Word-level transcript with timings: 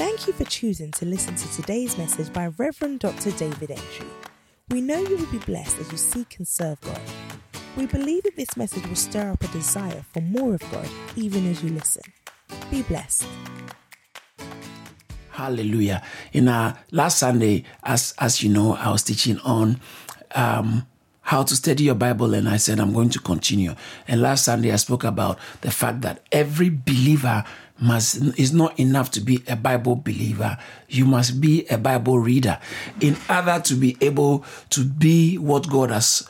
Thank 0.00 0.26
you 0.26 0.32
for 0.32 0.44
choosing 0.44 0.92
to 0.92 1.04
listen 1.04 1.34
to 1.34 1.52
today's 1.52 1.98
message 1.98 2.32
by 2.32 2.46
Reverend 2.56 3.00
Dr. 3.00 3.32
David 3.32 3.72
Entry. 3.72 4.06
We 4.70 4.80
know 4.80 4.98
you 4.98 5.18
will 5.18 5.26
be 5.26 5.36
blessed 5.36 5.78
as 5.78 5.92
you 5.92 5.98
seek 5.98 6.38
and 6.38 6.48
serve 6.48 6.80
God. 6.80 7.02
We 7.76 7.84
believe 7.84 8.22
that 8.22 8.34
this 8.34 8.56
message 8.56 8.86
will 8.86 8.96
stir 8.96 9.30
up 9.30 9.44
a 9.44 9.48
desire 9.48 10.02
for 10.10 10.22
more 10.22 10.54
of 10.54 10.62
God 10.72 10.88
even 11.16 11.46
as 11.50 11.62
you 11.62 11.68
listen. 11.68 12.02
Be 12.70 12.80
blessed. 12.80 13.26
Hallelujah. 15.32 16.02
In 16.32 16.48
our 16.48 16.78
last 16.90 17.18
Sunday, 17.18 17.64
as 17.82 18.14
as 18.18 18.42
you 18.42 18.48
know, 18.48 18.76
I 18.76 18.90
was 18.90 19.02
teaching 19.02 19.38
on 19.40 19.82
um, 20.34 20.86
how 21.20 21.42
to 21.42 21.54
study 21.54 21.84
your 21.84 21.94
Bible, 21.94 22.32
and 22.32 22.48
I 22.48 22.56
said 22.56 22.80
I'm 22.80 22.94
going 22.94 23.10
to 23.10 23.18
continue. 23.18 23.74
And 24.08 24.22
last 24.22 24.46
Sunday, 24.46 24.72
I 24.72 24.76
spoke 24.76 25.04
about 25.04 25.38
the 25.60 25.70
fact 25.70 26.00
that 26.00 26.24
every 26.32 26.70
believer 26.70 27.44
must 27.80 28.16
is 28.38 28.52
not 28.52 28.78
enough 28.78 29.10
to 29.12 29.20
be 29.20 29.42
a 29.48 29.56
Bible 29.56 29.96
believer. 29.96 30.58
You 30.88 31.04
must 31.06 31.40
be 31.40 31.66
a 31.68 31.78
Bible 31.78 32.18
reader 32.18 32.58
in 33.00 33.16
order 33.28 33.60
to 33.64 33.74
be 33.74 33.96
able 34.00 34.44
to 34.70 34.84
be 34.84 35.38
what 35.38 35.68
God 35.68 35.90
has 35.90 36.28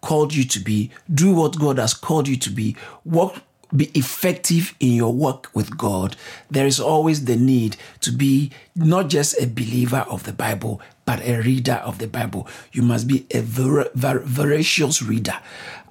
called 0.00 0.34
you 0.34 0.44
to 0.44 0.60
be, 0.60 0.90
do 1.12 1.34
what 1.34 1.58
God 1.58 1.78
has 1.78 1.94
called 1.94 2.28
you 2.28 2.36
to 2.36 2.50
be, 2.50 2.76
work 3.04 3.42
be 3.74 3.86
effective 3.94 4.74
in 4.78 4.92
your 4.92 5.12
work 5.12 5.50
with 5.54 5.76
God, 5.76 6.16
there 6.50 6.66
is 6.66 6.78
always 6.78 7.24
the 7.24 7.36
need 7.36 7.76
to 8.00 8.12
be 8.12 8.52
not 8.76 9.08
just 9.08 9.40
a 9.42 9.46
believer 9.46 10.06
of 10.08 10.24
the 10.24 10.32
Bible, 10.32 10.80
but 11.04 11.20
a 11.26 11.40
reader 11.40 11.74
of 11.84 11.98
the 11.98 12.06
Bible. 12.06 12.46
You 12.72 12.82
must 12.82 13.08
be 13.08 13.26
a 13.32 13.40
ver- 13.40 13.90
ver- 13.94 14.20
voracious 14.20 15.02
reader, 15.02 15.38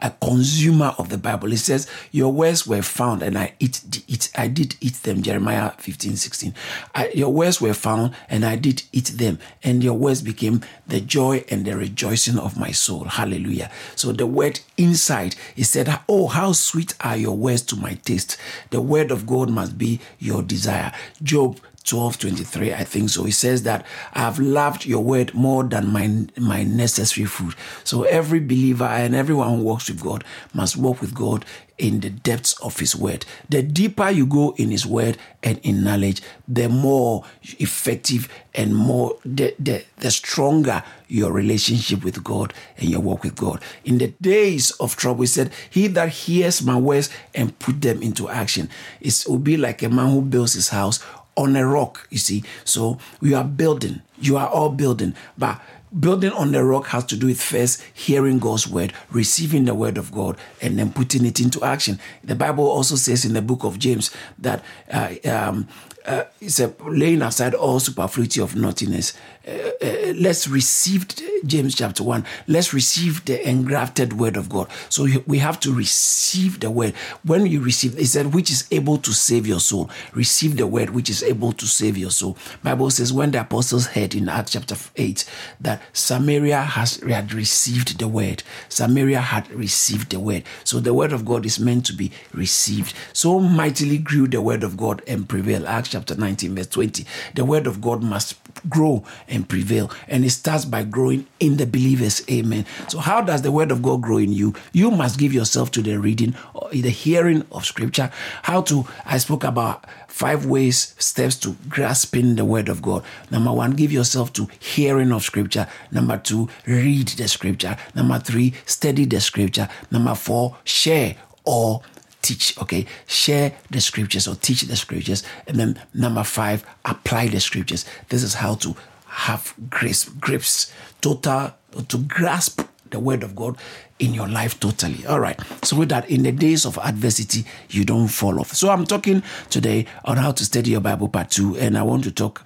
a 0.06 0.12
consumer 0.24 0.94
of 1.00 1.10
the 1.10 1.18
Bible. 1.18 1.52
It 1.52 1.58
says, 1.58 1.90
Your 2.12 2.32
words 2.32 2.68
were 2.68 2.84
found, 2.84 3.24
and 3.24 3.36
I 3.36 3.54
eat, 3.60 3.82
eat 4.08 4.30
I 4.38 4.48
did 4.48 4.76
eat 4.80 4.94
them. 5.02 5.24
Jeremiah 5.24 5.72
15, 5.80 6.16
16. 6.16 6.54
I, 6.94 7.10
your 7.10 7.34
words 7.34 7.60
were 7.60 7.74
found, 7.74 8.16
and 8.30 8.46
I 8.46 8.56
did 8.56 8.84
eat 8.92 9.08
them, 9.16 9.40
and 9.64 9.84
your 9.84 9.96
words 9.96 10.22
became 10.22 10.62
the 10.86 11.02
joy 11.02 11.44
and 11.50 11.66
the 11.66 11.76
rejoicing 11.76 12.38
of 12.38 12.56
my 12.56 12.70
soul. 12.70 13.06
Hallelujah. 13.06 13.72
So 13.96 14.12
the 14.12 14.28
word 14.28 14.60
inside, 14.78 15.36
he 15.56 15.64
said, 15.64 16.00
Oh, 16.08 16.28
how 16.28 16.52
sweet 16.52 16.94
are 17.02 17.18
your 17.18 17.36
words 17.36 17.64
to 17.64 17.76
my 17.76 17.96
taste. 17.96 18.38
The 18.70 18.82
word 18.82 19.10
of 19.10 19.26
God 19.26 19.50
must 19.50 19.76
be 19.76 20.00
your 20.20 20.44
desire. 20.44 20.92
Job 21.24 21.60
12 21.86 22.18
23 22.18 22.74
i 22.74 22.84
think 22.84 23.10
so. 23.10 23.24
He 23.24 23.32
says 23.32 23.64
that 23.64 23.86
i 24.14 24.20
have 24.20 24.40
loved 24.40 24.86
your 24.86 25.04
word 25.04 25.34
more 25.34 25.64
than 25.64 25.88
my 25.88 26.28
my 26.38 26.64
necessary 26.64 27.26
food. 27.28 27.56
So 27.84 28.04
every 28.04 28.40
believer 28.40 28.86
and 28.86 29.16
everyone 29.16 29.50
who 29.58 29.64
walks 29.64 29.90
with 29.90 30.02
god 30.02 30.24
must 30.54 30.78
walk 30.78 31.02
with 31.02 31.14
god 31.14 31.46
in 31.78 32.00
the 32.00 32.10
depths 32.10 32.58
of 32.62 32.80
his 32.80 32.96
word. 32.96 33.26
The 33.50 33.62
deeper 33.62 34.10
you 34.10 34.26
go 34.26 34.56
in 34.58 34.72
his 34.72 34.86
word 34.86 35.18
and 35.44 35.60
in 35.60 35.84
knowledge 35.84 36.22
the 36.48 36.70
more 36.70 37.26
effective 37.60 38.30
and 38.54 38.74
more 38.74 39.18
the, 39.26 39.54
the, 39.60 39.84
the 39.98 40.10
stronger 40.10 40.84
your 41.08 41.32
relationship 41.34 42.04
with 42.04 42.24
god 42.24 42.54
and 42.78 42.90
your 42.90 43.02
walk 43.02 43.24
with 43.24 43.36
god. 43.36 43.62
In 43.84 43.98
the 43.98 44.08
days 44.22 44.72
of 44.72 44.96
trouble 44.96 45.22
he 45.22 45.28
said 45.28 45.52
he 45.70 45.88
that 45.88 46.10
hears 46.10 46.64
my 46.64 46.78
words 46.78 47.10
and 47.34 47.58
put 47.60 47.82
them 47.82 48.02
into 48.02 48.30
action 48.30 48.70
it 49.02 49.26
will 49.28 49.38
be 49.38 49.58
like 49.58 49.84
a 49.84 49.90
man 49.90 50.12
who 50.12 50.22
builds 50.22 50.54
his 50.54 50.70
house 50.70 51.04
on 51.38 51.56
a 51.56 51.68
rock, 51.68 52.08
you 52.10 52.18
see. 52.18 52.44
So 52.64 52.98
we 53.20 53.34
are 53.34 53.44
building. 53.44 54.02
You 54.18 54.38
are 54.38 54.48
all 54.48 54.70
building. 54.70 55.16
But 55.38 55.62
building 55.98 56.32
on 56.32 56.52
the 56.52 56.64
rock 56.64 56.88
has 56.88 57.06
to 57.06 57.18
do 57.18 57.28
with 57.28 57.42
first 57.42 57.82
hearing 57.94 58.40
God's 58.40 58.68
word, 58.68 58.94
receiving 59.12 59.66
the 59.66 59.76
word 59.76 59.98
of 59.98 60.12
God, 60.12 60.38
and 60.62 60.78
then 60.78 60.92
putting 60.92 61.26
it 61.26 61.40
into 61.40 61.64
action. 61.64 62.00
The 62.24 62.36
Bible 62.36 62.66
also 62.66 62.96
says 62.96 63.26
in 63.26 63.34
the 63.34 63.42
book 63.42 63.64
of 63.64 63.80
James 63.80 64.12
that 64.40 64.64
uh, 64.92 65.16
um, 65.26 65.68
uh, 66.06 66.24
it's 66.40 66.60
a 66.60 66.74
laying 66.86 67.22
aside 67.22 67.54
all 67.54 67.80
superfluity 67.80 68.42
of 68.42 68.56
naughtiness. 68.56 69.14
Let's 69.46 70.48
receive 70.48 71.08
James 71.46 71.76
chapter 71.76 72.04
1. 72.04 72.26
Let's 72.48 72.74
receive 72.74 73.24
the 73.26 73.48
engrafted 73.48 74.14
word 74.14 74.38
of 74.38 74.50
God. 74.50 74.68
So 74.90 75.08
we 75.28 75.38
have 75.38 75.60
to 75.60 75.74
receive 75.74 76.60
the 76.60 76.72
word. 76.72 76.94
When 77.24 77.46
you 77.46 77.62
receive, 77.62 77.98
it 78.00 78.08
said, 78.08 78.34
which 78.34 78.50
is 78.50 78.68
able 78.72 78.98
to 79.00 79.14
save 79.14 79.46
your 79.46 79.60
soul. 79.60 79.90
Receive 80.14 80.58
the 80.58 80.66
word 80.66 80.92
which 80.92 81.10
is 81.10 81.22
able 81.22 81.52
to 81.54 81.68
save 81.68 81.98
your 81.98 82.10
soul. 82.10 82.38
Bible 82.64 82.90
says 82.90 83.14
when 83.14 83.32
the 83.32 83.42
apostles 83.42 83.88
heard 83.88 84.16
in 84.16 84.30
Acts 84.30 84.54
chapter 84.54 84.76
8 84.96 85.30
that 85.62 85.82
Samaria 85.94 86.62
has 86.62 86.98
had 87.02 87.32
received 87.34 88.00
the 88.00 88.08
word. 88.08 88.42
Samaria 88.70 89.22
had 89.22 89.52
received 89.52 90.12
the 90.12 90.20
word. 90.20 90.44
So 90.64 90.80
the 90.80 90.94
word 90.94 91.14
of 91.14 91.26
God 91.26 91.46
is 91.46 91.60
meant 91.60 91.86
to 91.88 91.94
be 91.94 92.12
received. 92.34 92.96
So 93.14 93.40
mightily 93.40 94.00
grew 94.00 94.28
the 94.28 94.42
word 94.42 94.64
of 94.64 94.76
God 94.76 95.04
and 95.08 95.30
prevailed. 95.30 95.66
Acts 95.66 95.90
chapter 95.90 96.16
19 96.16 96.56
verse 96.56 96.68
20. 96.68 97.06
The 97.36 97.46
word 97.46 97.68
of 97.68 97.82
God 97.82 98.02
must 98.02 98.38
grow 98.70 99.04
and 99.28 99.48
prevail. 99.48 99.92
And 100.08 100.26
it 100.26 100.32
starts 100.32 100.66
by 100.66 100.84
growing 100.84 101.28
in 101.40 101.58
the 101.58 101.66
believers. 101.66 102.24
Amen. 102.30 102.66
So, 102.88 103.00
how 103.00 103.22
does 103.22 103.42
the 103.42 103.52
word 103.52 103.72
of 103.72 103.82
God 103.82 104.02
grow 104.02 104.18
in 104.18 104.32
you? 104.32 104.54
You 104.74 104.92
must 104.92 105.20
give 105.20 105.34
yourself 105.34 105.72
to 105.72 105.82
the 105.82 105.98
reading 105.98 106.36
or 106.54 106.70
the 106.72 106.90
hearing 106.90 107.46
of 107.52 107.66
scripture. 107.66 108.12
How 108.44 108.62
to, 108.64 108.88
I 109.06 109.18
spoke 109.18 109.44
about 109.44 109.86
five 110.08 110.46
ways, 110.46 110.96
steps 110.98 111.36
to 111.38 111.56
grasping 111.68 112.36
the 112.36 112.46
word 112.46 112.70
of 112.70 112.82
God. 112.82 113.04
Number 113.32 113.52
one, 113.52 113.72
give 113.72 113.92
yourself 113.92 114.32
to 114.34 114.48
hearing 114.60 115.12
of 115.12 115.24
scripture. 115.24 115.68
Number 115.92 116.18
two, 116.18 116.50
read 116.66 117.10
the 117.10 117.28
scripture. 117.28 117.78
Number 117.96 118.20
three, 118.20 118.54
study 118.66 119.06
the 119.06 119.20
scripture. 119.20 119.68
Number 119.92 120.16
four, 120.16 120.58
share 120.64 121.16
or 121.44 121.82
teach, 122.26 122.58
okay? 122.58 122.86
Share 123.06 123.54
the 123.70 123.80
scriptures 123.80 124.28
or 124.28 124.36
teach 124.36 124.64
the 124.64 124.76
scriptures. 124.76 125.24
And 125.48 125.58
then 125.58 125.82
number 125.94 126.24
five, 126.24 126.66
apply 126.84 127.28
the 127.28 127.40
scriptures. 127.40 127.86
This 128.10 128.24
is 128.24 128.34
how 128.34 128.56
to 128.56 128.76
have 129.06 129.54
grasp, 129.70 130.20
grips, 130.20 130.74
total, 131.02 131.54
to 131.88 131.98
grasp 132.00 132.62
the 132.90 133.00
word 133.00 133.24
of 133.24 133.36
God 133.36 133.58
in 134.00 134.14
your 134.14 134.28
life 134.28 134.60
totally. 134.60 135.06
All 135.06 135.20
right. 135.20 135.40
So 135.64 135.78
with 135.78 135.90
that 135.90 136.10
in 136.10 136.24
the 136.24 136.32
days 136.32 136.66
of 136.66 136.78
adversity, 136.80 137.46
you 137.70 137.86
don't 137.86 138.08
fall 138.08 138.40
off. 138.40 138.54
So 138.54 138.70
I'm 138.70 138.86
talking 138.86 139.22
today 139.50 139.86
on 140.04 140.18
how 140.18 140.32
to 140.32 140.44
study 140.44 140.72
your 140.72 140.82
Bible 140.82 141.08
part 141.08 141.30
two. 141.30 141.56
And 141.58 141.78
I 141.78 141.84
want 141.84 142.04
to 142.06 142.12
talk, 142.12 142.44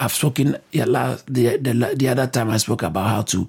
I've 0.00 0.12
spoken 0.12 0.56
the, 0.72 1.22
the, 1.26 1.94
the 1.96 2.08
other 2.08 2.26
time 2.26 2.50
I 2.50 2.58
spoke 2.58 2.82
about 2.82 3.08
how 3.08 3.22
to, 3.22 3.48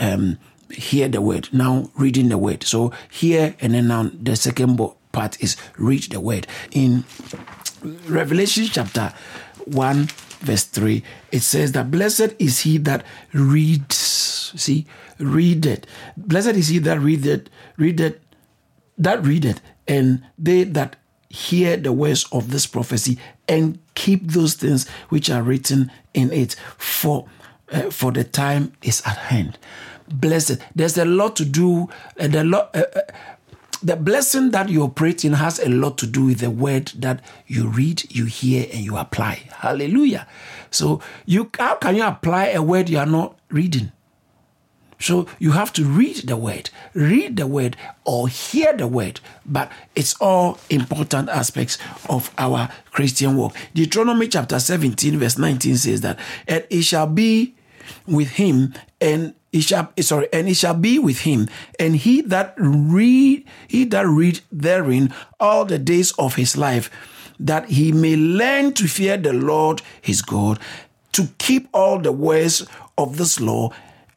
um, 0.00 0.38
hear 0.70 1.08
the 1.08 1.20
word. 1.20 1.48
Now 1.52 1.90
reading 1.96 2.28
the 2.28 2.38
word. 2.38 2.64
So 2.64 2.92
here 3.10 3.54
and 3.60 3.74
then 3.74 3.88
now 3.88 4.10
the 4.12 4.36
second 4.36 4.80
part 5.16 5.42
is 5.42 5.56
read 5.78 6.02
the 6.12 6.20
word. 6.20 6.46
In 6.72 7.04
Revelation 8.06 8.66
chapter 8.70 9.14
1 9.64 10.08
verse 10.40 10.64
3 10.64 11.02
it 11.32 11.40
says 11.40 11.72
that 11.72 11.90
blessed 11.90 12.34
is 12.38 12.60
he 12.60 12.76
that 12.76 13.04
reads 13.32 13.96
see 13.96 14.86
read 15.18 15.64
it 15.64 15.86
blessed 16.16 16.48
is 16.48 16.68
he 16.68 16.78
that 16.78 17.00
read 17.00 17.24
it 17.24 17.48
read 17.78 17.98
it 17.98 18.22
that 18.98 19.24
read 19.24 19.44
it 19.46 19.60
and 19.88 20.22
they 20.38 20.62
that 20.62 20.96
hear 21.30 21.76
the 21.76 21.92
words 21.92 22.26
of 22.30 22.50
this 22.50 22.66
prophecy 22.66 23.18
and 23.48 23.78
keep 23.94 24.30
those 24.30 24.54
things 24.54 24.86
which 25.08 25.30
are 25.30 25.42
written 25.42 25.90
in 26.12 26.30
it 26.32 26.54
for 26.76 27.26
uh, 27.72 27.90
for 27.90 28.12
the 28.12 28.22
time 28.22 28.72
is 28.82 29.00
at 29.06 29.16
hand 29.16 29.58
blessed. 30.08 30.58
There's 30.74 30.98
a 30.98 31.04
lot 31.04 31.36
to 31.36 31.44
do, 31.44 31.88
and 32.16 32.34
a 32.34 32.44
lot. 32.44 32.74
Uh, 32.74 32.84
the 33.82 33.96
blessing 33.96 34.50
that 34.50 34.68
you 34.68 34.82
operate 34.82 35.24
in 35.24 35.34
has 35.34 35.58
a 35.58 35.68
lot 35.68 35.98
to 35.98 36.06
do 36.06 36.26
with 36.26 36.40
the 36.40 36.50
word 36.50 36.92
that 36.96 37.20
you 37.46 37.68
read, 37.68 38.04
you 38.14 38.26
hear, 38.26 38.66
and 38.72 38.80
you 38.80 38.96
apply. 38.96 39.42
Hallelujah. 39.52 40.26
So 40.70 41.00
you 41.24 41.50
how 41.58 41.76
can 41.76 41.96
you 41.96 42.04
apply 42.04 42.48
a 42.48 42.62
word 42.62 42.88
you 42.88 42.98
are 42.98 43.06
not 43.06 43.38
reading? 43.50 43.92
So 44.98 45.26
you 45.38 45.52
have 45.52 45.72
to 45.74 45.84
read 45.84 46.26
the 46.26 46.36
word, 46.36 46.70
read 46.94 47.36
the 47.36 47.46
word, 47.46 47.76
or 48.04 48.28
hear 48.28 48.72
the 48.72 48.88
word. 48.88 49.20
But 49.44 49.70
it's 49.94 50.14
all 50.20 50.58
important 50.70 51.28
aspects 51.28 51.78
of 52.08 52.32
our 52.38 52.70
Christian 52.92 53.36
walk. 53.36 53.54
Deuteronomy 53.74 54.28
chapter 54.28 54.58
17, 54.58 55.18
verse 55.18 55.38
19 55.38 55.76
says 55.76 56.00
that, 56.00 56.18
and 56.48 56.64
it 56.70 56.82
shall 56.82 57.06
be 57.06 57.54
with 58.06 58.30
him, 58.30 58.74
and 59.00 59.34
he 59.56 59.62
shall 59.62 59.90
sorry, 60.00 60.28
and 60.34 60.48
it 60.50 60.54
shall 60.54 60.74
be 60.74 60.98
with 60.98 61.20
him, 61.20 61.48
and 61.80 61.96
he 61.96 62.20
that 62.20 62.52
read 62.58 63.42
he 63.66 63.84
that 63.86 64.06
read 64.06 64.40
therein 64.52 65.14
all 65.40 65.64
the 65.64 65.78
days 65.78 66.12
of 66.18 66.34
his 66.34 66.58
life, 66.58 66.90
that 67.40 67.70
he 67.70 67.90
may 67.90 68.16
learn 68.16 68.74
to 68.74 68.86
fear 68.86 69.16
the 69.16 69.32
Lord 69.32 69.80
his 70.02 70.20
God, 70.20 70.58
to 71.12 71.28
keep 71.38 71.70
all 71.72 71.98
the 71.98 72.12
words 72.12 72.66
of 72.98 73.16
this 73.16 73.40
law 73.40 73.70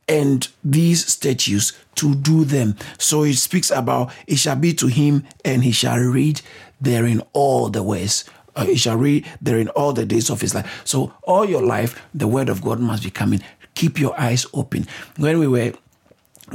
and 0.10 0.46
these 0.62 1.08
statutes 1.08 1.72
to 1.96 2.16
do 2.16 2.44
them. 2.44 2.76
So 2.98 3.24
it 3.24 3.36
speaks 3.36 3.72
about 3.72 4.12
it 4.28 4.40
shall 4.40 4.58
be 4.58 4.74
to 4.74 4.88
him, 4.88 5.24
and 5.46 5.64
he 5.64 5.72
shall 5.72 6.00
read 6.00 6.42
therein 6.82 7.22
all 7.32 7.70
the 7.70 7.82
ways. 7.82 8.26
Uh, 8.58 8.66
he 8.66 8.76
shall 8.76 8.98
read 8.98 9.26
therein 9.42 9.70
all 9.70 9.94
the 9.94 10.06
days 10.06 10.30
of 10.30 10.42
his 10.42 10.54
life. 10.54 10.82
So 10.84 11.14
all 11.24 11.46
your 11.46 11.62
life, 11.62 12.06
the 12.14 12.28
word 12.28 12.50
of 12.50 12.62
God 12.62 12.82
must 12.82 13.04
be 13.04 13.10
coming. 13.10 13.42
Keep 13.80 13.98
your 13.98 14.20
eyes 14.20 14.46
open. 14.54 14.86
When 15.16 15.40
we 15.40 15.48
were 15.48 15.72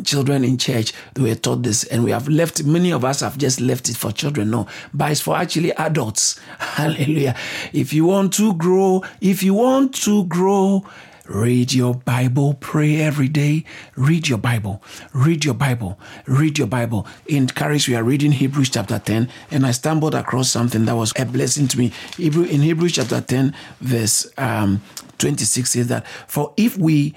children 0.04 0.44
in 0.44 0.58
church 0.58 0.92
they 1.14 1.22
were 1.22 1.34
taught 1.34 1.62
this 1.62 1.84
and 1.84 2.04
we 2.04 2.10
have 2.10 2.28
left 2.28 2.64
many 2.64 2.92
of 2.92 3.02
us 3.02 3.20
have 3.20 3.38
just 3.38 3.62
left 3.62 3.88
it 3.88 3.96
for 3.96 4.12
children 4.12 4.50
no. 4.50 4.66
But 4.92 5.12
it's 5.12 5.22
for 5.22 5.34
actually 5.34 5.72
adults. 5.72 6.38
Hallelujah. 6.58 7.34
If 7.72 7.94
you 7.94 8.04
want 8.04 8.34
to 8.34 8.52
grow 8.52 9.04
if 9.22 9.42
you 9.42 9.54
want 9.54 9.94
to 10.02 10.24
grow 10.24 10.84
Read 11.26 11.72
your 11.72 11.94
Bible, 11.94 12.52
pray 12.60 13.00
every 13.00 13.28
day. 13.28 13.64
Read 13.96 14.28
your 14.28 14.36
Bible, 14.36 14.82
read 15.14 15.42
your 15.42 15.54
Bible, 15.54 15.98
read 16.26 16.58
your 16.58 16.66
Bible. 16.66 17.06
In 17.26 17.46
Caris, 17.46 17.88
we 17.88 17.94
are 17.94 18.02
reading 18.04 18.32
Hebrews 18.32 18.68
chapter 18.68 18.98
10, 18.98 19.30
and 19.50 19.64
I 19.64 19.70
stumbled 19.70 20.14
across 20.14 20.50
something 20.50 20.84
that 20.84 20.94
was 20.94 21.14
a 21.16 21.24
blessing 21.24 21.66
to 21.68 21.78
me. 21.78 21.92
Hebrew, 22.18 22.44
in 22.44 22.60
Hebrews 22.60 22.92
chapter 22.92 23.22
10, 23.22 23.54
verse 23.80 24.30
um, 24.36 24.82
26 25.16 25.70
says 25.70 25.88
that, 25.88 26.06
For 26.28 26.52
if 26.58 26.76
we 26.76 27.14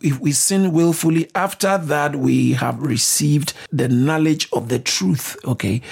if 0.00 0.20
we 0.20 0.30
sin 0.30 0.72
willfully 0.72 1.28
after 1.34 1.76
that 1.76 2.14
we 2.14 2.52
have 2.52 2.80
received 2.80 3.52
the 3.72 3.88
knowledge 3.88 4.48
of 4.52 4.68
the 4.68 4.78
truth 4.78 5.36
okay 5.44 5.82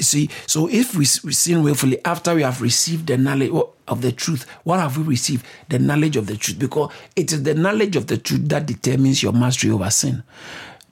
see 0.00 0.28
so 0.46 0.68
if 0.68 0.94
we 0.96 1.04
sin 1.04 1.62
willfully 1.62 1.98
after 2.04 2.34
we 2.34 2.42
have 2.42 2.60
received 2.60 3.06
the 3.06 3.16
knowledge 3.16 3.50
of 3.86 4.00
the 4.00 4.12
truth 4.12 4.46
what 4.64 4.80
have 4.80 4.96
we 4.96 5.04
received? 5.04 5.44
The 5.68 5.78
knowledge 5.78 6.16
of 6.16 6.26
the 6.26 6.36
truth. 6.36 6.58
Because 6.58 6.90
it 7.16 7.32
is 7.32 7.42
the 7.42 7.54
knowledge 7.54 7.96
of 7.96 8.06
the 8.06 8.18
truth 8.18 8.48
that 8.48 8.66
determines 8.66 9.22
your 9.22 9.32
mastery 9.32 9.70
over 9.70 9.90
sin. 9.90 10.22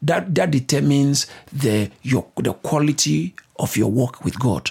That 0.02 0.34
that 0.34 0.50
determines 0.50 1.26
the 1.52 1.90
your 2.02 2.26
the 2.36 2.52
quality 2.52 3.34
of 3.56 3.76
your 3.76 3.90
walk 3.90 4.24
with 4.24 4.38
god. 4.38 4.70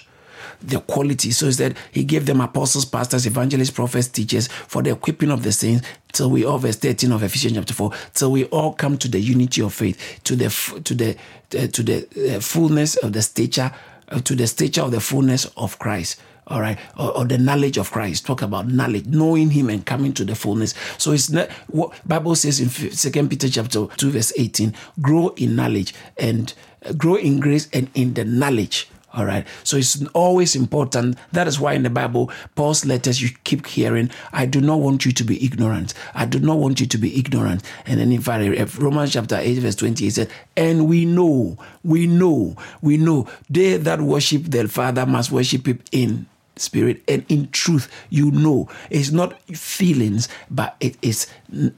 The 0.62 0.80
quality. 0.80 1.32
So 1.32 1.48
he 1.48 1.52
said 1.54 1.78
he 1.92 2.04
gave 2.04 2.26
them 2.28 2.42
apostles, 2.42 2.86
pastors, 2.86 3.26
evangelists, 3.26 3.72
prophets, 3.72 4.08
teachers 4.08 4.48
for 4.48 4.84
the 4.84 4.92
equipping 4.92 5.32
of 5.32 5.42
the 5.42 5.52
saints 5.52 5.88
till 6.12 6.30
we 6.30 6.46
all 6.46 6.60
verse 6.60 6.76
13 6.76 7.12
of 7.12 7.24
Ephesians 7.24 7.56
chapter 7.56 7.74
4 7.74 7.92
till 8.14 8.32
we 8.32 8.46
all 8.46 8.74
come 8.74 8.98
to 8.98 9.08
the 9.08 9.20
unity 9.20 9.62
of 9.62 9.74
faith 9.74 10.20
to 10.26 10.36
the 10.36 10.50
to 10.84 10.94
the 10.94 11.16
uh, 11.58 11.68
to 11.68 11.82
the 11.82 12.36
uh, 12.36 12.40
fullness 12.40 12.98
of 12.98 13.14
the 13.14 13.22
stature 13.22 13.72
to 14.20 14.36
the 14.36 14.48
stature 14.48 14.82
of 14.82 14.92
the 14.92 15.00
fullness 15.00 15.46
of 15.58 15.80
Christ 15.80 16.20
all 16.48 16.60
right? 16.60 16.78
Or, 16.98 17.18
or, 17.20 17.26
the 17.26 17.38
knowledge 17.38 17.78
of 17.78 17.92
christ. 17.92 18.26
Talk 18.26 18.42
about 18.42 18.68
knowledge 18.68 19.06
knowing 19.06 19.52
him 19.52 19.70
and 19.70 19.86
coming 19.86 20.12
to 20.14 20.26
the 20.26 20.36
fullness. 20.36 20.74
So 20.98 21.12
it's 21.12 21.30
not 21.30 21.50
what 21.68 21.94
bible 22.06 22.36
says 22.36 22.60
in 22.60 22.70
second 22.70 23.30
peter 23.30 23.48
chapter 23.48 23.86
2 23.86 24.12
verse 24.12 24.34
18 24.38 24.74
grow 25.02 25.30
in 25.38 25.56
knowledge 25.56 25.94
and 26.18 26.54
uh, 26.86 26.94
grow 26.94 27.16
in 27.16 27.40
grace 27.40 27.70
and 27.72 27.90
in 27.94 28.14
the 28.16 28.26
knowledge 28.26 28.90
all 29.14 29.26
right. 29.26 29.46
So 29.64 29.78
it's 29.78 30.04
always 30.14 30.56
important. 30.56 31.18
That 31.34 31.48
is 31.48 31.60
why 31.60 31.74
in 31.74 31.84
the 31.84 31.90
Bible, 31.90 32.32
Paul's 32.56 32.86
letters, 32.86 33.22
you 33.22 33.30
keep 33.44 33.68
hearing, 33.68 34.10
I 34.32 34.46
do 34.46 34.62
not 34.62 34.80
want 34.80 35.06
you 35.06 35.12
to 35.12 35.24
be 35.24 35.44
ignorant. 35.46 35.94
I 36.16 36.26
do 36.26 36.40
not 36.40 36.60
want 36.60 36.80
you 36.80 36.86
to 36.86 36.98
be 36.98 37.20
ignorant. 37.20 37.64
And 37.86 38.00
then 38.00 38.12
in 38.12 38.22
fact, 38.22 38.78
Romans 38.80 39.14
chapter 39.14 39.36
8, 39.36 39.56
verse 39.60 39.76
20, 39.76 40.04
he 40.04 40.10
said, 40.10 40.30
And 40.56 40.88
we 40.88 41.06
know, 41.06 41.58
we 41.84 42.08
know, 42.08 42.56
we 42.82 42.96
know, 42.98 43.28
they 43.50 43.76
that 43.78 44.00
worship 44.02 44.44
their 44.44 44.68
Father 44.68 45.06
must 45.06 45.32
worship 45.32 45.68
him 45.68 45.80
in 45.92 46.26
spirit 46.58 47.02
and 47.08 47.26
in 47.28 47.50
truth 47.50 47.90
you 48.10 48.30
know 48.30 48.70
it's 48.90 49.10
not 49.10 49.42
feelings 49.50 50.28
but 50.50 50.76
it 50.80 50.96
is 51.02 51.28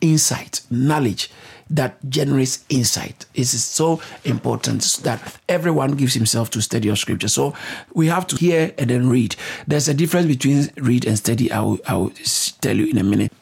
insight 0.01 0.61
knowledge 0.69 1.29
that 1.73 1.97
generates 2.07 2.63
insight. 2.69 3.25
It 3.33 3.41
is 3.41 3.63
so 3.63 3.99
important 4.23 4.99
that 5.03 5.37
everyone 5.49 5.91
gives 5.93 6.13
himself 6.13 6.49
to 6.51 6.61
study 6.61 6.87
of 6.89 6.99
scripture. 6.99 7.27
So 7.27 7.53
we 7.93 8.07
have 8.07 8.27
to 8.27 8.35
hear 8.35 8.73
and 8.77 8.89
then 8.89 9.09
read. 9.09 9.35
There's 9.67 9.87
a 9.87 9.93
difference 9.93 10.27
between 10.27 10.69
read 10.77 11.05
and 11.05 11.17
study. 11.17 11.51
I 11.51 11.61
will, 11.61 11.79
I 11.87 11.95
will 11.95 12.11
tell 12.61 12.77
you 12.77 12.85
in 12.85 12.97
a 12.97 13.03
minute 13.03 13.33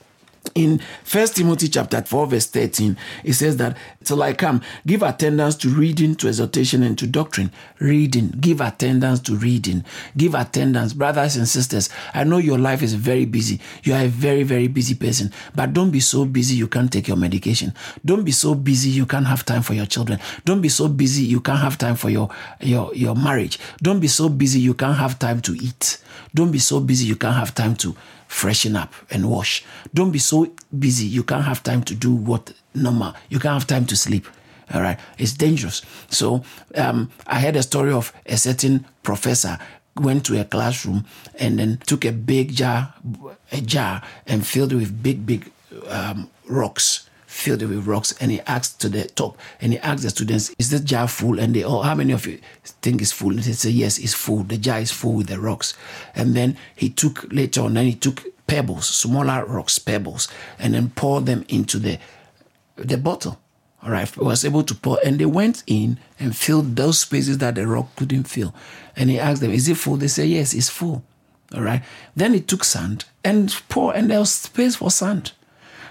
in 0.55 0.81
First 1.03 1.35
Timothy 1.35 1.67
chapter 1.67 2.01
4, 2.01 2.27
verse 2.27 2.47
13, 2.47 2.97
it 3.23 3.33
says 3.33 3.57
that 3.57 3.77
till 4.03 4.21
I 4.23 4.33
come, 4.33 4.61
give 4.85 5.03
attendance 5.03 5.55
to 5.57 5.69
reading, 5.69 6.15
to 6.15 6.27
exhortation, 6.27 6.83
and 6.83 6.97
to 6.97 7.07
doctrine. 7.07 7.51
Reading, 7.79 8.29
give 8.39 8.61
attendance 8.61 9.19
to 9.21 9.35
reading, 9.35 9.83
give 10.15 10.35
attendance, 10.35 10.93
brothers 10.93 11.35
and 11.35 11.47
sisters. 11.47 11.89
I 12.13 12.23
know 12.23 12.37
your 12.37 12.57
life 12.57 12.81
is 12.81 12.93
very 12.93 13.25
busy. 13.25 13.59
You 13.83 13.93
are 13.93 14.03
a 14.03 14.07
very, 14.07 14.43
very 14.43 14.67
busy 14.67 14.95
person, 14.95 15.31
but 15.55 15.73
don't 15.73 15.91
be 15.91 15.99
so 15.99 16.25
busy 16.25 16.55
you 16.55 16.67
can't 16.67 16.91
take 16.91 17.07
your 17.07 17.17
medication. 17.17 17.73
Don't 18.05 18.23
be 18.23 18.31
so 18.31 18.55
busy 18.55 18.89
you 18.89 19.05
can't 19.05 19.27
have 19.27 19.45
time 19.45 19.61
for 19.61 19.73
your 19.73 19.85
children. 19.85 20.19
Don't 20.45 20.61
be 20.61 20.69
so 20.69 20.87
busy 20.87 21.23
you 21.23 21.41
can't 21.41 21.59
have 21.59 21.77
time 21.77 21.95
for 21.95 22.09
your 22.09 22.29
your 22.61 22.93
your 22.93 23.15
marriage. 23.15 23.59
Don't 23.81 23.99
be 23.99 24.07
so 24.07 24.29
busy 24.29 24.59
you 24.59 24.73
can't 24.73 24.97
have 24.97 25.19
time 25.19 25.41
to 25.41 25.53
eat. 25.53 25.97
Don't 26.33 26.51
be 26.51 26.59
so 26.59 26.79
busy 26.79 27.05
you 27.05 27.15
can't 27.15 27.35
have 27.35 27.53
time 27.53 27.75
to 27.77 27.95
freshen 28.31 28.77
up 28.77 28.93
and 29.09 29.29
wash. 29.29 29.63
Don't 29.93 30.11
be 30.11 30.19
so 30.19 30.51
busy 30.79 31.05
you 31.05 31.21
can't 31.21 31.43
have 31.43 31.61
time 31.61 31.83
to 31.83 31.93
do 31.93 32.15
what 32.15 32.53
normal. 32.73 33.13
You 33.29 33.39
can't 33.39 33.53
have 33.53 33.67
time 33.67 33.85
to 33.87 33.95
sleep. 33.95 34.25
All 34.73 34.81
right, 34.81 34.97
it's 35.17 35.33
dangerous. 35.33 35.81
So 36.09 36.43
um, 36.75 37.11
I 37.27 37.41
heard 37.41 37.57
a 37.57 37.63
story 37.63 37.91
of 37.91 38.13
a 38.25 38.37
certain 38.37 38.85
professor 39.03 39.59
went 39.97 40.25
to 40.27 40.39
a 40.39 40.45
classroom 40.45 41.05
and 41.37 41.59
then 41.59 41.79
took 41.85 42.05
a 42.05 42.13
big 42.13 42.55
jar, 42.55 42.93
a 43.51 43.59
jar, 43.59 44.01
and 44.25 44.47
filled 44.47 44.71
it 44.71 44.77
with 44.77 45.03
big, 45.03 45.25
big 45.25 45.51
um, 45.89 46.29
rocks 46.47 47.09
filled 47.31 47.61
it 47.61 47.67
with 47.67 47.87
rocks 47.87 48.13
and 48.19 48.29
he 48.29 48.41
asked 48.41 48.81
to 48.81 48.89
the 48.89 49.05
top 49.05 49.37
and 49.61 49.71
he 49.71 49.79
asked 49.79 50.03
the 50.03 50.09
students 50.09 50.53
is 50.59 50.69
this 50.69 50.81
jar 50.81 51.07
full? 51.07 51.39
And 51.39 51.55
they 51.55 51.63
all 51.63 51.83
how 51.83 51.95
many 51.95 52.11
of 52.13 52.27
you 52.27 52.39
think 52.81 53.01
it's 53.01 53.13
full? 53.13 53.29
And 53.31 53.39
they 53.39 53.53
say 53.53 53.69
yes 53.69 53.97
it's 53.97 54.13
full. 54.13 54.43
The 54.43 54.57
jar 54.57 54.79
is 54.79 54.91
full 54.91 55.13
with 55.13 55.27
the 55.27 55.39
rocks. 55.39 55.73
And 56.13 56.35
then 56.35 56.57
he 56.75 56.89
took 56.89 57.31
later 57.31 57.61
on 57.61 57.75
then 57.75 57.85
he 57.85 57.95
took 57.95 58.23
pebbles 58.47 58.87
smaller 58.87 59.45
rocks 59.45 59.79
pebbles 59.79 60.27
and 60.59 60.73
then 60.73 60.89
poured 60.89 61.25
them 61.25 61.45
into 61.47 61.79
the 61.79 61.97
the 62.75 62.97
bottle. 62.97 63.39
All 63.81 63.89
right 63.91 64.15
was 64.17 64.43
able 64.43 64.63
to 64.63 64.75
pour 64.75 64.99
and 65.03 65.17
they 65.17 65.25
went 65.25 65.63
in 65.65 65.99
and 66.19 66.35
filled 66.35 66.75
those 66.75 66.99
spaces 66.99 67.37
that 67.37 67.55
the 67.55 67.65
rock 67.65 67.95
couldn't 67.95 68.25
fill. 68.25 68.53
And 68.95 69.09
he 69.09 69.17
asked 69.17 69.41
them 69.41 69.51
is 69.51 69.69
it 69.69 69.77
full? 69.77 69.95
They 69.95 70.09
say 70.09 70.25
yes 70.25 70.53
it's 70.53 70.69
full. 70.69 71.03
All 71.55 71.63
right. 71.63 71.81
Then 72.15 72.33
he 72.33 72.41
took 72.41 72.63
sand 72.63 73.05
and 73.23 73.55
pour 73.69 73.95
and 73.95 74.11
there 74.11 74.19
was 74.19 74.31
space 74.31 74.75
for 74.75 74.91
sand 74.91 75.31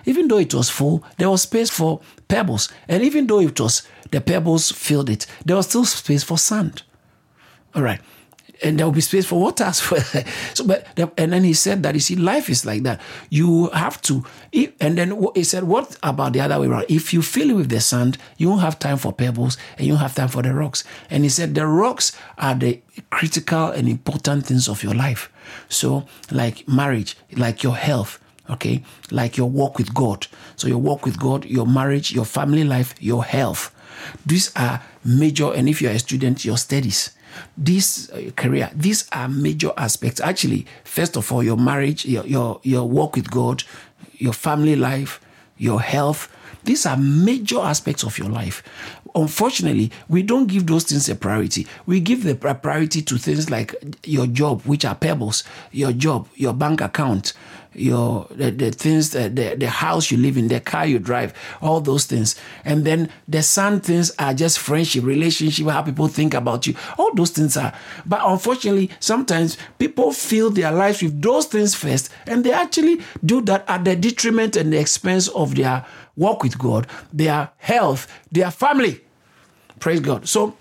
even 0.05 0.29
though 0.29 0.39
it 0.39 0.55
was 0.55 0.71
full, 0.71 1.05
there 1.19 1.31
was 1.31 1.43
space 1.43 1.71
for 1.71 2.01
pebbles. 2.29 2.69
And 2.89 3.03
even 3.03 3.27
though 3.27 3.41
it 3.41 3.59
was 3.59 3.83
the 4.11 4.21
pebbles 4.21 4.71
filled 4.71 5.11
it, 5.11 5.27
there 5.45 5.57
was 5.57 5.69
still 5.69 5.85
space 5.85 6.23
for 6.23 6.39
sand. 6.39 6.83
All 7.75 7.83
right. 7.83 8.01
And 8.63 8.79
there 8.79 8.87
will 8.87 8.93
be 8.93 9.01
space 9.01 9.25
for 9.25 9.41
water 9.41 9.65
as 9.65 9.91
well. 9.91 10.03
so, 10.55 10.65
but 10.67 10.87
and 11.17 11.33
then 11.33 11.45
he 11.45 11.55
said 11.55 11.83
that 11.83 11.95
you 11.95 12.01
see, 12.01 12.15
life 12.15 12.51
is 12.51 12.67
like 12.67 12.83
that. 12.83 13.01
You 13.31 13.71
have 13.71 14.03
to. 14.03 14.23
And 14.81 14.99
then 14.99 15.19
he 15.35 15.45
said, 15.45 15.65
"What 15.65 15.97
about 16.03 16.35
the 16.35 16.43
other 16.43 16.61
way 16.61 16.67
around? 16.67 16.85
If 16.91 17.15
you 17.15 17.23
fill 17.23 17.49
it 17.49 17.55
with 17.55 17.71
the 17.71 17.81
sand, 17.81 18.19
you 18.37 18.51
won't 18.51 18.61
have 18.61 18.79
time 18.79 18.99
for 18.99 19.15
pebbles, 19.15 19.57
and 19.79 19.87
you 19.87 19.95
won't 19.95 20.03
have 20.03 20.15
time 20.15 20.29
for 20.29 20.43
the 20.43 20.53
rocks." 20.53 20.85
And 21.09 21.25
he 21.25 21.31
said, 21.31 21.55
"The 21.55 21.67
rocks 21.67 22.13
are 22.37 22.55
the 22.55 22.83
critical 23.11 23.69
and 23.71 23.89
important 23.89 24.47
things 24.47 24.69
of 24.69 24.83
your 24.83 24.95
life. 24.95 25.31
So, 25.69 26.07
like 26.31 26.69
marriage, 26.69 27.17
like 27.33 27.63
your 27.63 27.77
health, 27.77 28.19
okay? 28.51 28.83
Like 29.11 29.37
your 29.37 29.49
walk 29.49 29.79
with 29.79 29.95
God. 29.95 30.27
So, 30.57 30.69
your 30.69 30.79
walk 30.79 31.05
with 31.05 31.19
God, 31.19 31.45
your 31.45 31.67
marriage, 31.67 32.13
your 32.13 32.25
family 32.25 32.65
life, 32.65 32.95
your 33.01 33.25
health. 33.25 33.75
These 34.25 34.53
are 34.57 34.83
major, 35.05 35.53
and 35.53 35.69
if 35.69 35.83
you're 35.83 35.93
a 35.93 35.99
student, 35.99 36.45
your 36.45 36.57
studies. 36.57 37.11
This 37.57 38.11
uh, 38.11 38.31
career, 38.37 38.71
these 38.75 39.09
are 39.13 39.29
major 39.29 39.71
aspects. 39.77 40.21
Actually, 40.21 40.67
first 40.85 41.17
of 41.17 41.31
all, 41.33 41.43
your 41.43 41.57
marriage, 41.57 42.05
your, 42.05 42.27
your, 42.27 42.61
your 42.65 42.89
walk 42.89 43.17
with 43.17 43.31
God, 43.31 43.63
your 44.15 44.33
family 44.33 44.77
life, 44.77 45.21
your 45.57 45.81
health, 45.81 46.29
these 46.65 46.85
are 46.87 46.97
major 46.97 47.61
aspects 47.61 48.05
of 48.05 48.19
your 48.19 48.29
life. 48.29 48.63
Unfortunately, 49.15 49.91
we 50.09 50.23
don't 50.23 50.47
give 50.47 50.67
those 50.67 50.85
things 50.85 51.09
a 51.09 51.15
priority. 51.15 51.67
We 51.87 52.01
give 52.01 52.23
the 52.23 52.35
priority 52.35 53.03
to 53.03 53.19
things 53.19 53.51
like 53.51 53.75
your 54.05 54.27
job, 54.27 54.63
which 54.63 54.85
are 54.85 54.95
pebbles, 54.95 55.43
your 55.73 55.93
job, 55.93 56.29
your 56.35 56.53
bank 56.53 56.81
account, 56.81 57.33
your 57.75 58.27
the, 58.31 58.51
the 58.51 58.71
things 58.71 59.11
that 59.11 59.37
the, 59.37 59.55
the 59.55 59.69
house 59.69 60.11
you 60.11 60.19
live 60.19 60.37
in 60.37 60.49
the 60.49 60.61
car 60.61 60.87
you 60.87 60.99
drive 60.99 61.33
all 61.61 61.81
those 61.81 62.05
things. 62.05 62.35
And 62.65 62.85
then 62.85 63.11
the 63.29 63.43
sun 63.43 63.81
things 63.81 64.13
are 64.19 64.35
just 64.35 64.59
friendship 64.59 65.05
relationship 65.05 65.67
how 65.67 65.83
people 65.83 66.09
think 66.09 66.35
about 66.35 66.67
you. 66.67 66.75
All 66.99 67.15
those 67.15 67.31
things 67.31 67.57
are. 67.57 67.73
But 68.07 68.21
unfortunately 68.25 68.91
sometimes 69.01 69.57
people 69.79 70.13
fill 70.13 70.51
their 70.51 70.73
lives 70.73 71.03
with 71.03 71.21
those 71.23 71.47
things 71.47 71.75
first 71.75 72.11
and 72.27 72.45
they 72.45 72.53
actually 72.53 73.01
do 73.25 73.41
that 73.43 73.65
at 73.69 73.85
the 73.85 73.97
detriment 73.97 74.57
and 74.57 74.73
the 74.73 74.79
expense 74.79 75.29
of 75.29 75.55
their 75.55 75.85
walk 76.17 76.43
with 76.43 76.59
god 76.59 76.87
their 77.13 77.51
health 77.59 78.07
their 78.33 78.51
family. 78.51 79.01
Praise 79.79 80.01
god. 80.01 80.29
So 80.29 80.57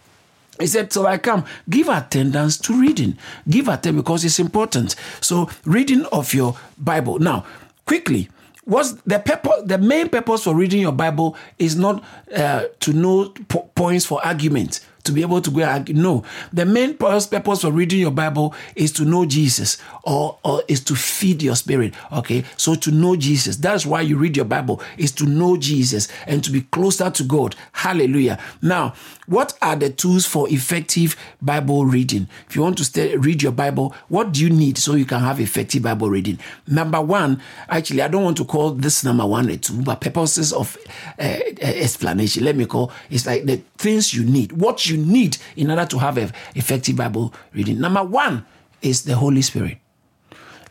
he 0.60 0.68
said, 0.68 0.92
So 0.92 1.06
I 1.06 1.18
come, 1.18 1.46
give 1.70 1.88
attendance 1.90 2.58
to 2.60 2.80
reading. 2.80 3.18
Give 3.50 3.68
attendance 3.68 4.04
because 4.04 4.26
it's 4.26 4.40
important. 4.40 4.96
So, 5.22 5.50
reading 5.66 6.06
of 6.06 6.34
your 6.34 6.58
Bible. 6.78 7.20
Now, 7.20 7.46
quickly, 7.86 8.30
what's 8.66 8.94
the 9.06 9.20
purpose, 9.20 9.64
the 9.66 9.78
main 9.78 10.10
purpose 10.10 10.44
for 10.44 10.54
reading 10.56 10.82
your 10.82 10.92
Bible 10.92 11.36
is 11.58 11.76
not 11.76 12.04
uh, 12.36 12.66
to 12.82 12.94
know 12.94 13.30
po- 13.48 13.70
points 13.76 14.06
for 14.06 14.24
argument, 14.26 14.86
to 15.10 15.14
be 15.14 15.22
able 15.22 15.42
to 15.42 15.50
go 15.50 15.62
and 15.62 15.94
no. 15.96 16.24
The 16.54 16.66
main 16.66 16.96
purpose 16.96 17.62
for 17.62 17.72
reading 17.72 18.00
your 18.00 18.12
Bible 18.12 18.54
is 18.76 18.92
to 18.94 19.06
know 19.06 19.26
Jesus 19.26 19.78
or, 20.04 20.38
or 20.44 20.62
is 20.68 20.84
to 20.86 20.96
feed 20.96 21.42
your 21.42 21.56
spirit. 21.56 21.96
Okay. 22.12 22.44
So 22.58 22.76
to 22.76 22.92
know 22.92 23.16
Jesus. 23.16 23.58
That's 23.58 23.86
why 23.86 24.02
you 24.02 24.18
read 24.18 24.36
your 24.36 24.46
Bible 24.46 24.82
is 24.98 25.12
to 25.14 25.26
know 25.26 25.58
Jesus 25.58 26.08
and 26.28 26.44
to 26.44 26.52
be 26.52 26.62
closer 26.62 27.10
to 27.10 27.24
God. 27.24 27.56
Hallelujah. 27.72 28.40
Now, 28.62 28.94
what 29.26 29.58
are 29.62 29.76
the 29.76 29.90
tools 29.90 30.26
for 30.26 30.50
effective 30.50 31.16
Bible 31.42 31.86
reading? 31.86 32.28
If 32.48 32.56
you 32.56 32.62
want 32.62 32.78
to 32.80 32.86
stay, 32.86 33.16
read 33.18 33.42
your 33.42 33.52
Bible, 33.52 33.96
what 34.08 34.32
do 34.32 34.42
you 34.44 34.50
need 34.50 34.78
so 34.78 34.96
you 34.96 35.06
can 35.06 35.20
have 35.22 35.40
effective 35.40 35.84
Bible 35.84 36.10
reading? 36.10 36.40
Number 36.68 37.02
one, 37.02 37.42
actually, 37.68 38.02
I 38.02 38.08
don't 38.08 38.24
want 38.24 38.38
to 38.38 38.46
call 38.46 38.72
this 38.72 39.04
number 39.04 39.26
one 39.26 39.50
or 39.50 39.58
two, 39.58 39.82
but 39.82 40.02
purposes 40.02 40.54
of 40.54 40.78
uh, 41.20 41.40
explanation, 41.62 42.44
let 42.44 42.56
me 42.56 42.66
call 42.66 42.92
it's 43.10 43.26
like 43.26 43.46
the 43.46 43.58
things 43.78 44.14
you 44.14 44.24
need, 44.24 44.52
what 44.52 44.88
you 44.88 44.98
need 45.08 45.38
in 45.56 45.70
order 45.70 45.86
to 45.86 45.98
have 46.00 46.18
an 46.18 46.32
effective 46.56 46.96
Bible 46.96 47.34
reading. 47.54 47.80
Number 47.80 48.04
one 48.04 48.46
is 48.82 49.04
the 49.04 49.16
Holy 49.16 49.42
Spirit 49.42 49.80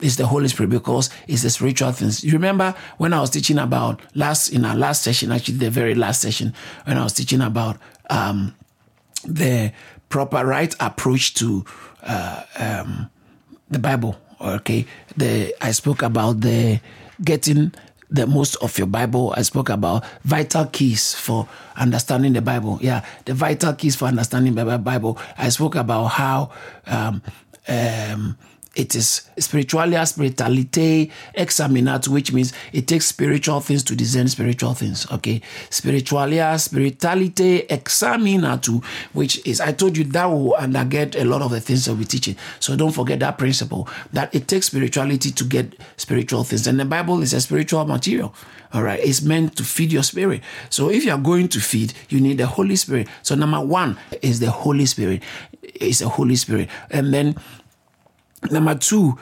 is 0.00 0.16
the 0.16 0.26
Holy 0.26 0.48
Spirit 0.48 0.70
because 0.70 1.10
it's 1.26 1.42
the 1.42 1.50
spiritual 1.50 1.92
things. 1.92 2.22
You 2.22 2.32
remember 2.32 2.74
when 2.98 3.12
I 3.12 3.20
was 3.20 3.30
teaching 3.30 3.58
about 3.58 4.00
last 4.14 4.48
in 4.50 4.64
our 4.64 4.76
last 4.76 5.02
session, 5.02 5.32
actually 5.32 5.58
the 5.58 5.70
very 5.70 5.94
last 5.94 6.22
session, 6.22 6.54
when 6.84 6.96
I 6.96 7.02
was 7.02 7.12
teaching 7.12 7.40
about 7.40 7.78
um, 8.10 8.54
the 9.24 9.72
proper 10.08 10.44
right 10.46 10.74
approach 10.80 11.34
to 11.34 11.64
uh, 12.02 12.42
um, 12.58 13.10
the 13.70 13.78
Bible. 13.78 14.16
Okay, 14.40 14.86
the 15.16 15.54
I 15.60 15.72
spoke 15.72 16.02
about 16.02 16.40
the 16.40 16.80
getting 17.24 17.74
the 18.10 18.26
most 18.26 18.56
of 18.56 18.78
your 18.78 18.86
Bible. 18.86 19.34
I 19.36 19.42
spoke 19.42 19.68
about 19.68 20.04
vital 20.24 20.66
keys 20.66 21.14
for 21.14 21.48
understanding 21.76 22.32
the 22.32 22.42
Bible. 22.42 22.78
Yeah, 22.80 23.04
the 23.24 23.34
vital 23.34 23.72
keys 23.74 23.96
for 23.96 24.06
understanding 24.06 24.54
the 24.54 24.78
Bible. 24.78 25.18
I 25.36 25.48
spoke 25.50 25.74
about 25.74 26.06
how 26.06 26.50
um, 26.86 27.22
um, 27.68 28.36
it 28.78 28.94
is 28.94 29.28
spiritualia 29.36 30.06
spiritualite 30.06 31.10
examinat, 31.36 32.06
which 32.06 32.32
means 32.32 32.52
it 32.72 32.86
takes 32.86 33.06
spiritual 33.06 33.60
things 33.60 33.82
to 33.82 33.96
discern 33.96 34.28
spiritual 34.28 34.72
things. 34.72 35.10
Okay. 35.10 35.42
Spiritualia 35.68 36.54
spiritualite 36.56 37.66
examinatu, 37.66 38.82
which 39.14 39.44
is, 39.44 39.60
I 39.60 39.72
told 39.72 39.96
you 39.96 40.04
that 40.04 40.26
will 40.26 40.54
underget 40.54 41.20
a 41.20 41.24
lot 41.24 41.42
of 41.42 41.50
the 41.50 41.60
things 41.60 41.86
that 41.86 41.94
we're 41.94 42.04
teaching. 42.04 42.36
So 42.60 42.76
don't 42.76 42.92
forget 42.92 43.18
that 43.18 43.36
principle 43.36 43.88
that 44.12 44.32
it 44.32 44.46
takes 44.46 44.66
spirituality 44.66 45.32
to 45.32 45.44
get 45.44 45.74
spiritual 45.96 46.44
things. 46.44 46.68
And 46.68 46.78
the 46.78 46.84
Bible 46.84 47.20
is 47.20 47.32
a 47.32 47.40
spiritual 47.40 47.84
material. 47.84 48.32
All 48.72 48.84
right. 48.84 49.00
It's 49.02 49.22
meant 49.22 49.56
to 49.56 49.64
feed 49.64 49.92
your 49.92 50.04
spirit. 50.04 50.42
So 50.70 50.88
if 50.88 51.04
you're 51.04 51.18
going 51.18 51.48
to 51.48 51.60
feed, 51.60 51.94
you 52.10 52.20
need 52.20 52.38
the 52.38 52.46
Holy 52.46 52.76
Spirit. 52.76 53.08
So 53.22 53.34
number 53.34 53.60
one 53.60 53.98
is 54.22 54.38
the 54.38 54.52
Holy 54.52 54.86
Spirit. 54.86 55.22
It's 55.62 55.98
the 56.00 56.08
Holy 56.08 56.36
Spirit. 56.36 56.68
And 56.90 57.12
then 57.12 57.36
Number 58.50 58.74
two, 58.74 59.18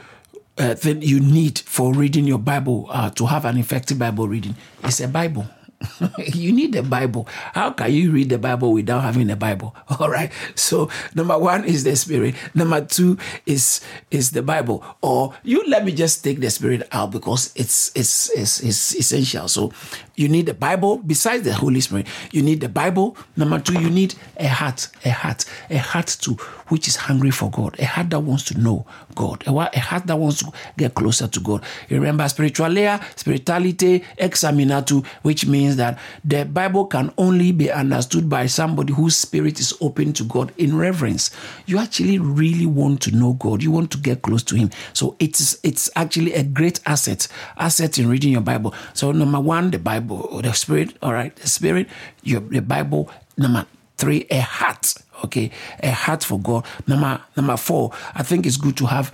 uh, 0.58 0.74
thing 0.74 1.02
you 1.02 1.20
need 1.20 1.58
for 1.58 1.92
reading 1.92 2.24
your 2.24 2.38
Bible 2.38 2.86
uh, 2.90 3.10
to 3.10 3.26
have 3.26 3.44
an 3.44 3.58
effective 3.58 3.98
Bible 3.98 4.28
reading 4.28 4.56
is 4.84 5.00
a 5.00 5.08
Bible. 5.08 5.46
you 6.18 6.52
need 6.52 6.74
a 6.74 6.82
Bible. 6.82 7.28
How 7.52 7.70
can 7.70 7.92
you 7.92 8.10
read 8.10 8.30
the 8.30 8.38
Bible 8.38 8.72
without 8.72 9.02
having 9.02 9.30
a 9.30 9.36
Bible? 9.36 9.74
All 10.00 10.08
right. 10.08 10.32
So 10.54 10.88
number 11.14 11.38
one 11.38 11.64
is 11.64 11.84
the 11.84 11.94
Spirit. 11.96 12.34
Number 12.54 12.84
two 12.84 13.18
is 13.44 13.80
is 14.10 14.30
the 14.30 14.42
Bible. 14.42 14.84
Or 15.02 15.34
you 15.42 15.66
let 15.68 15.84
me 15.84 15.92
just 15.92 16.24
take 16.24 16.40
the 16.40 16.50
Spirit 16.50 16.88
out 16.92 17.10
because 17.10 17.52
it's 17.54 17.92
it's 17.94 18.30
it's, 18.30 18.60
it's 18.60 18.94
essential. 18.96 19.48
So 19.48 19.72
you 20.14 20.28
need 20.28 20.46
the 20.46 20.54
Bible 20.54 20.96
besides 20.98 21.42
the 21.42 21.52
Holy 21.54 21.80
Spirit. 21.80 22.06
You 22.32 22.42
need 22.42 22.60
the 22.60 22.68
Bible. 22.68 23.16
Number 23.36 23.58
two, 23.58 23.78
you 23.78 23.90
need 23.90 24.14
a 24.38 24.48
heart, 24.48 24.88
a 25.04 25.10
heart, 25.10 25.44
a 25.68 25.76
heart 25.78 26.06
to 26.20 26.36
which 26.68 26.88
is 26.88 26.96
hungry 26.96 27.30
for 27.30 27.50
God, 27.50 27.76
a 27.78 27.84
heart 27.84 28.10
that 28.10 28.20
wants 28.20 28.44
to 28.44 28.58
know 28.58 28.86
God, 29.14 29.44
a, 29.46 29.80
heart 29.80 30.06
that 30.06 30.16
wants 30.16 30.38
to 30.38 30.52
get 30.76 30.94
closer 30.94 31.28
to 31.28 31.40
God. 31.40 31.62
Remember, 31.90 32.24
spiritualia, 32.24 33.02
spirituality, 33.18 34.04
examinatu, 34.18 35.04
which 35.22 35.46
means 35.46 35.76
that 35.76 35.98
the 36.24 36.44
Bible 36.44 36.86
can 36.86 37.12
only 37.18 37.52
be 37.52 37.70
understood 37.70 38.28
by 38.28 38.46
somebody 38.46 38.92
whose 38.92 39.16
spirit 39.16 39.60
is 39.60 39.74
open 39.80 40.12
to 40.14 40.24
God 40.24 40.52
in 40.56 40.76
reverence. 40.76 41.30
You 41.66 41.78
actually 41.78 42.18
really 42.18 42.66
want 42.66 43.00
to 43.02 43.10
know 43.10 43.34
God. 43.34 43.62
You 43.62 43.70
want 43.70 43.90
to 43.92 43.98
get 43.98 44.22
close 44.22 44.42
to 44.44 44.56
Him. 44.56 44.70
So 44.92 45.16
it's 45.18 45.58
it's 45.62 45.90
actually 45.96 46.32
a 46.34 46.42
great 46.42 46.80
asset, 46.86 47.28
asset 47.56 47.98
in 47.98 48.08
reading 48.08 48.32
your 48.32 48.40
Bible. 48.40 48.74
So 48.94 49.12
number 49.12 49.40
one, 49.40 49.70
the 49.70 49.78
Bible 49.78 49.96
Bible, 50.00 50.42
the 50.42 50.52
Spirit, 50.52 50.96
all 51.02 51.12
right, 51.12 51.34
the 51.36 51.48
Spirit, 51.48 51.88
your 52.22 52.40
the 52.40 52.60
Bible. 52.60 53.10
Number 53.36 53.66
three, 53.96 54.26
a 54.30 54.40
heart. 54.40 54.94
Okay, 55.24 55.50
a 55.82 55.90
heart 55.90 56.24
for 56.24 56.38
God. 56.38 56.64
Number 56.86 57.20
number 57.36 57.56
four, 57.56 57.92
I 58.14 58.22
think 58.22 58.46
it's 58.46 58.56
good 58.56 58.76
to 58.78 58.86
have 58.86 59.12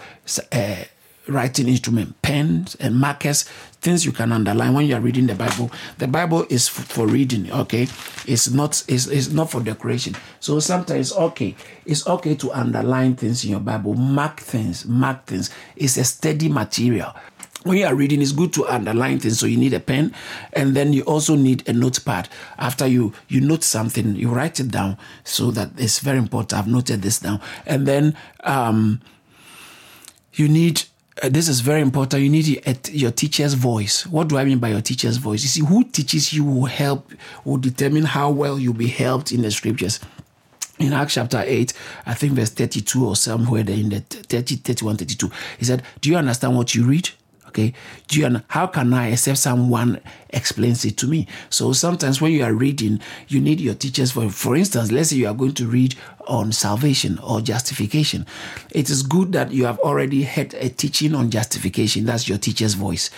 a 0.52 0.56
eh, 0.56 0.84
writing 1.28 1.68
instrument, 1.68 2.20
pens 2.22 2.74
and 2.80 2.96
markers, 2.96 3.44
things 3.80 4.04
you 4.04 4.12
can 4.12 4.32
underline 4.32 4.74
when 4.74 4.86
you 4.86 4.94
are 4.94 5.00
reading 5.00 5.26
the 5.26 5.34
Bible. 5.34 5.70
The 5.98 6.08
Bible 6.08 6.46
is 6.48 6.68
for 6.68 7.06
reading. 7.06 7.50
Okay, 7.52 7.86
it's 8.26 8.50
not 8.50 8.82
it's, 8.88 9.06
it's 9.06 9.30
not 9.30 9.50
for 9.50 9.60
decoration. 9.60 10.16
So 10.40 10.58
sometimes 10.60 11.12
okay, 11.12 11.54
it's 11.86 12.06
okay 12.06 12.34
to 12.36 12.52
underline 12.52 13.16
things 13.16 13.44
in 13.44 13.50
your 13.50 13.60
Bible, 13.60 13.94
mark 13.94 14.40
things, 14.40 14.84
mark 14.86 15.26
things. 15.26 15.50
It's 15.76 15.96
a 15.96 16.04
steady 16.04 16.48
material 16.48 17.14
when 17.64 17.78
you 17.78 17.86
are 17.86 17.94
reading, 17.94 18.20
it's 18.20 18.32
good 18.32 18.52
to 18.54 18.66
underline 18.66 19.20
things. 19.20 19.38
So 19.38 19.46
you 19.46 19.56
need 19.56 19.74
a 19.74 19.80
pen, 19.80 20.14
and 20.52 20.74
then 20.74 20.92
you 20.92 21.02
also 21.02 21.34
need 21.34 21.68
a 21.68 21.72
notepad. 21.72 22.28
After 22.58 22.86
you 22.86 23.12
you 23.28 23.40
note 23.40 23.64
something, 23.64 24.16
you 24.16 24.28
write 24.30 24.60
it 24.60 24.68
down 24.68 24.98
so 25.24 25.50
that 25.52 25.70
it's 25.76 26.00
very 26.00 26.18
important. 26.18 26.58
I've 26.58 26.68
noted 26.68 27.02
this 27.02 27.20
down, 27.20 27.40
and 27.66 27.86
then 27.86 28.16
um, 28.44 29.00
you 30.34 30.48
need. 30.48 30.82
Uh, 31.22 31.28
this 31.28 31.46
is 31.46 31.60
very 31.60 31.82
important. 31.82 32.22
You 32.22 32.30
need 32.30 32.46
your, 32.46 32.74
your 32.90 33.10
teacher's 33.10 33.52
voice. 33.52 34.06
What 34.06 34.28
do 34.28 34.38
I 34.38 34.44
mean 34.44 34.58
by 34.58 34.70
your 34.70 34.80
teacher's 34.80 35.18
voice? 35.18 35.42
You 35.42 35.48
see, 35.48 35.60
who 35.60 35.84
teaches 35.84 36.32
you 36.32 36.42
will 36.42 36.64
help, 36.64 37.12
will 37.44 37.58
determine 37.58 38.04
how 38.04 38.30
well 38.30 38.58
you'll 38.58 38.72
be 38.72 38.88
helped 38.88 39.30
in 39.30 39.42
the 39.42 39.50
scriptures 39.50 40.00
in 40.78 40.92
Acts 40.92 41.14
chapter 41.14 41.42
8, 41.44 41.72
I 42.06 42.14
think 42.14 42.32
verse 42.32 42.50
32 42.50 43.06
or 43.06 43.14
somewhere 43.14 43.62
there 43.62 43.76
in 43.76 43.90
the 43.90 44.00
30, 44.00 44.56
31, 44.56 44.96
32, 44.96 45.30
he 45.58 45.64
said, 45.64 45.82
Do 46.00 46.10
you 46.10 46.16
understand 46.16 46.56
what 46.56 46.74
you 46.74 46.84
read? 46.84 47.10
Okay. 47.52 47.74
Do 48.08 48.18
you 48.18 48.40
how 48.48 48.66
can 48.66 48.94
I 48.94 49.08
except 49.08 49.36
someone 49.36 50.00
explains 50.30 50.86
it 50.86 50.96
to 50.96 51.06
me? 51.06 51.26
So 51.50 51.74
sometimes 51.74 52.18
when 52.18 52.32
you 52.32 52.44
are 52.44 52.54
reading, 52.54 52.98
you 53.28 53.42
need 53.42 53.60
your 53.60 53.74
teachers 53.74 54.12
for 54.12 54.30
for 54.30 54.56
instance, 54.56 54.90
let's 54.90 55.10
say 55.10 55.16
you 55.16 55.26
are 55.26 55.34
going 55.34 55.52
to 55.54 55.66
read 55.66 55.94
on 56.26 56.50
salvation 56.52 57.18
or 57.18 57.42
justification. 57.42 58.24
It 58.70 58.88
is 58.88 59.02
good 59.02 59.32
that 59.32 59.52
you 59.52 59.66
have 59.66 59.78
already 59.80 60.22
had 60.22 60.54
a 60.54 60.70
teaching 60.70 61.14
on 61.14 61.30
justification. 61.30 62.06
That's 62.06 62.26
your 62.26 62.38
teacher's 62.38 62.72
voice. 62.72 63.10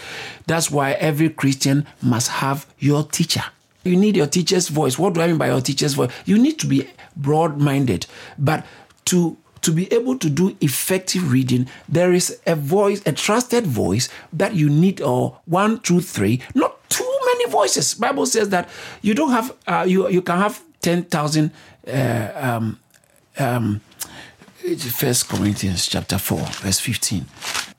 That's 0.48 0.68
why 0.68 0.92
every 0.94 1.28
Christian 1.28 1.86
must 2.02 2.28
have 2.28 2.66
your 2.80 3.04
teacher. 3.04 3.44
You 3.84 3.94
need 3.94 4.16
your 4.16 4.26
teacher's 4.26 4.66
voice. 4.66 4.98
What 4.98 5.14
do 5.14 5.20
I 5.20 5.28
mean 5.28 5.38
by 5.38 5.46
your 5.46 5.60
teacher's 5.60 5.94
voice? 5.94 6.10
You 6.24 6.38
need 6.38 6.58
to 6.58 6.66
be 6.66 6.88
broad 7.16 7.60
minded, 7.60 8.06
but 8.36 8.66
to 9.04 9.36
to 9.64 9.72
be 9.72 9.92
able 9.92 10.18
to 10.18 10.30
do 10.30 10.56
effective 10.60 11.32
reading, 11.32 11.66
there 11.88 12.12
is 12.12 12.38
a 12.46 12.54
voice, 12.54 13.02
a 13.06 13.12
trusted 13.12 13.66
voice 13.66 14.08
that 14.32 14.54
you 14.54 14.68
need, 14.68 15.00
or 15.00 15.38
one, 15.46 15.80
two, 15.80 16.00
three, 16.00 16.40
not 16.54 16.78
too 16.90 17.18
many 17.26 17.50
voices. 17.50 17.94
Bible 17.94 18.26
says 18.26 18.50
that 18.50 18.68
you 19.02 19.14
don't 19.14 19.30
have, 19.30 19.54
uh, 19.66 19.84
you 19.88 20.08
you 20.08 20.22
can 20.22 20.38
have 20.38 20.62
ten 20.80 21.02
thousand. 21.04 21.50
Uh, 21.86 22.30
um, 22.34 22.80
um, 23.38 23.80
First 24.78 25.28
Corinthians 25.28 25.86
chapter 25.86 26.18
four, 26.18 26.40
verse 26.62 26.80
fifteen. 26.80 27.26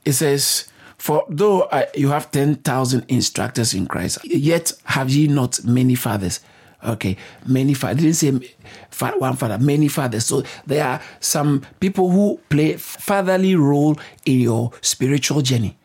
It 0.03 0.13
says. 0.13 0.69
For 0.97 1.23
though 1.29 1.63
uh, 1.63 1.85
you 1.93 2.09
have 2.09 2.31
10,000 2.31 3.05
instructors 3.09 3.75
in 3.75 3.85
Christ, 3.85 4.17
yet 4.23 4.71
have 4.85 5.11
ye 5.11 5.27
not 5.27 5.63
many 5.63 5.93
fathers. 5.93 6.39
Okay, 6.85 7.17
many 7.45 7.73
fathers. 7.73 8.19
Didn't 8.21 8.43
say 8.43 9.11
one 9.17 9.35
father, 9.35 9.57
many 9.57 9.87
fathers. 9.87 10.25
So 10.25 10.43
there 10.65 10.85
are 10.85 11.01
some 11.19 11.63
people 11.79 12.09
who 12.11 12.39
play 12.49 12.77
fatherly 12.77 13.55
role 13.55 13.97
in 14.25 14.39
your 14.39 14.71
spiritual 14.81 15.41
journey. 15.41 15.77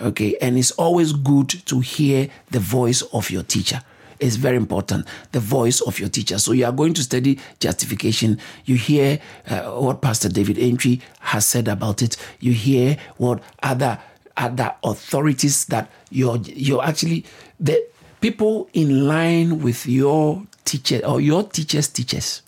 Okay, 0.00 0.36
and 0.40 0.58
it's 0.58 0.72
always 0.72 1.12
good 1.12 1.48
to 1.66 1.80
hear 1.80 2.28
the 2.50 2.60
voice 2.60 3.02
of 3.12 3.30
your 3.30 3.42
teacher. 3.42 3.80
It's 4.20 4.36
very 4.36 4.56
important, 4.56 5.06
the 5.32 5.40
voice 5.40 5.80
of 5.80 5.98
your 5.98 6.08
teacher. 6.08 6.38
So 6.38 6.52
you 6.52 6.64
are 6.64 6.72
going 6.72 6.94
to 6.94 7.02
study 7.02 7.38
justification. 7.60 8.38
You 8.64 8.76
hear 8.76 9.20
uh, 9.48 9.72
what 9.72 10.02
Pastor 10.02 10.28
David 10.28 10.58
Entry 10.58 11.00
has 11.20 11.46
said 11.46 11.68
about 11.68 12.00
it. 12.00 12.16
You 12.40 12.52
hear 12.52 12.96
what 13.16 13.42
other 13.62 13.98
other 14.36 14.74
authorities 14.82 15.66
that 15.66 15.90
you're 16.10 16.38
you're 16.38 16.82
actually 16.84 17.24
the 17.60 17.84
people 18.24 18.70
in 18.72 19.06
line 19.06 19.58
with 19.58 19.86
your 19.86 20.42
teacher 20.64 20.98
or 21.04 21.20
your 21.20 21.42
teacher's 21.42 21.88
teachers 21.88 22.40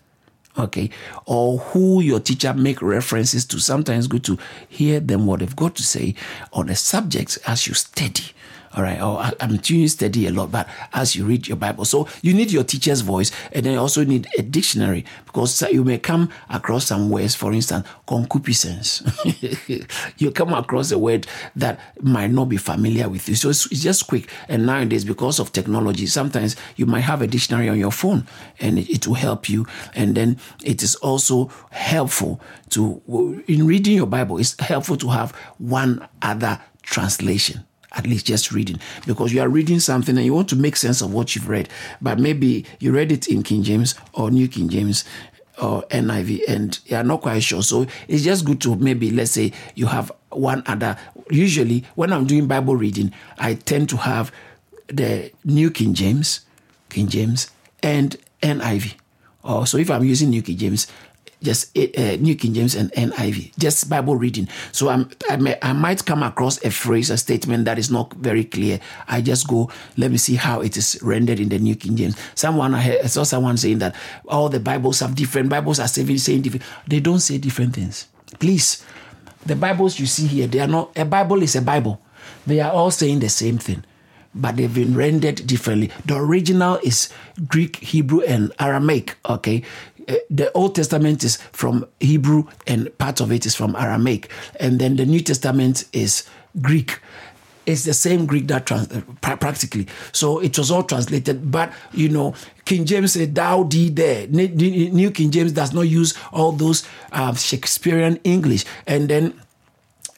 okay? 0.57 0.89
Or 1.27 1.59
who 1.59 2.01
your 2.01 2.19
teacher 2.19 2.51
make 2.51 2.81
references 2.81 3.45
to. 3.45 3.59
Sometimes 3.59 4.07
good 4.07 4.23
to 4.23 4.39
hear 4.67 4.99
them 4.99 5.27
what 5.27 5.39
they've 5.39 5.55
got 5.55 5.75
to 5.75 5.83
say 5.83 6.15
on 6.51 6.69
a 6.69 6.75
subject 6.75 7.37
as 7.45 7.67
you 7.67 7.75
study 7.75 8.23
All 8.77 8.83
right. 8.83 9.01
Or 9.01 9.17
I- 9.17 9.33
I'm 9.39 9.57
doing 9.57 9.87
study 9.87 10.27
a 10.27 10.31
lot, 10.31 10.51
but 10.51 10.69
as 10.93 11.15
you 11.15 11.25
read 11.25 11.47
your 11.47 11.57
Bible. 11.57 11.83
So 11.83 12.07
you 12.21 12.31
need 12.31 12.51
your 12.51 12.63
teacher's 12.63 13.01
voice 13.01 13.31
and 13.51 13.65
then 13.65 13.73
you 13.73 13.79
also 13.79 14.03
need 14.03 14.27
a 14.37 14.43
dictionary 14.43 15.03
because 15.25 15.59
you 15.71 15.83
may 15.83 15.97
come 15.97 16.29
across 16.47 16.85
some 16.85 17.09
words, 17.09 17.33
for 17.33 17.51
instance, 17.53 17.87
concupiscence. 18.05 19.01
you 20.19 20.29
come 20.29 20.53
across 20.53 20.91
a 20.91 20.99
word 20.99 21.25
that 21.55 21.79
might 22.01 22.29
not 22.29 22.49
be 22.49 22.57
familiar 22.57 23.09
with 23.09 23.27
you. 23.27 23.33
So 23.33 23.49
it's, 23.49 23.65
it's 23.71 23.81
just 23.81 24.05
quick. 24.05 24.29
And 24.47 24.67
nowadays, 24.67 25.03
because 25.03 25.39
of 25.39 25.51
technology, 25.51 26.05
sometimes 26.05 26.55
you 26.75 26.85
might 26.85 27.01
have 27.01 27.23
a 27.23 27.27
dictionary 27.27 27.69
on 27.69 27.79
your 27.79 27.91
phone 27.91 28.27
and 28.59 28.77
it, 28.77 28.91
it 28.91 29.07
will 29.07 29.15
help 29.15 29.49
you. 29.49 29.65
And 29.95 30.13
then 30.13 30.37
it 30.63 30.83
is 30.83 30.93
also 30.97 31.49
helpful 31.71 32.39
to, 32.69 33.01
in 33.47 33.65
reading 33.65 33.95
your 33.95 34.05
Bible, 34.05 34.37
it's 34.37 34.59
helpful 34.59 34.97
to 34.97 35.07
have 35.09 35.31
one 35.57 36.07
other 36.21 36.61
translation 36.83 37.63
at 37.97 38.07
least 38.07 38.25
just 38.25 38.51
reading. 38.51 38.79
Because 39.05 39.33
you 39.33 39.41
are 39.41 39.49
reading 39.49 39.79
something 39.79 40.15
and 40.15 40.25
you 40.25 40.33
want 40.33 40.49
to 40.49 40.55
make 40.55 40.75
sense 40.75 41.01
of 41.01 41.13
what 41.13 41.35
you've 41.35 41.49
read. 41.49 41.69
But 42.01 42.19
maybe 42.19 42.65
you 42.79 42.91
read 42.91 43.11
it 43.11 43.27
in 43.27 43.43
king 43.43 43.63
james 43.63 43.95
or 44.13 44.31
new 44.31 44.47
king 44.47 44.69
james 44.69 45.03
or 45.61 45.81
niv 45.89 46.41
and 46.47 46.79
you're 46.85 47.03
not 47.03 47.21
quite 47.21 47.43
sure. 47.43 47.63
So 47.63 47.87
it's 48.07 48.23
just 48.23 48.45
good 48.45 48.61
to 48.61 48.75
maybe 48.75 49.09
let's 49.11 49.31
say 49.31 49.51
you 49.75 49.87
have 49.87 50.11
one 50.29 50.63
other. 50.67 50.97
Usually 51.29 51.83
when 51.95 52.13
i'm 52.13 52.25
doing 52.25 52.47
bible 52.47 52.75
reading 52.77 53.11
i 53.37 53.53
tend 53.53 53.89
to 53.89 53.97
have 53.97 54.31
the 54.87 55.29
new 55.43 55.69
king 55.69 55.93
james 55.93 56.41
king 56.89 57.07
james 57.07 57.51
and 57.83 58.15
niv 58.41 58.93
or 59.43 59.67
so 59.67 59.77
if 59.77 59.91
i'm 59.91 60.03
using 60.03 60.29
new 60.29 60.41
king 60.41 60.57
james 60.57 60.87
just 61.41 61.77
uh, 61.77 62.15
New 62.17 62.35
King 62.35 62.53
James 62.53 62.75
and 62.75 62.91
NIV, 62.93 63.57
just 63.57 63.89
Bible 63.89 64.15
reading. 64.15 64.47
So 64.71 64.89
I'm, 64.89 65.09
I, 65.29 65.35
may, 65.37 65.57
I 65.61 65.73
might 65.73 66.05
come 66.05 66.23
across 66.23 66.63
a 66.65 66.71
phrase, 66.71 67.09
a 67.09 67.17
statement 67.17 67.65
that 67.65 67.77
is 67.77 67.91
not 67.91 68.13
very 68.13 68.43
clear. 68.43 68.79
I 69.07 69.21
just 69.21 69.47
go, 69.47 69.69
let 69.97 70.11
me 70.11 70.17
see 70.17 70.35
how 70.35 70.61
it 70.61 70.77
is 70.77 70.99
rendered 71.01 71.39
in 71.39 71.49
the 71.49 71.59
New 71.59 71.75
King 71.75 71.95
James. 71.95 72.17
Someone 72.35 72.73
I 72.73 73.01
saw 73.05 73.23
someone 73.23 73.57
saying 73.57 73.79
that 73.79 73.95
all 74.27 74.49
the 74.49 74.59
Bibles 74.59 74.99
have 74.99 75.15
different 75.15 75.49
Bibles 75.49 75.79
are 75.79 75.87
saying, 75.87 76.17
saying 76.17 76.41
different. 76.41 76.65
They 76.87 76.99
don't 76.99 77.19
say 77.19 77.37
different 77.37 77.75
things. 77.75 78.07
Please, 78.39 78.83
the 79.45 79.55
Bibles 79.55 79.99
you 79.99 80.05
see 80.05 80.27
here, 80.27 80.47
they 80.47 80.59
are 80.59 80.67
not. 80.67 80.97
A 80.97 81.05
Bible 81.05 81.43
is 81.43 81.55
a 81.55 81.61
Bible. 81.61 82.01
They 82.45 82.59
are 82.59 82.71
all 82.71 82.91
saying 82.91 83.19
the 83.19 83.29
same 83.29 83.57
thing 83.57 83.83
but 84.37 84.55
they've 84.55 84.73
been 84.73 84.95
rendered 84.95 85.47
differently. 85.47 85.91
The 86.05 86.15
original 86.15 86.79
is 86.83 87.09
Greek, 87.47 87.77
Hebrew, 87.77 88.21
and 88.21 88.51
Aramaic. 88.59 89.17
Okay, 89.27 89.63
the 90.29 90.51
Old 90.53 90.75
Testament 90.75 91.23
is 91.23 91.37
from 91.51 91.85
Hebrew 91.99 92.45
and 92.65 92.95
part 92.97 93.21
of 93.21 93.31
it 93.31 93.45
is 93.45 93.55
from 93.55 93.75
Aramaic, 93.75 94.31
and 94.59 94.79
then 94.79 94.95
the 94.95 95.05
New 95.05 95.19
Testament 95.19 95.85
is 95.93 96.27
Greek. 96.61 96.99
It's 97.65 97.83
the 97.83 97.93
same 97.93 98.25
Greek 98.25 98.47
that 98.47 98.65
trans- 98.65 98.87
practically. 99.21 99.87
So 100.13 100.39
it 100.39 100.57
was 100.57 100.71
all 100.71 100.83
translated, 100.83 101.51
but 101.51 101.73
you 101.91 102.07
know, 102.07 102.33
King 102.63 102.85
James 102.85 103.11
said, 103.11 103.35
"Thou 103.35 103.63
thee 103.63 103.89
there." 103.89 104.27
New 104.27 105.11
King 105.11 105.31
James 105.31 105.51
does 105.51 105.73
not 105.73 105.81
use 105.81 106.13
all 106.31 106.53
those 106.53 106.87
uh, 107.11 107.33
Shakespearean 107.33 108.19
English, 108.23 108.63
and 108.87 109.09
then 109.09 109.33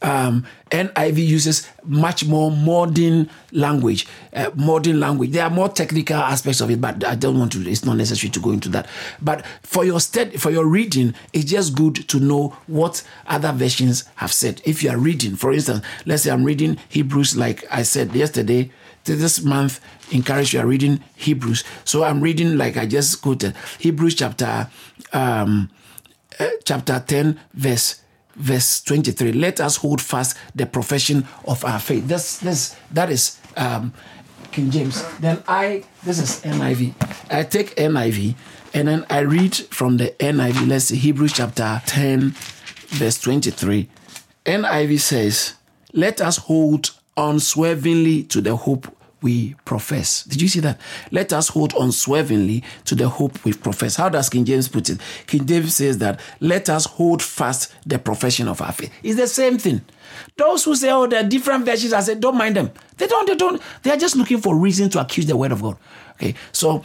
um, 0.02 0.46
NIV 0.72 1.18
uses 1.18 1.68
much 1.84 2.26
more 2.26 2.52
modern 2.52 3.30
language, 3.52 4.08
uh, 4.34 4.50
modern 4.56 5.00
language. 5.00 5.32
There 5.32 5.44
are 5.44 5.50
more 5.50 5.70
technical 5.70 6.18
aspects 6.18 6.62
of 6.62 6.70
it, 6.70 6.80
but 6.80 7.04
I 7.04 7.16
don't 7.16 7.38
want 7.38 7.52
to. 7.54 7.70
It's 7.70 7.86
not 7.86 7.98
necessary 7.98 8.30
to 8.32 8.40
go 8.40 8.52
into 8.52 8.70
that. 8.70 8.88
But 9.22 9.46
for 9.64 9.84
your 9.84 10.00
study, 10.00 10.38
for 10.38 10.52
your 10.52 10.66
reading, 10.66 11.16
it's 11.34 11.46
just 11.46 11.76
good 11.76 12.08
to 12.08 12.20
know 12.20 12.58
what 12.68 13.04
other 13.28 13.52
versions 13.52 14.06
have 14.16 14.32
said. 14.32 14.62
If 14.66 14.84
you 14.84 14.90
are 14.90 14.98
reading, 14.98 15.36
for 15.36 15.52
instance, 15.52 15.86
let's 16.06 16.24
say 16.24 16.32
I'm 16.32 16.44
reading 16.44 16.78
Hebrews, 16.90 17.36
like 17.36 17.66
I 17.72 17.84
said 17.84 18.14
yesterday. 18.14 18.72
This 19.06 19.42
month, 19.42 19.80
encourage 20.12 20.54
you 20.54 20.60
are 20.60 20.68
reading 20.68 21.04
Hebrews. 21.16 21.64
So 21.84 22.04
I'm 22.04 22.22
reading, 22.22 22.60
like 22.60 22.78
I 22.78 22.86
just 22.86 23.24
quoted, 23.24 23.56
Hebrews 23.80 24.14
chapter 24.14 24.70
um, 25.14 25.72
uh, 26.40 26.48
chapter 26.64 27.04
ten, 27.08 27.40
verse 27.54 28.04
verse 28.40 28.82
23 28.82 29.34
let 29.34 29.60
us 29.60 29.76
hold 29.78 30.02
fast 30.02 30.38
the 30.56 30.66
profession 30.66 31.28
of 31.46 31.64
our 31.66 31.80
faith. 31.80 32.08
This 32.08 32.40
this 32.40 32.76
that 32.92 33.12
is 33.12 33.38
um 33.58 33.94
king 34.52 34.72
james. 34.72 35.04
Then 35.20 35.44
i 35.48 35.84
this 36.04 36.20
is 36.20 36.42
niv 36.42 36.94
i 37.30 37.44
take 37.44 37.76
niv 37.76 38.36
and 38.74 38.88
then 38.88 39.06
i 39.10 39.20
read 39.20 39.56
from 39.56 39.98
the 39.98 40.16
niv 40.20 40.68
let's 40.68 40.86
see 40.86 40.96
hebrews 40.96 41.34
chapter 41.34 41.82
10 41.86 42.32
verse 42.90 43.20
23 43.22 43.90
niv 44.46 45.00
says 45.00 45.54
let 45.94 46.22
us 46.22 46.38
hold 46.38 46.92
unswervingly 47.18 48.24
to 48.24 48.42
the 48.42 48.56
hope 48.56 48.88
we 49.22 49.56
profess. 49.66 50.24
Did 50.24 50.42
you 50.42 50.48
see 50.48 50.60
that? 50.62 50.80
Let 51.12 51.34
us 51.34 51.50
hold 51.50 51.74
unswervingly 51.74 52.64
to 52.86 52.96
the 52.96 53.10
hope 53.10 53.44
we 53.44 53.54
profess. 53.54 53.96
How 53.96 54.10
does 54.10 54.30
King 54.30 54.46
James 54.46 54.68
put 54.68 54.90
it? 54.90 55.00
King 55.28 55.46
James 55.46 55.76
says 55.76 55.98
that 55.98 56.20
let 56.40 56.70
us 56.70 56.86
hold 56.86 57.22
fast 57.22 57.74
the 57.86 58.00
profession 58.00 58.48
of 58.48 58.62
our 58.62 58.72
faith. 58.72 58.92
It's 59.04 59.18
the 59.18 59.28
same 59.28 59.58
thing. 59.58 59.82
Those 60.38 60.64
who 60.64 60.76
say, 60.76 60.92
oh, 60.92 61.08
there 61.08 61.24
are 61.24 61.28
different 61.28 61.66
versions, 61.66 61.94
I 61.94 62.00
said, 62.02 62.20
don't 62.20 62.38
mind 62.38 62.56
them. 62.56 62.72
They 62.98 63.08
don't, 63.08 63.28
they 63.28 63.36
don't, 63.36 63.62
they 63.84 63.92
are 63.92 63.98
just 63.98 64.16
looking 64.16 64.40
for 64.40 64.56
reason 64.56 64.90
to 64.92 65.02
accuse 65.02 65.26
the 65.26 65.38
word 65.38 65.52
of 65.52 65.62
God. 65.62 65.78
Okay, 66.14 66.36
so 66.52 66.84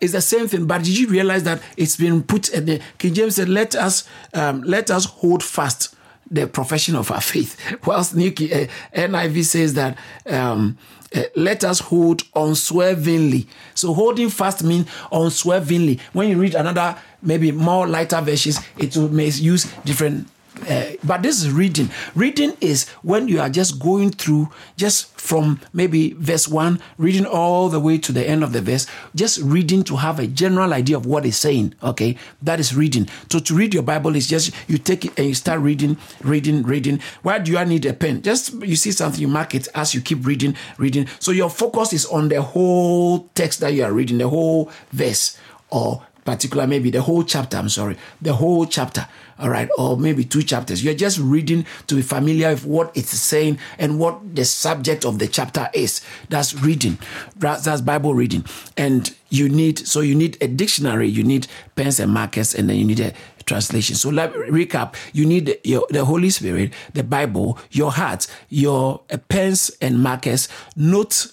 it's 0.00 0.12
the 0.12 0.20
same 0.20 0.48
thing. 0.48 0.66
But 0.66 0.78
did 0.78 0.98
you 0.98 1.08
realize 1.08 1.44
that 1.44 1.62
it's 1.76 1.96
been 1.96 2.22
put? 2.22 2.48
In 2.50 2.66
the, 2.66 2.80
King 2.98 3.14
James 3.14 3.36
said, 3.36 3.48
"Let 3.48 3.74
us, 3.74 4.08
um, 4.32 4.62
let 4.62 4.90
us 4.90 5.04
hold 5.04 5.42
fast 5.42 5.94
the 6.30 6.46
profession 6.46 6.96
of 6.96 7.10
our 7.10 7.20
faith." 7.20 7.56
Whilst 7.86 8.14
New 8.14 8.28
uh, 8.28 8.66
NIV 8.94 9.44
says 9.44 9.74
that, 9.74 9.96
um, 10.26 10.78
uh, 11.14 11.22
"Let 11.36 11.64
us 11.64 11.80
hold 11.80 12.22
unswervingly." 12.34 13.46
So 13.74 13.94
holding 13.94 14.30
fast 14.30 14.62
means 14.64 14.86
unswervingly. 15.12 16.00
When 16.12 16.30
you 16.30 16.38
read 16.38 16.54
another, 16.54 16.96
maybe 17.22 17.52
more 17.52 17.86
lighter 17.86 18.20
versions, 18.20 18.58
it 18.78 18.96
will 18.96 19.08
may 19.08 19.28
use 19.28 19.64
different 19.84 20.28
uh, 20.68 20.92
but 21.02 21.22
this 21.22 21.42
is 21.42 21.50
reading. 21.50 21.90
Reading 22.14 22.56
is 22.60 22.88
when 23.02 23.28
you 23.28 23.40
are 23.40 23.48
just 23.48 23.78
going 23.80 24.10
through, 24.10 24.50
just 24.76 25.08
from 25.20 25.60
maybe 25.72 26.12
verse 26.12 26.48
one, 26.48 26.80
reading 26.98 27.26
all 27.26 27.68
the 27.68 27.80
way 27.80 27.98
to 27.98 28.12
the 28.12 28.26
end 28.26 28.42
of 28.44 28.52
the 28.52 28.60
verse, 28.60 28.86
just 29.14 29.38
reading 29.40 29.82
to 29.84 29.96
have 29.96 30.18
a 30.18 30.26
general 30.26 30.72
idea 30.72 30.96
of 30.96 31.06
what 31.06 31.26
it's 31.26 31.36
saying. 31.36 31.74
Okay, 31.82 32.16
that 32.42 32.60
is 32.60 32.74
reading. 32.74 33.08
So 33.30 33.38
to 33.40 33.54
read 33.54 33.74
your 33.74 33.82
Bible 33.82 34.16
is 34.16 34.26
just 34.26 34.52
you 34.68 34.78
take 34.78 35.04
it 35.04 35.18
and 35.18 35.28
you 35.28 35.34
start 35.34 35.60
reading, 35.60 35.96
reading, 36.22 36.62
reading. 36.62 37.00
Why 37.22 37.38
do 37.38 37.56
I 37.56 37.64
need 37.64 37.86
a 37.86 37.92
pen? 37.92 38.22
Just 38.22 38.52
you 38.62 38.76
see 38.76 38.92
something, 38.92 39.20
you 39.20 39.28
mark 39.28 39.54
it 39.54 39.68
as 39.74 39.94
you 39.94 40.00
keep 40.00 40.24
reading, 40.24 40.56
reading. 40.78 41.08
So 41.18 41.32
your 41.32 41.50
focus 41.50 41.92
is 41.92 42.06
on 42.06 42.28
the 42.28 42.42
whole 42.42 43.28
text 43.34 43.60
that 43.60 43.72
you 43.72 43.84
are 43.84 43.92
reading, 43.92 44.18
the 44.18 44.28
whole 44.28 44.70
verse, 44.92 45.38
or 45.70 46.02
particular 46.24 46.66
maybe 46.66 46.90
the 46.90 47.02
whole 47.02 47.22
chapter 47.22 47.56
i'm 47.56 47.68
sorry 47.68 47.96
the 48.22 48.32
whole 48.32 48.64
chapter 48.66 49.06
all 49.38 49.50
right 49.50 49.68
or 49.78 49.96
maybe 49.96 50.24
two 50.24 50.42
chapters. 50.42 50.84
You're 50.84 50.94
just 50.94 51.18
reading 51.18 51.66
to 51.86 51.96
be 51.96 52.02
familiar 52.02 52.50
with 52.50 52.64
what 52.64 52.96
it's 52.96 53.10
saying 53.10 53.58
and 53.78 53.98
what 53.98 54.36
the 54.36 54.44
subject 54.44 55.04
of 55.04 55.18
the 55.18 55.28
chapter 55.28 55.68
is. 55.74 56.00
That's 56.28 56.54
reading. 56.54 56.98
That's, 57.36 57.80
bible 57.80 58.14
reading. 58.14 58.44
And 58.76 59.14
you 59.30 59.48
need 59.48 59.78
so 59.78 60.00
you 60.00 60.14
need 60.14 60.38
a 60.40 60.46
dictionary 60.46 61.08
you 61.08 61.24
need 61.24 61.48
pens 61.74 61.98
and 61.98 62.12
markers 62.12 62.54
and 62.54 62.68
then 62.68 62.76
you 62.76 62.84
need 62.84 63.00
a 63.00 63.12
translation. 63.46 63.96
So 63.96 64.10
let 64.10 64.32
recap. 64.32 64.94
You 65.12 65.26
need 65.26 65.58
your, 65.64 65.86
the 65.90 66.04
holy 66.04 66.30
spirit 66.30 66.72
the 66.92 67.02
bible 67.02 67.58
your 67.70 67.92
heart 67.92 68.26
your 68.48 69.02
uh, 69.10 69.18
pens 69.28 69.70
and 69.80 70.02
markers 70.02 70.48
note 70.76 71.32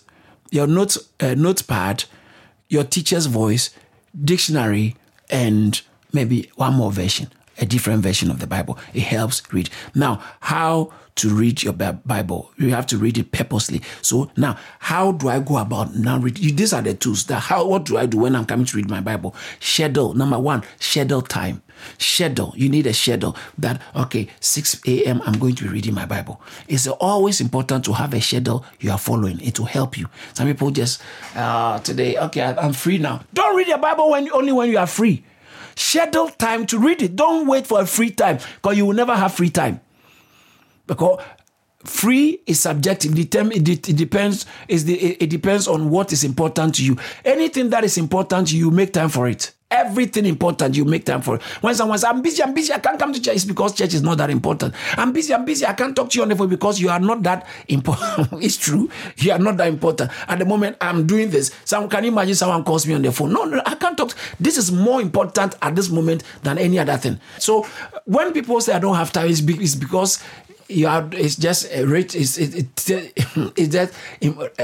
your 0.49 0.67
note 0.67 0.97
uh, 1.19 1.35
notepad 1.35 2.05
your 2.69 2.83
teacher's 2.83 3.27
voice 3.27 3.69
dictionary 4.23 4.95
and 5.29 5.81
maybe 6.13 6.51
one 6.55 6.73
more 6.73 6.91
version, 6.91 7.29
a 7.61 7.65
different 7.65 8.01
version 8.01 8.29
of 8.31 8.39
the 8.39 8.47
Bible. 8.47 8.77
It 8.93 9.03
helps 9.03 9.41
read. 9.53 9.69
Now, 9.95 10.21
how 10.41 10.91
to 11.15 11.29
read 11.29 11.61
your 11.61 11.73
Bible? 11.73 12.51
You 12.57 12.71
have 12.71 12.87
to 12.87 12.97
read 12.97 13.17
it 13.17 13.31
purposely. 13.31 13.81
So 14.01 14.31
now, 14.35 14.57
how 14.79 15.11
do 15.11 15.29
I 15.29 15.39
go 15.39 15.57
about 15.57 15.95
now 15.95 16.17
reading? 16.17 16.55
These 16.55 16.73
are 16.73 16.81
the 16.81 16.95
tools. 16.95 17.25
That 17.25 17.39
how 17.39 17.65
what 17.67 17.85
do 17.85 17.97
I 17.97 18.07
do 18.07 18.17
when 18.17 18.35
I'm 18.35 18.45
coming 18.45 18.65
to 18.65 18.77
read 18.77 18.89
my 18.89 18.99
Bible? 19.01 19.35
Schedule. 19.59 20.15
Number 20.15 20.39
one, 20.39 20.63
schedule 20.79 21.21
time. 21.21 21.61
Schedule. 21.97 22.53
You 22.55 22.69
need 22.69 22.87
a 22.87 22.93
schedule 22.93 23.35
that 23.59 23.81
okay, 23.95 24.27
6 24.39 24.81
a.m. 24.87 25.21
I'm 25.25 25.37
going 25.39 25.55
to 25.55 25.63
be 25.63 25.69
reading 25.69 25.93
my 25.93 26.05
Bible. 26.05 26.41
It's 26.67 26.87
always 26.87 27.41
important 27.41 27.85
to 27.85 27.93
have 27.93 28.13
a 28.13 28.21
schedule 28.21 28.65
you 28.79 28.91
are 28.91 28.97
following. 28.97 29.39
It 29.41 29.59
will 29.59 29.67
help 29.67 29.97
you. 29.97 30.07
Some 30.33 30.47
people 30.47 30.71
just 30.71 31.01
uh, 31.35 31.79
today, 31.79 32.17
okay, 32.17 32.41
I'm 32.41 32.73
free 32.73 32.97
now. 32.97 33.23
Don't 33.33 33.55
read 33.55 33.67
your 33.67 33.77
Bible 33.77 34.09
when 34.09 34.31
only 34.31 34.51
when 34.51 34.69
you 34.69 34.77
are 34.77 34.87
free. 34.87 35.23
Schedule 35.75 36.29
time 36.29 36.65
to 36.67 36.79
read 36.79 37.01
it. 37.01 37.15
Don't 37.15 37.47
wait 37.47 37.67
for 37.67 37.81
a 37.81 37.85
free 37.85 38.11
time 38.11 38.39
because 38.55 38.77
you 38.77 38.85
will 38.85 38.95
never 38.95 39.15
have 39.15 39.33
free 39.33 39.49
time. 39.49 39.79
Because 40.87 41.21
free 41.85 42.41
is 42.45 42.59
subjective. 42.59 43.17
It, 43.17 43.35
it 43.35 43.95
depends. 43.95 44.45
Is 44.67 44.85
the 44.85 44.95
it 44.95 45.29
depends 45.29 45.67
on 45.67 45.89
what 45.89 46.11
is 46.11 46.23
important 46.23 46.75
to 46.75 46.85
you. 46.85 46.97
Anything 47.23 47.69
that 47.69 47.83
is 47.83 47.97
important 47.97 48.49
to 48.49 48.57
you, 48.57 48.71
make 48.71 48.93
time 48.93 49.09
for 49.09 49.27
it. 49.27 49.53
Everything 49.71 50.25
important, 50.25 50.75
you 50.75 50.85
make 50.85 51.05
time 51.05 51.21
for. 51.21 51.39
When 51.61 51.73
someone 51.73 51.97
says, 51.97 52.05
I'm 52.05 52.21
busy, 52.21 52.43
I'm 52.43 52.53
busy, 52.53 52.73
I 52.73 52.79
can't 52.79 52.99
come 52.99 53.13
to 53.13 53.21
church, 53.21 53.35
it's 53.35 53.45
because 53.45 53.73
church 53.73 53.93
is 53.93 54.03
not 54.03 54.17
that 54.19 54.29
important. 54.29 54.75
I'm 54.97 55.13
busy, 55.13 55.33
I'm 55.33 55.45
busy, 55.45 55.65
I 55.65 55.73
can't 55.73 55.95
talk 55.95 56.09
to 56.11 56.17
you 56.17 56.23
on 56.23 56.29
the 56.29 56.35
phone 56.35 56.49
because 56.49 56.79
you 56.79 56.89
are 56.89 56.99
not 56.99 57.23
that 57.23 57.47
important. 57.67 58.29
it's 58.43 58.57
true. 58.57 58.89
You 59.17 59.31
are 59.31 59.39
not 59.39 59.57
that 59.57 59.67
important. 59.67 60.11
At 60.27 60.39
the 60.39 60.45
moment, 60.45 60.77
I'm 60.81 61.07
doing 61.07 61.29
this. 61.29 61.51
Some 61.65 61.89
can 61.89 62.03
you 62.03 62.11
imagine 62.11 62.35
someone 62.35 62.63
calls 62.63 62.85
me 62.85 62.93
on 62.93 63.01
the 63.01 63.11
phone? 63.11 63.33
No, 63.33 63.45
no, 63.45 63.61
I 63.65 63.75
can't 63.75 63.97
talk. 63.97 64.13
This 64.39 64.57
is 64.57 64.71
more 64.71 65.01
important 65.01 65.55
at 65.61 65.75
this 65.75 65.89
moment 65.89 66.23
than 66.43 66.57
any 66.57 66.77
other 66.77 66.97
thing. 66.97 67.19
So 67.39 67.65
when 68.05 68.33
people 68.33 68.59
say 68.61 68.73
I 68.73 68.79
don't 68.79 68.95
have 68.95 69.11
time, 69.11 69.29
it's 69.29 69.75
because 69.75 70.23
you 70.71 70.87
are 70.87 71.07
it's 71.11 71.35
just 71.35 71.71
a 71.71 71.85
rate 71.85 72.15
it's, 72.15 72.37
it, 72.37 72.55
it, 72.55 73.13
it's 73.57 73.73
just 73.73 73.93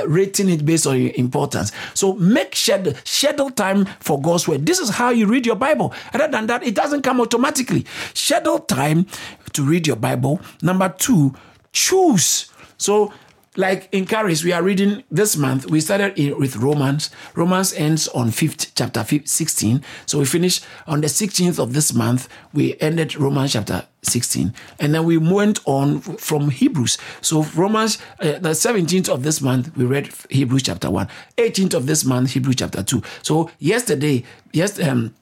rating 0.08 0.50
it 0.50 0.66
based 0.66 0.88
on 0.88 0.96
importance. 0.98 1.72
So 1.94 2.14
make 2.14 2.56
schedule 2.56 2.94
schedule 3.04 3.52
time 3.52 3.86
for 4.00 4.22
god's 4.22 4.48
word. 4.48 4.66
This 4.66 4.80
is 4.80 4.90
how 4.90 5.10
you 5.10 5.28
read 5.28 5.46
your 5.46 5.56
bible. 5.56 5.94
Other 6.14 6.28
than 6.28 6.48
that 6.48 6.64
it 6.64 6.76
doesn't 6.76 7.02
come 7.02 7.22
automatically. 7.22 7.86
Schedule 8.14 8.60
time 8.60 9.06
to 9.54 9.64
read 9.64 9.88
your 9.88 9.96
bible. 9.96 10.42
Number 10.62 10.90
two 10.90 11.34
choose. 11.74 12.52
So 12.78 13.14
like 13.58 13.90
in 13.92 14.06
Caris, 14.06 14.44
we 14.44 14.54
are 14.54 14.62
reading 14.62 15.04
this 15.10 15.36
month. 15.36 15.70
We 15.70 15.82
started 15.82 16.16
with 16.38 16.56
Romans. 16.58 17.10
Romans 17.36 17.74
ends 17.74 18.08
on 18.10 18.30
fifth 18.30 18.74
chapter 18.76 19.04
16. 19.04 19.84
So 20.06 20.20
we 20.20 20.26
finish 20.26 20.62
on 20.86 21.02
the 21.02 21.08
16th 21.08 21.58
of 21.60 21.74
this 21.74 21.92
month. 21.92 22.30
We 22.54 22.80
ended 22.80 23.18
Romans 23.18 23.54
chapter 23.54 23.86
16, 24.04 24.54
and 24.80 24.94
then 24.94 25.04
we 25.04 25.18
went 25.18 25.60
on 25.66 26.00
from 26.02 26.52
Hebrews. 26.52 27.00
So 27.22 27.44
Romans, 27.56 27.98
uh, 28.20 28.34
the 28.34 28.50
17th 28.50 29.10
of 29.10 29.24
this 29.24 29.42
month, 29.42 29.76
we 29.76 29.86
read 29.86 30.12
Hebrews 30.30 30.64
chapter 30.64 30.92
1. 30.92 31.10
18th 31.38 31.74
of 31.74 31.88
this 31.88 32.06
month, 32.06 32.32
Hebrews 32.32 32.58
chapter 32.58 32.84
2. 32.84 33.02
So 33.24 33.50
yesterday, 33.58 34.24
yes, 34.54 34.80
um, 34.80 35.16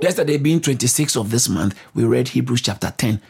yesterday 0.00 0.38
being 0.38 0.60
26th 0.60 1.20
of 1.20 1.30
this 1.32 1.48
month, 1.48 1.74
we 1.92 2.04
read 2.04 2.28
Hebrews 2.28 2.62
chapter 2.62 2.94
10. 2.96 3.20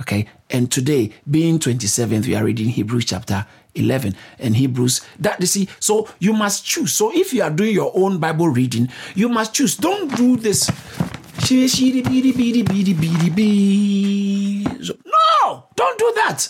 Okay, 0.00 0.26
and 0.50 0.70
today 0.70 1.12
being 1.30 1.58
27th, 1.58 2.26
we 2.26 2.34
are 2.34 2.44
reading 2.44 2.68
Hebrews 2.68 3.06
chapter 3.06 3.46
11 3.76 4.14
and 4.38 4.56
Hebrews. 4.56 5.00
That 5.18 5.40
you 5.40 5.46
see, 5.46 5.68
so 5.80 6.08
you 6.18 6.32
must 6.32 6.64
choose. 6.64 6.92
So 6.92 7.12
if 7.14 7.32
you 7.32 7.42
are 7.42 7.50
doing 7.50 7.74
your 7.74 7.92
own 7.94 8.18
Bible 8.18 8.48
reading, 8.48 8.88
you 9.14 9.28
must 9.28 9.54
choose. 9.54 9.76
Don't 9.76 10.14
do 10.16 10.36
this. 10.36 10.70
No, 15.44 15.64
don't 15.76 15.98
do 15.98 16.12
that. 16.16 16.48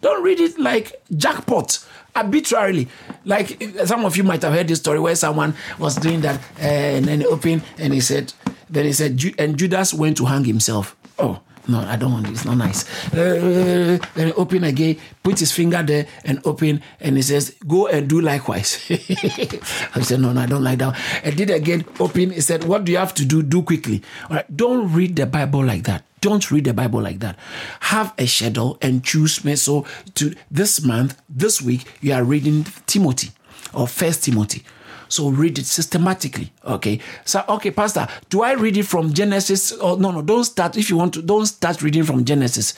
Don't 0.00 0.22
read 0.22 0.40
it 0.40 0.58
like 0.58 1.02
jackpot 1.16 1.84
arbitrarily. 2.14 2.88
Like 3.24 3.62
some 3.84 4.04
of 4.04 4.16
you 4.16 4.24
might 4.24 4.42
have 4.42 4.52
heard 4.52 4.68
this 4.68 4.78
story 4.78 5.00
where 5.00 5.16
someone 5.16 5.54
was 5.78 5.96
doing 5.96 6.20
that 6.20 6.40
uh, 6.58 6.62
and 6.62 7.06
then 7.06 7.24
open 7.24 7.62
and 7.78 7.92
he 7.92 8.00
said, 8.00 8.32
then 8.68 8.84
he 8.84 8.92
said, 8.92 9.22
and 9.38 9.56
Judas 9.58 9.94
went 9.94 10.16
to 10.18 10.24
hang 10.26 10.44
himself. 10.44 10.96
Oh, 11.18 11.40
no, 11.68 11.80
I 11.80 11.96
don't 11.96 12.12
want 12.12 12.26
it. 12.28 12.32
It's 12.32 12.44
not 12.44 12.56
nice. 12.56 12.86
Uh, 13.12 13.98
then 14.14 14.32
open 14.36 14.64
again, 14.64 14.98
put 15.22 15.38
his 15.40 15.52
finger 15.52 15.82
there 15.82 16.06
and 16.24 16.40
open, 16.46 16.82
and 17.00 17.16
he 17.16 17.22
says, 17.22 17.56
Go 17.66 17.88
and 17.88 18.08
do 18.08 18.20
likewise. 18.20 18.84
I 18.90 20.00
said, 20.02 20.20
No, 20.20 20.32
no, 20.32 20.40
I 20.40 20.46
don't 20.46 20.62
like 20.62 20.78
that. 20.78 20.96
I 21.24 21.30
did 21.30 21.50
again, 21.50 21.84
open. 21.98 22.30
He 22.30 22.40
said, 22.40 22.64
What 22.64 22.84
do 22.84 22.92
you 22.92 22.98
have 22.98 23.14
to 23.14 23.24
do? 23.24 23.42
Do 23.42 23.62
quickly. 23.62 24.02
All 24.30 24.36
right, 24.36 24.56
don't 24.56 24.92
read 24.92 25.16
the 25.16 25.26
Bible 25.26 25.64
like 25.64 25.84
that. 25.84 26.04
Don't 26.20 26.50
read 26.50 26.64
the 26.64 26.74
Bible 26.74 27.00
like 27.00 27.20
that. 27.20 27.36
Have 27.80 28.14
a 28.18 28.26
schedule 28.26 28.78
and 28.80 29.04
choose 29.04 29.44
me. 29.44 29.56
So, 29.56 29.86
to 30.14 30.34
this 30.50 30.82
month, 30.82 31.20
this 31.28 31.60
week, 31.60 31.84
you 32.00 32.12
are 32.12 32.24
reading 32.24 32.64
Timothy 32.86 33.30
or 33.74 33.86
First 33.86 34.24
Timothy. 34.24 34.62
So 35.08 35.28
read 35.28 35.58
it 35.58 35.66
systematically. 35.66 36.52
Okay. 36.64 37.00
So 37.24 37.44
okay, 37.48 37.70
Pastor, 37.70 38.08
do 38.30 38.42
I 38.42 38.52
read 38.52 38.76
it 38.76 38.84
from 38.84 39.12
Genesis? 39.12 39.72
Oh 39.80 39.96
no, 39.96 40.10
no, 40.10 40.22
don't 40.22 40.44
start 40.44 40.76
if 40.76 40.90
you 40.90 40.96
want 40.96 41.14
to, 41.14 41.22
don't 41.22 41.46
start 41.46 41.82
reading 41.82 42.04
from 42.04 42.24
Genesis. 42.24 42.74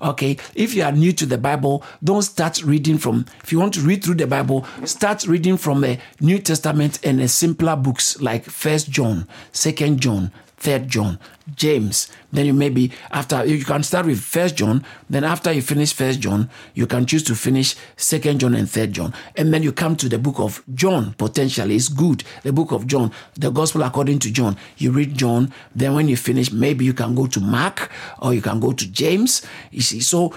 Okay. 0.00 0.36
If 0.54 0.74
you 0.74 0.82
are 0.84 0.92
new 0.92 1.12
to 1.12 1.26
the 1.26 1.38
Bible, 1.38 1.84
don't 2.02 2.22
start 2.22 2.62
reading 2.62 2.98
from 2.98 3.26
if 3.42 3.52
you 3.52 3.58
want 3.58 3.74
to 3.74 3.80
read 3.80 4.04
through 4.04 4.16
the 4.16 4.26
Bible, 4.26 4.66
start 4.84 5.26
reading 5.26 5.56
from 5.56 5.84
a 5.84 5.98
New 6.20 6.38
Testament 6.38 6.98
and 7.04 7.20
a 7.20 7.28
simpler 7.28 7.76
books 7.76 8.20
like 8.20 8.44
First 8.44 8.90
John, 8.90 9.26
Second 9.52 10.00
John, 10.00 10.30
Third 10.56 10.88
John, 10.88 11.18
James. 11.56 12.08
Then 12.32 12.46
you 12.46 12.54
maybe 12.54 12.90
after 13.10 13.44
you 13.44 13.64
can 13.64 13.82
start 13.82 14.06
with 14.06 14.20
First 14.20 14.56
John. 14.56 14.84
Then 15.08 15.24
after 15.24 15.52
you 15.52 15.62
finish 15.62 15.92
First 15.92 16.20
John, 16.20 16.50
you 16.74 16.86
can 16.86 17.06
choose 17.06 17.22
to 17.24 17.34
finish 17.34 17.76
Second 17.96 18.40
John 18.40 18.54
and 18.54 18.68
Third 18.68 18.92
John, 18.92 19.14
and 19.36 19.52
then 19.52 19.62
you 19.62 19.72
come 19.72 19.96
to 19.96 20.08
the 20.08 20.18
book 20.18 20.38
of 20.38 20.62
John. 20.74 21.14
Potentially, 21.14 21.76
it's 21.76 21.88
good. 21.88 22.24
The 22.42 22.52
book 22.52 22.72
of 22.72 22.86
John, 22.86 23.12
the 23.34 23.50
Gospel 23.50 23.82
according 23.82 24.18
to 24.20 24.32
John. 24.32 24.56
You 24.78 24.92
read 24.92 25.14
John. 25.14 25.52
Then 25.74 25.94
when 25.94 26.08
you 26.08 26.16
finish, 26.16 26.50
maybe 26.52 26.84
you 26.84 26.94
can 26.94 27.14
go 27.14 27.26
to 27.26 27.40
Mark 27.40 27.90
or 28.20 28.34
you 28.34 28.40
can 28.40 28.60
go 28.60 28.72
to 28.72 28.90
James. 28.90 29.42
You 29.70 29.82
see, 29.82 30.00
so 30.00 30.34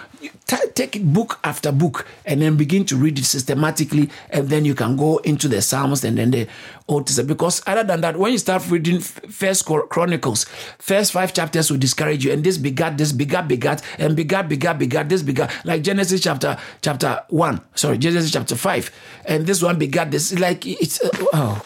t- 0.47 0.57
take 0.73 0.95
it 0.95 1.13
book 1.13 1.39
after 1.43 1.71
book 1.71 2.05
and 2.25 2.41
then 2.41 2.57
begin 2.57 2.85
to 2.85 2.95
read 2.97 3.17
it 3.17 3.25
systematically, 3.25 4.09
and 4.29 4.49
then 4.49 4.65
you 4.65 4.75
can 4.75 4.95
go 4.97 5.17
into 5.19 5.47
the 5.47 5.61
Psalms 5.61 6.03
and 6.03 6.17
then 6.17 6.31
the 6.31 6.47
Old 6.87 7.07
Testament. 7.07 7.29
Because 7.29 7.61
other 7.65 7.83
than 7.83 8.01
that, 8.01 8.17
when 8.17 8.31
you 8.31 8.37
start 8.37 8.69
reading 8.69 8.99
First 8.99 9.65
Chronicles, 9.65 10.45
first 10.79 11.11
five 11.11 11.33
chapters 11.33 11.71
will 11.71 11.77
discourage 11.85 12.25
you, 12.25 12.33
and 12.33 12.43
this 12.43 12.57
begat, 12.57 12.97
this 12.97 13.11
begat, 13.13 13.47
begat, 13.47 13.83
and 14.01 14.15
begat, 14.15 14.49
begat, 14.49 14.79
begat, 14.81 15.05
this 15.09 15.21
begat, 15.21 15.53
like 15.63 15.85
Genesis 15.85 16.21
chapter 16.21 16.57
chapter 16.81 17.21
one, 17.29 17.61
sorry, 17.75 17.97
Genesis 17.97 18.31
chapter 18.31 18.55
five, 18.57 18.89
and 19.25 19.45
this 19.45 19.61
one 19.61 19.77
begat 19.77 20.09
this. 20.09 20.33
Like 20.39 20.65
it's 20.65 20.97
uh, 21.01 21.09
oh, 21.33 21.61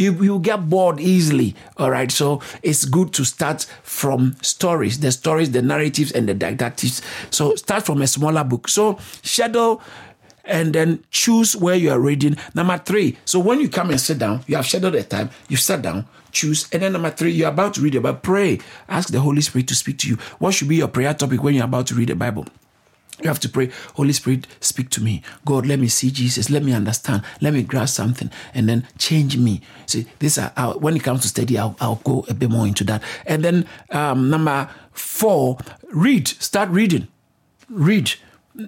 you 0.00 0.12
you 0.22 0.38
get 0.40 0.68
bored 0.68 0.98
easily. 1.00 1.54
All 1.76 1.90
right, 1.90 2.10
so 2.10 2.40
it's 2.62 2.84
good 2.86 3.12
to 3.20 3.24
start 3.24 3.66
from 3.82 4.36
stories, 4.40 5.00
the 5.00 5.12
stories, 5.12 5.50
the 5.52 5.62
narratives, 5.62 6.12
and 6.12 6.28
the 6.28 6.34
didactics. 6.34 7.02
So 7.30 7.54
start 7.56 7.84
from 7.84 8.00
a 8.00 8.06
smaller 8.06 8.44
book. 8.44 8.68
So 8.68 8.98
schedule 9.22 9.82
and 10.44 10.72
then 10.72 11.04
choose 11.10 11.54
where 11.54 11.76
you 11.76 11.90
are 11.92 12.00
reading. 12.00 12.36
Number 12.54 12.78
three, 12.78 13.18
so 13.24 13.38
when 13.38 13.60
you 13.60 13.68
come 13.68 13.90
and 13.90 14.00
sit 14.00 14.18
down, 14.18 14.40
you 14.46 14.56
have 14.56 14.66
scheduled 14.66 14.94
a 14.96 15.04
time, 15.04 15.30
you 15.48 15.56
sat 15.56 15.82
down, 15.82 16.06
choose. 16.32 16.68
And 16.72 16.82
then 16.82 16.92
number 16.92 17.10
three, 17.10 17.32
you're 17.32 17.48
about 17.48 17.74
to 17.74 17.80
read 17.80 17.94
about 17.94 18.22
pray. 18.22 18.60
Ask 18.88 19.10
the 19.10 19.20
Holy 19.20 19.40
Spirit 19.40 19.68
to 19.68 19.74
speak 19.74 19.98
to 19.98 20.08
you. 20.08 20.16
What 20.38 20.54
should 20.54 20.68
be 20.68 20.76
your 20.76 20.88
prayer 20.88 21.14
topic 21.14 21.42
when 21.42 21.54
you're 21.54 21.64
about 21.64 21.86
to 21.88 21.94
read 21.94 22.08
the 22.08 22.16
Bible? 22.16 22.46
You 23.22 23.28
have 23.28 23.40
to 23.40 23.48
pray, 23.48 23.70
Holy 23.94 24.12
Spirit, 24.12 24.46
speak 24.60 24.88
to 24.90 25.02
me. 25.02 25.22
God, 25.44 25.66
let 25.66 25.78
me 25.78 25.88
see 25.88 26.10
Jesus. 26.10 26.48
Let 26.48 26.62
me 26.62 26.72
understand. 26.72 27.22
Let 27.40 27.52
me 27.52 27.62
grasp 27.62 27.96
something 27.96 28.30
and 28.54 28.68
then 28.68 28.88
change 28.98 29.36
me. 29.36 29.60
See, 29.86 30.06
this 30.20 30.38
uh, 30.38 30.74
when 30.78 30.96
it 30.96 31.02
comes 31.02 31.22
to 31.22 31.28
study, 31.28 31.58
I'll, 31.58 31.76
I'll, 31.80 31.96
go 31.96 32.24
a 32.28 32.34
bit 32.34 32.50
more 32.50 32.66
into 32.66 32.84
that. 32.84 33.02
And 33.26 33.44
then 33.44 33.66
um, 33.90 34.30
number 34.30 34.70
four, 34.92 35.58
read. 35.92 36.28
Start 36.28 36.70
reading. 36.70 37.08
Read. 37.68 38.12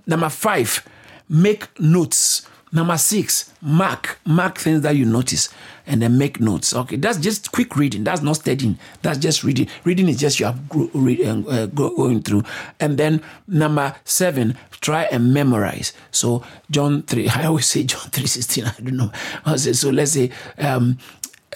Number 0.06 0.28
five, 0.28 0.86
make 1.28 1.68
notes. 1.80 2.46
Number 2.74 2.96
six, 2.96 3.52
mark. 3.60 4.18
Mark 4.24 4.56
things 4.56 4.80
that 4.80 4.96
you 4.96 5.04
notice 5.04 5.50
and 5.86 6.00
then 6.00 6.16
make 6.16 6.40
notes. 6.40 6.74
Okay, 6.74 6.96
that's 6.96 7.18
just 7.18 7.52
quick 7.52 7.76
reading. 7.76 8.02
That's 8.04 8.22
not 8.22 8.36
studying. 8.36 8.78
That's 9.02 9.18
just 9.18 9.44
reading. 9.44 9.68
Reading 9.84 10.08
is 10.08 10.18
just 10.18 10.40
you 10.40 10.46
are 10.46 10.54
uh, 10.54 11.66
going 11.66 12.22
through. 12.22 12.44
And 12.80 12.96
then 12.96 13.22
number 13.46 13.94
seven, 14.04 14.56
try 14.80 15.02
and 15.04 15.34
memorize. 15.34 15.92
So 16.10 16.44
John 16.70 17.02
3, 17.02 17.28
I 17.34 17.44
always 17.44 17.66
say 17.66 17.84
John 17.84 18.08
3 18.10 18.26
16, 18.26 18.64
I 18.64 18.72
don't 18.80 18.96
know. 18.96 19.56
So 19.56 19.90
let's 19.90 20.12
say, 20.12 20.30
um, 20.58 20.98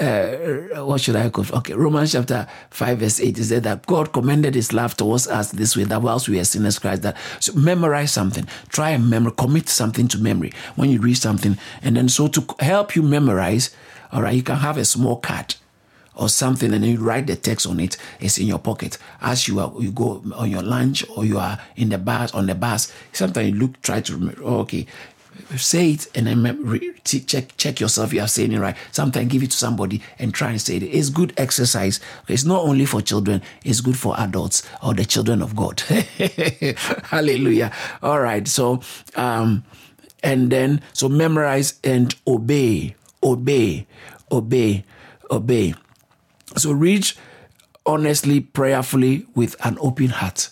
uh, 0.01 0.85
what 0.85 1.01
should 1.01 1.17
I 1.17 1.31
call? 1.31 1.47
Okay, 1.59 1.73
Romans 1.73 2.13
chapter 2.13 2.47
5, 2.71 2.99
verse 2.99 3.21
8 3.21 3.39
it 3.39 3.45
said 3.45 3.63
that 3.63 3.87
God 3.87 4.13
commended 4.13 4.55
his 4.55 4.73
love 4.73 4.97
towards 4.97 5.27
us 5.27 5.53
this 5.53 5.77
way, 5.77 5.85
that 5.85 6.03
whilst 6.03 6.29
we 6.29 6.39
are 6.39 6.45
sinners, 6.45 6.79
Christ 6.79 7.03
that. 7.03 7.17
So 7.41 7.53
memorize 7.55 8.13
something, 8.13 8.47
try 8.69 8.91
and 8.91 9.09
memory, 9.09 9.33
commit 9.37 9.69
something 9.69 10.09
to 10.09 10.19
memory 10.19 10.53
when 10.75 10.91
you 10.91 11.01
read 11.01 11.17
something. 11.17 11.57
And 11.83 11.97
then, 11.97 12.09
so 12.09 12.29
to 12.29 12.45
help 12.61 12.95
you 12.95 13.03
memorize, 13.03 13.75
all 14.13 14.23
right, 14.23 14.35
you 14.35 14.43
can 14.43 14.57
have 14.57 14.77
a 14.77 14.85
small 14.85 15.17
card 15.17 15.55
or 16.17 16.29
something 16.29 16.73
and 16.73 16.85
you 16.85 16.99
write 16.99 17.27
the 17.27 17.37
text 17.37 17.67
on 17.67 17.79
it 17.79 17.97
it's 18.21 18.39
in 18.39 18.47
your 18.47 18.59
pocket 18.59 18.97
as 19.21 19.47
you 19.47 19.61
are 19.61 19.71
you 19.79 19.91
go 19.93 20.23
on 20.35 20.51
your 20.51 20.63
lunch 20.63 21.05
or 21.15 21.25
you 21.25 21.39
are 21.39 21.61
in 21.77 21.91
the 21.91 21.99
bus 21.99 22.33
on 22.33 22.47
the 22.47 22.55
bus 22.55 22.91
sometimes 23.13 23.51
you 23.51 23.55
look 23.55 23.81
try 23.83 24.01
to 24.01 24.15
remember 24.15 24.41
oh, 24.43 24.61
okay 24.61 24.87
say 25.57 25.93
it 25.93 26.07
and 26.15 26.27
then 26.27 27.01
check 27.05 27.57
check 27.57 27.81
yourself 27.81 28.13
you 28.13 28.21
are 28.21 28.29
saying 28.29 28.53
it 28.53 28.59
right. 28.59 28.77
Sometimes 28.93 29.29
give 29.29 29.43
it 29.43 29.51
to 29.51 29.57
somebody 29.57 30.03
and 30.19 30.35
try 30.35 30.51
and 30.51 30.61
say 30.61 30.77
it. 30.77 30.83
It's 30.83 31.11
good 31.11 31.33
exercise. 31.37 32.01
It's 32.29 32.45
not 32.45 32.63
only 32.63 32.85
for 32.87 33.01
children. 33.01 33.43
It's 33.65 33.81
good 33.81 33.97
for 33.97 34.19
adults 34.19 34.63
or 34.83 34.95
the 34.95 35.05
children 35.05 35.43
of 35.43 35.57
god. 35.57 35.81
Hallelujah. 37.05 37.73
All 38.03 38.21
right. 38.21 38.47
So 38.47 38.81
um 39.15 39.65
and 40.23 40.51
then 40.51 40.83
so 40.93 41.09
memorize 41.09 41.79
and 41.85 42.15
obey. 42.27 42.95
Obey. 43.23 43.87
Obey. 44.31 44.85
Obey. 45.31 45.75
So 46.57 46.73
read 46.73 47.11
honestly 47.85 48.41
prayerfully 48.41 49.27
with 49.35 49.57
an 49.65 49.79
open 49.81 50.09
heart. 50.09 50.51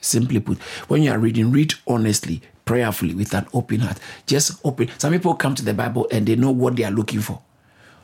Simply 0.00 0.40
put. 0.40 0.58
When 0.88 1.02
you 1.02 1.12
are 1.12 1.18
reading 1.18 1.50
read 1.50 1.74
honestly 1.86 2.42
prayerfully 2.64 3.14
with 3.14 3.34
an 3.34 3.46
open 3.52 3.80
heart. 3.80 3.98
Just 4.26 4.60
open. 4.64 4.88
Some 4.98 5.12
people 5.12 5.34
come 5.34 5.54
to 5.54 5.64
the 5.64 5.74
Bible 5.74 6.08
and 6.10 6.26
they 6.26 6.36
know 6.36 6.50
what 6.50 6.76
they 6.76 6.84
are 6.84 6.90
looking 6.90 7.20
for. 7.20 7.40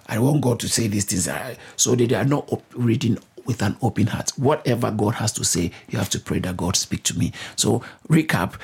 I 0.06 0.18
want 0.18 0.40
God 0.42 0.58
to 0.60 0.68
say 0.68 0.88
these 0.88 1.04
things. 1.04 1.28
So 1.76 1.94
they 1.94 2.12
are 2.14 2.24
not 2.24 2.50
reading 2.74 3.18
with 3.44 3.62
an 3.62 3.76
open 3.80 4.08
heart. 4.08 4.30
Whatever 4.36 4.90
God 4.90 5.14
has 5.14 5.32
to 5.32 5.44
say, 5.44 5.70
you 5.88 5.98
have 5.98 6.10
to 6.10 6.20
pray 6.20 6.40
that 6.40 6.56
God 6.56 6.76
speak 6.76 7.02
to 7.04 7.18
me. 7.18 7.32
So 7.56 7.82
recap 8.08 8.54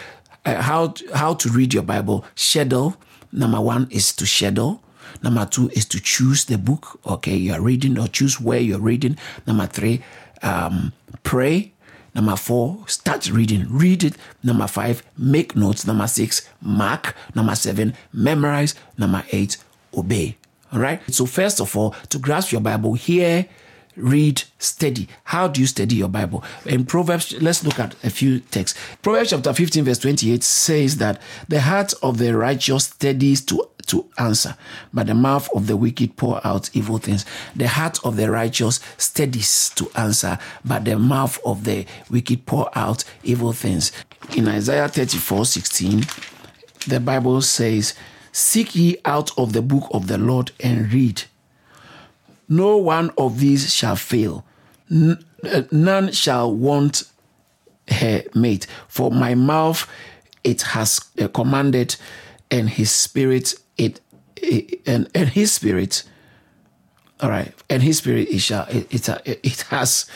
uh, 0.45 0.61
how 0.63 0.95
how 1.15 1.35
to 1.35 1.49
read 1.49 1.75
your 1.75 1.83
Bible. 1.83 2.25
Schedule. 2.35 2.97
Number 3.33 3.61
one 3.61 3.89
is 3.91 4.15
to 4.17 4.27
schedule. 4.27 4.83
Number 5.23 5.47
two 5.47 5.71
is 5.71 5.85
to 5.87 6.01
choose 6.01 6.45
the 6.45 6.59
book. 6.59 7.01
Okay, 7.07 7.37
you 7.37 7.53
are 7.53 7.61
reading 7.61 7.99
or 7.99 8.09
choose 8.09 8.41
where 8.41 8.61
you're 8.61 8.79
reading. 8.79 9.19
Number 9.47 9.67
three, 9.67 10.03
um, 10.43 10.93
pray. 11.23 11.73
Number 12.16 12.35
four, 12.35 12.79
start 12.87 13.31
reading. 13.31 13.66
Read 13.68 14.02
it. 14.02 14.14
Number 14.42 14.66
five, 14.66 15.02
make 15.18 15.55
notes. 15.55 15.87
Number 15.87 16.07
six, 16.07 16.48
mark. 16.62 17.14
Number 17.35 17.55
seven, 17.55 17.92
memorize. 18.11 18.74
Number 18.96 19.22
eight, 19.33 19.59
obey. 19.94 20.38
All 20.72 20.81
right. 20.81 21.02
So, 21.12 21.26
first 21.26 21.61
of 21.61 21.76
all, 21.76 21.90
to 22.09 22.18
grasp 22.18 22.52
your 22.52 22.62
Bible, 22.62 22.94
hear, 22.94 23.44
read, 23.96 24.42
study. 24.59 25.09
How 25.24 25.46
do 25.46 25.61
you 25.61 25.66
study 25.66 25.96
your 25.96 26.09
Bible? 26.09 26.42
In 26.64 26.87
Proverbs, 26.87 27.35
let's 27.42 27.62
look 27.62 27.79
at 27.79 27.94
a 28.02 28.09
few 28.09 28.40
texts. 28.40 28.79
Proverbs 29.02 29.29
chapter 29.31 29.52
15, 29.52 29.85
verse 29.85 29.98
28 29.98 30.42
says 30.42 30.96
that 30.96 31.20
the 31.48 31.61
heart 31.61 31.92
of 32.02 32.16
the 32.16 32.35
righteous 32.35 32.85
studies 32.85 33.44
to 33.44 33.68
to 33.87 34.09
answer, 34.18 34.57
but 34.92 35.07
the 35.07 35.14
mouth 35.14 35.49
of 35.55 35.66
the 35.66 35.77
wicked 35.77 36.16
pour 36.16 36.44
out 36.46 36.70
evil 36.75 36.99
things. 36.99 37.25
The 37.55 37.68
heart 37.68 37.99
of 38.05 38.16
the 38.16 38.31
righteous 38.31 38.81
studies 38.96 39.70
to 39.77 39.90
answer, 39.94 40.38
but 40.64 40.85
the 40.85 40.99
mouth 40.99 41.38
of 41.44 41.64
the 41.64 41.87
wicked 42.11 42.46
pour 42.46 42.70
out 42.77 43.05
evil 43.22 43.53
things. 43.53 43.92
In 44.37 44.49
Isaiah 44.49 44.88
34 44.88 45.44
16, 45.44 46.05
the 46.88 47.01
Bible 47.01 47.42
says, 47.42 47.94
Seek 48.33 48.75
ye 48.75 48.99
out 49.05 49.37
of 49.38 49.53
the 49.53 49.62
book 49.62 49.88
of 49.92 50.09
the 50.09 50.18
Lord 50.18 50.53
and 50.61 50.92
read. 50.92 51.22
No 52.49 52.77
one 52.77 53.11
of 53.18 53.40
these 53.40 53.72
shall 53.72 53.96
fail, 53.96 54.44
uh, 54.92 55.14
none 55.72 56.12
shall 56.12 56.55
want 56.55 57.05
her 57.88 58.22
mate. 58.35 58.66
For 58.88 59.11
my 59.11 59.35
mouth 59.35 59.88
it 60.44 60.62
has 60.62 61.01
uh, 61.20 61.29
commanded, 61.29 61.96
and 62.51 62.68
his 62.68 62.92
spirit 62.92 63.55
it, 63.55 63.55
it 63.55 63.65
and 64.87 65.09
and 65.14 65.29
his 65.31 65.53
spirit 65.53 66.05
all 67.20 67.31
right 67.31 67.53
and 67.70 67.83
his 67.83 67.99
spirit 67.99 68.29
it 68.29 68.38
shall 68.40 68.66
it, 68.68 68.92
it, 68.92 69.40
it 69.42 69.61
has 69.70 70.07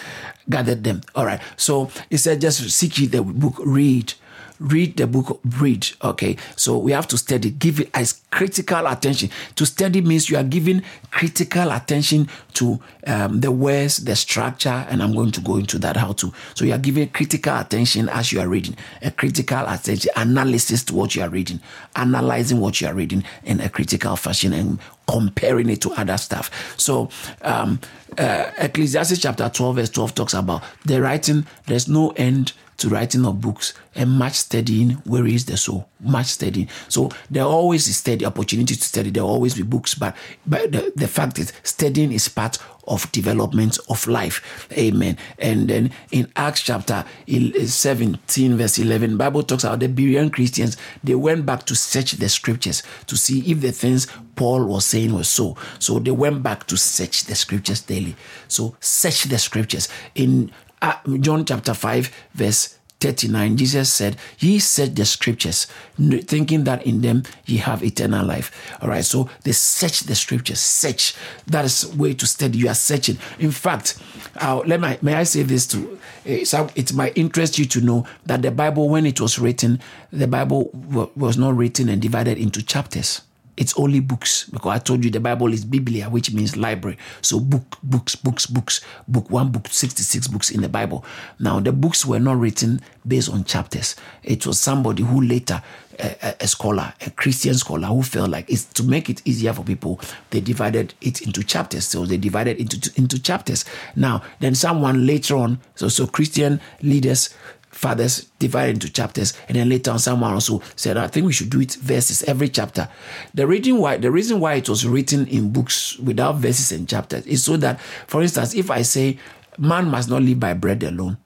gathered 0.48 0.84
them 0.84 1.00
all 1.14 1.24
right. 1.24 1.40
So 1.56 1.90
it 2.10 2.18
said 2.18 2.40
just 2.40 2.68
seek 2.70 2.98
ye 2.98 3.06
the 3.06 3.22
book 3.22 3.54
read 3.64 4.14
read 4.60 4.96
the 4.96 5.06
book 5.06 5.40
read 5.58 5.88
okay? 6.04 6.36
So 6.56 6.78
we 6.78 6.92
have 6.92 7.08
to 7.08 7.18
study 7.18 7.50
give 7.50 7.80
it 7.80 7.90
as 7.94 8.20
critical 8.30 8.86
attention. 8.86 9.30
To 9.56 9.66
study 9.66 10.00
means 10.00 10.30
you 10.30 10.36
are 10.36 10.44
giving 10.44 10.82
critical 11.10 11.72
attention 11.72 12.28
to 12.54 12.78
um, 13.06 13.40
the 13.40 13.50
words 13.50 14.04
the 14.04 14.14
structure 14.14 14.86
and 14.88 15.02
i'm 15.02 15.12
going 15.14 15.32
to 15.32 15.40
go 15.40 15.56
into 15.56 15.78
that 15.78 15.96
how 15.96 16.12
to. 16.12 16.32
So 16.54 16.64
you 16.64 16.72
are 16.72 16.78
giving 16.78 17.08
critical 17.08 17.56
attention 17.56 18.08
as 18.08 18.32
you 18.32 18.40
are 18.40 18.48
reading. 18.48 18.76
A 19.02 19.10
critical 19.10 19.66
attention 19.66 20.10
analysis 20.16 20.84
to 20.84 20.94
what 20.94 21.16
you 21.16 21.22
are 21.22 21.28
reading. 21.28 21.60
Analyzing 21.96 22.60
what 22.60 22.80
you 22.80 22.86
are 22.86 22.94
reading 22.94 23.24
in 23.44 23.60
a 23.60 23.68
critical 23.68 24.16
fashion 24.16 24.52
and 24.52 24.78
comparing 25.08 25.68
it 25.70 25.80
to 25.80 25.90
other 25.92 26.16
stuff. 26.16 26.50
So 26.78 27.08
um, 27.42 27.80
uh, 28.18 28.50
ecclesiastes 28.58 29.20
chapter 29.20 29.48
12 29.48 29.76
verse 29.76 29.90
12 29.90 30.14
talks 30.14 30.34
about 30.34 30.62
the 30.84 31.00
writing 31.00 31.46
there's 31.66 31.88
no 31.88 32.10
end 32.10 32.52
to 32.80 32.88
writing 32.88 33.24
of 33.24 33.40
books 33.40 33.74
and 33.94 34.10
much 34.10 34.34
studying 34.34 34.90
Where 35.04 35.26
is 35.26 35.46
the 35.46 35.56
soul 35.56 35.90
much 36.02 36.26
studying. 36.26 36.68
So 36.88 37.10
there 37.30 37.44
always 37.44 37.86
is 37.86 37.96
study 37.98 38.24
opportunity 38.24 38.74
to 38.74 38.82
study. 38.82 39.10
There 39.10 39.22
always 39.22 39.54
be 39.54 39.62
books 39.62 39.94
but 39.94 40.16
but 40.46 40.72
the, 40.72 40.92
the 40.96 41.08
fact 41.08 41.38
is 41.38 41.52
studying 41.62 42.12
is 42.12 42.28
part 42.28 42.58
of 42.88 43.10
development 43.12 43.78
of 43.88 44.06
life. 44.08 44.68
Amen. 44.72 45.16
And 45.38 45.68
then 45.68 45.90
in 46.10 46.32
acts 46.36 46.62
chapter 46.62 47.04
eh, 47.28 47.66
17 47.66 48.56
verse 48.56 48.78
11 48.78 49.16
bible 49.16 49.42
talks 49.42 49.64
about 49.64 49.80
the 49.80 49.88
berean 49.88 50.32
christians 50.32 50.76
they 51.04 51.14
went 51.14 51.46
back 51.46 51.64
to 51.66 51.76
search 51.76 52.12
the 52.12 52.28
scriptures 52.28 52.82
to 53.06 53.16
see 53.16 53.50
if 53.50 53.60
the 53.60 53.70
things 53.70 54.06
paul 54.34 54.64
was 54.64 54.86
saying 54.86 55.14
were 55.14 55.24
so. 55.24 55.56
So 55.78 55.98
they 55.98 56.10
went 56.10 56.42
back 56.42 56.66
to 56.68 56.76
search 56.76 57.24
the 57.24 57.34
scriptures 57.34 57.82
daily. 57.82 58.16
So 58.48 58.74
search 58.80 59.24
the 59.24 59.38
scriptures. 59.38 59.88
In 60.14 60.50
uh, 60.82 60.96
John 61.20 61.44
chapter 61.44 61.74
5, 61.74 62.10
verse 62.34 62.76
39, 63.00 63.56
Jesus 63.56 63.92
said, 63.92 64.16
Ye 64.38 64.58
search 64.58 64.94
the 64.94 65.06
scriptures, 65.06 65.66
thinking 65.96 66.64
that 66.64 66.86
in 66.86 67.00
them 67.00 67.22
ye 67.46 67.56
have 67.56 67.82
eternal 67.82 68.26
life. 68.26 68.76
All 68.82 68.88
right, 68.88 69.04
so 69.04 69.28
they 69.42 69.52
search 69.52 70.00
the 70.00 70.14
scriptures, 70.14 70.60
search. 70.60 71.14
That 71.46 71.64
is 71.64 71.86
way 71.96 72.12
to 72.14 72.26
study. 72.26 72.58
You 72.58 72.68
are 72.68 72.74
searching. 72.74 73.18
In 73.38 73.50
fact, 73.50 73.98
uh, 74.36 74.58
let 74.66 74.80
me, 74.80 74.98
may 75.00 75.14
I 75.14 75.22
say 75.24 75.42
this 75.42 75.66
to 75.68 75.98
it's, 76.26 76.52
it 76.52 76.92
might 76.92 77.16
interest 77.16 77.58
you 77.58 77.64
to 77.64 77.80
know 77.80 78.06
that 78.26 78.42
the 78.42 78.50
Bible, 78.50 78.90
when 78.90 79.06
it 79.06 79.20
was 79.20 79.38
written, 79.38 79.80
the 80.12 80.28
Bible 80.28 80.70
was 81.16 81.38
not 81.38 81.56
written 81.56 81.88
and 81.88 82.02
divided 82.02 82.36
into 82.36 82.62
chapters 82.62 83.22
it's 83.60 83.76
only 83.76 84.00
books 84.00 84.48
because 84.48 84.72
I 84.72 84.78
told 84.78 85.04
you 85.04 85.10
the 85.10 85.20
Bible 85.20 85.52
is 85.52 85.66
Biblia, 85.66 86.08
which 86.08 86.32
means 86.32 86.56
library. 86.56 86.96
So 87.20 87.38
book, 87.38 87.76
books, 87.82 88.16
books, 88.16 88.46
books, 88.46 88.80
book 89.06 89.30
one 89.30 89.52
book, 89.52 89.68
66 89.68 90.28
books 90.28 90.50
in 90.50 90.62
the 90.62 90.68
Bible. 90.68 91.04
Now 91.38 91.60
the 91.60 91.70
books 91.70 92.06
were 92.06 92.18
not 92.18 92.38
written 92.38 92.80
based 93.06 93.28
on 93.28 93.44
chapters. 93.44 93.96
It 94.22 94.46
was 94.46 94.58
somebody 94.58 95.02
who 95.02 95.20
later, 95.20 95.62
a, 95.98 96.36
a 96.40 96.48
scholar, 96.48 96.94
a 97.04 97.10
Christian 97.10 97.52
scholar, 97.52 97.88
who 97.88 98.02
felt 98.02 98.30
like 98.30 98.50
it's 98.50 98.64
to 98.64 98.82
make 98.82 99.10
it 99.10 99.20
easier 99.26 99.52
for 99.52 99.62
people, 99.62 100.00
they 100.30 100.40
divided 100.40 100.94
it 101.02 101.20
into 101.20 101.44
chapters. 101.44 101.84
So 101.84 102.06
they 102.06 102.16
divided 102.16 102.56
into 102.56 102.90
into 102.96 103.20
chapters. 103.20 103.66
Now 103.94 104.22
then, 104.38 104.54
someone 104.54 105.06
later 105.06 105.36
on, 105.36 105.60
so 105.74 105.88
so 105.88 106.06
Christian 106.06 106.62
leaders 106.80 107.34
fathers 107.80 108.26
divided 108.38 108.74
into 108.74 108.92
chapters 108.92 109.32
and 109.48 109.56
then 109.56 109.66
later 109.66 109.90
on 109.90 109.98
someone 109.98 110.34
also 110.34 110.60
said 110.76 110.98
i 110.98 111.06
think 111.06 111.24
we 111.24 111.32
should 111.32 111.48
do 111.48 111.62
it 111.62 111.72
verses 111.76 112.22
every 112.24 112.46
chapter. 112.46 112.86
The 113.32 113.46
reason 113.46 113.78
why 113.78 113.96
the 113.96 114.10
reason 114.10 114.38
why 114.38 114.54
it 114.54 114.68
was 114.68 114.86
written 114.86 115.26
in 115.28 115.50
books 115.50 115.98
without 115.98 116.36
verses 116.36 116.72
and 116.72 116.86
chapters 116.86 117.26
is 117.26 117.42
so 117.42 117.56
that 117.56 117.80
for 118.06 118.20
instance 118.20 118.54
if 118.54 118.70
i 118.70 118.82
say 118.82 119.18
man 119.56 119.88
must 119.88 120.10
not 120.10 120.22
live 120.22 120.38
by 120.38 120.52
bread 120.52 120.82
alone 120.82 121.16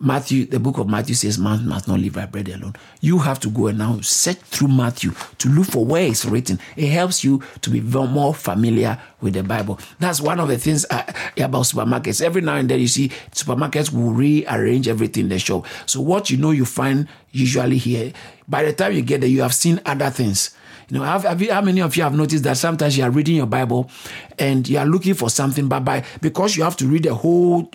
Matthew, 0.00 0.46
the 0.46 0.60
book 0.60 0.78
of 0.78 0.88
Matthew 0.88 1.16
says, 1.16 1.38
Man 1.38 1.66
must 1.66 1.88
not 1.88 1.98
live 1.98 2.12
by 2.12 2.26
bread 2.26 2.48
alone. 2.48 2.76
You 3.00 3.18
have 3.18 3.40
to 3.40 3.50
go 3.50 3.66
and 3.66 3.78
now 3.78 4.00
search 4.00 4.36
through 4.36 4.68
Matthew 4.68 5.12
to 5.38 5.48
look 5.48 5.66
for 5.66 5.84
where 5.84 6.06
it's 6.06 6.24
written. 6.24 6.60
It 6.76 6.90
helps 6.90 7.24
you 7.24 7.42
to 7.62 7.70
be 7.70 7.80
more 7.80 8.32
familiar 8.32 9.00
with 9.20 9.34
the 9.34 9.42
Bible. 9.42 9.80
That's 9.98 10.20
one 10.20 10.38
of 10.38 10.46
the 10.46 10.56
things 10.56 10.86
uh, 10.90 11.02
about 11.36 11.64
supermarkets. 11.64 12.22
Every 12.22 12.42
now 12.42 12.56
and 12.56 12.68
then 12.68 12.78
you 12.78 12.86
see 12.86 13.08
supermarkets 13.32 13.92
will 13.92 14.12
rearrange 14.12 14.86
everything 14.86 15.24
in 15.24 15.28
the 15.30 15.38
shop. 15.40 15.66
So 15.86 16.00
what 16.00 16.30
you 16.30 16.36
know 16.36 16.52
you 16.52 16.64
find 16.64 17.08
usually 17.32 17.78
here, 17.78 18.12
by 18.46 18.62
the 18.62 18.72
time 18.72 18.92
you 18.92 19.02
get 19.02 19.20
there, 19.20 19.30
you 19.30 19.42
have 19.42 19.54
seen 19.54 19.80
other 19.84 20.10
things. 20.10 20.54
You 20.90 20.98
know, 20.98 21.04
have, 21.04 21.24
have 21.24 21.42
you, 21.42 21.52
how 21.52 21.60
many 21.60 21.82
of 21.82 21.96
you 21.96 22.02
have 22.02 22.16
noticed 22.16 22.44
that 22.44 22.56
sometimes 22.56 22.96
you 22.96 23.04
are 23.04 23.10
reading 23.10 23.36
your 23.36 23.46
Bible 23.46 23.90
and 24.38 24.66
you 24.66 24.78
are 24.78 24.86
looking 24.86 25.12
for 25.12 25.28
something, 25.28 25.68
but 25.68 25.80
by 25.80 26.02
because 26.22 26.56
you 26.56 26.62
have 26.62 26.78
to 26.78 26.86
read 26.86 27.04
a 27.04 27.14
whole 27.14 27.70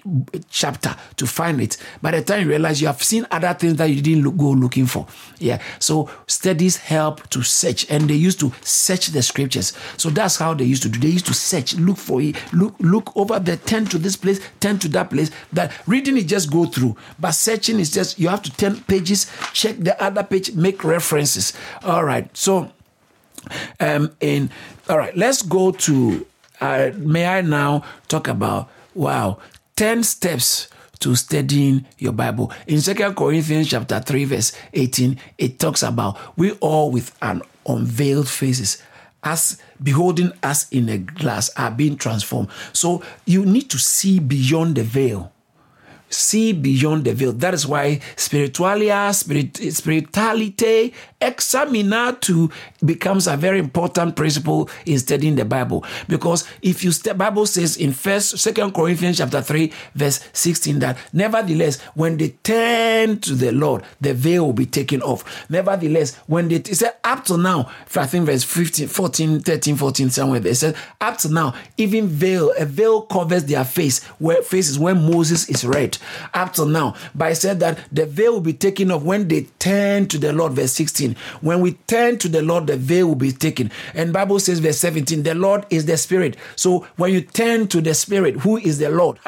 chapter 0.50 0.96
to 1.18 1.28
find 1.28 1.62
it, 1.62 1.78
by 2.02 2.10
the 2.10 2.24
time 2.24 2.42
you 2.42 2.50
realize 2.50 2.82
you 2.82 2.88
have 2.88 3.04
seen 3.04 3.28
other 3.30 3.54
things 3.54 3.76
that 3.76 3.86
you 3.86 4.02
didn't 4.02 4.24
look, 4.24 4.36
go 4.38 4.50
looking 4.50 4.88
for. 4.88 5.06
Yeah. 5.38 5.62
So 5.78 6.10
studies 6.26 6.78
help 6.78 7.30
to 7.30 7.44
search, 7.44 7.90
and 7.92 8.10
they 8.10 8.16
used 8.16 8.40
to 8.40 8.52
search 8.62 9.08
the 9.08 9.22
scriptures. 9.22 9.74
So 9.98 10.10
that's 10.10 10.38
how 10.38 10.56
they 10.56 10.66
used 10.66 10.82
to 10.84 10.90
do. 10.90 11.00
They 11.00 11.10
used 11.10 11.28
to 11.28 11.36
search, 11.36 11.76
look 11.76 11.98
for 11.98 12.20
it, 12.20 12.36
look 12.52 12.74
look 12.80 13.16
over 13.16 13.38
the 13.38 13.58
turn 13.58 13.86
to 13.86 14.00
this 14.00 14.16
place, 14.16 14.40
turn 14.60 14.80
to 14.80 14.88
that 14.90 15.12
place. 15.12 15.30
That 15.52 15.72
reading 15.88 16.18
is 16.18 16.26
just 16.26 16.52
go 16.52 16.66
through, 16.66 16.98
but 17.20 17.32
searching 17.34 17.80
is 17.80 17.92
just 17.92 18.18
you 18.18 18.30
have 18.30 18.42
to 18.42 18.52
turn 18.58 18.82
pages, 18.82 19.30
check 19.54 19.78
the 19.78 20.02
other 20.04 20.24
page, 20.24 20.54
make 20.54 20.84
references. 20.84 21.54
All 21.84 22.04
right. 22.04 22.36
So 22.36 22.72
um, 23.80 24.16
in 24.20 24.50
all 24.88 24.98
right, 24.98 25.16
let's 25.18 25.42
go 25.42 25.72
to. 25.72 26.26
Uh, 26.62 26.92
may 26.96 27.26
I 27.26 27.42
now 27.42 27.84
talk 28.08 28.28
about 28.28 28.70
wow, 28.96 29.40
ten 29.76 30.04
steps 30.04 30.70
to 31.00 31.16
studying 31.16 31.86
your 31.98 32.14
Bible. 32.14 32.54
In 32.68 32.80
Second 32.80 33.16
Corinthians 33.16 33.70
chapter 33.70 34.00
three, 34.00 34.24
verse 34.24 34.54
eighteen, 34.72 35.20
it 35.38 35.60
talks 35.60 35.84
about 35.84 36.18
we 36.38 36.52
all 36.62 36.92
with 36.92 37.14
an 37.22 37.42
unveiled 37.68 38.30
faces 38.30 38.82
as 39.26 39.62
beholding 39.82 40.32
us 40.44 40.70
in 40.72 40.88
a 40.88 40.98
glass 40.98 41.50
are 41.58 41.72
being 41.72 41.98
transformed. 41.98 42.50
So 42.72 43.04
you 43.26 43.46
need 43.46 43.70
to 43.72 43.78
see 43.78 44.20
beyond 44.20 44.76
the 44.76 44.84
veil 44.84 45.33
see 46.14 46.54
beyond 46.54 47.06
the 47.06 47.14
veil. 47.14 47.32
That 47.34 47.54
is 47.54 47.68
why 47.68 48.00
spiritualia, 48.16 49.14
spirit, 49.14 49.58
spirituality, 49.74 50.94
examina 51.22 52.20
to 52.22 52.50
becomes 52.84 53.28
a 53.28 53.38
very 53.38 53.60
important 53.60 54.16
principle 54.16 54.70
in 54.86 55.00
studying 55.00 55.36
the 55.36 55.46
Bible. 55.46 55.86
Because 56.08 56.48
if 56.62 56.84
you 56.84 56.92
the 56.92 57.14
Bible 57.14 57.46
says 57.46 57.78
in 57.78 57.94
First, 57.94 58.40
Second 58.40 58.74
Corinthians 58.74 59.18
chapter 59.18 59.42
three, 59.42 59.72
verse 59.94 60.20
sixteen, 60.34 60.80
that 60.80 60.98
nevertheless, 61.14 61.80
when 61.94 62.18
they 62.18 62.30
turn 62.44 63.20
to 63.20 63.36
the 63.36 63.52
Lord, 63.52 63.84
the 64.02 64.14
veil 64.14 64.46
will 64.46 64.54
be 64.54 64.66
taken 64.66 65.02
off. 65.02 65.50
Nevertheless, 65.50 66.16
when 66.28 66.48
they 66.48 66.64
it 66.70 66.78
said 66.78 66.96
up 67.04 67.26
to 67.26 67.38
now, 67.38 67.70
I 67.96 68.06
think 68.06 68.26
verse 68.26 68.44
15, 68.44 68.88
14, 68.88 69.40
13, 69.42 69.76
14, 69.76 70.10
somewhere 70.10 70.40
they 70.40 70.54
said 70.54 70.76
up 71.02 71.18
to 71.20 71.30
now, 71.30 71.56
even 71.78 72.08
veil, 72.08 72.54
a 72.58 72.66
veil 72.66 73.02
covers 73.02 73.46
their 73.46 73.66
face, 73.66 74.04
where 74.20 74.42
faces 74.42 74.80
when 74.80 75.10
Moses 75.10 75.50
is 75.50 75.66
read. 75.66 75.98
Up 76.34 76.54
to 76.54 76.66
now, 76.66 76.96
but 77.16 77.26
I 77.26 77.34
said 77.34 77.60
that 77.60 77.80
the 77.92 78.06
veil 78.06 78.34
will 78.34 78.42
be 78.42 78.54
taken 78.54 78.92
off 78.92 79.04
when 79.04 79.28
they 79.28 79.44
turn 79.60 80.08
to 80.08 80.18
the 80.18 80.34
Lord, 80.34 80.54
verse 80.54 80.72
16. 80.74 81.16
When 81.42 81.62
we 81.62 81.74
turn 81.88 82.18
to 82.20 82.30
the 82.30 82.42
Lord, 82.42 82.68
the 82.68 82.78
veil 82.78 83.08
will 83.08 83.16
be 83.16 83.32
taken. 83.32 83.72
And 83.94 84.14
Bible 84.14 84.40
says, 84.40 84.60
verse 84.60 84.80
17, 84.80 85.24
the 85.24 85.36
Lord 85.36 85.66
is 85.70 85.86
the 85.86 85.98
Spirit. 85.98 86.38
So 86.56 86.88
when 86.96 87.14
you 87.14 87.22
turn 87.22 87.68
to 87.70 87.82
the 87.82 87.94
Spirit, 87.94 88.38
who 88.38 88.58
is 88.58 88.80
the 88.80 88.90
Lord? 88.90 89.20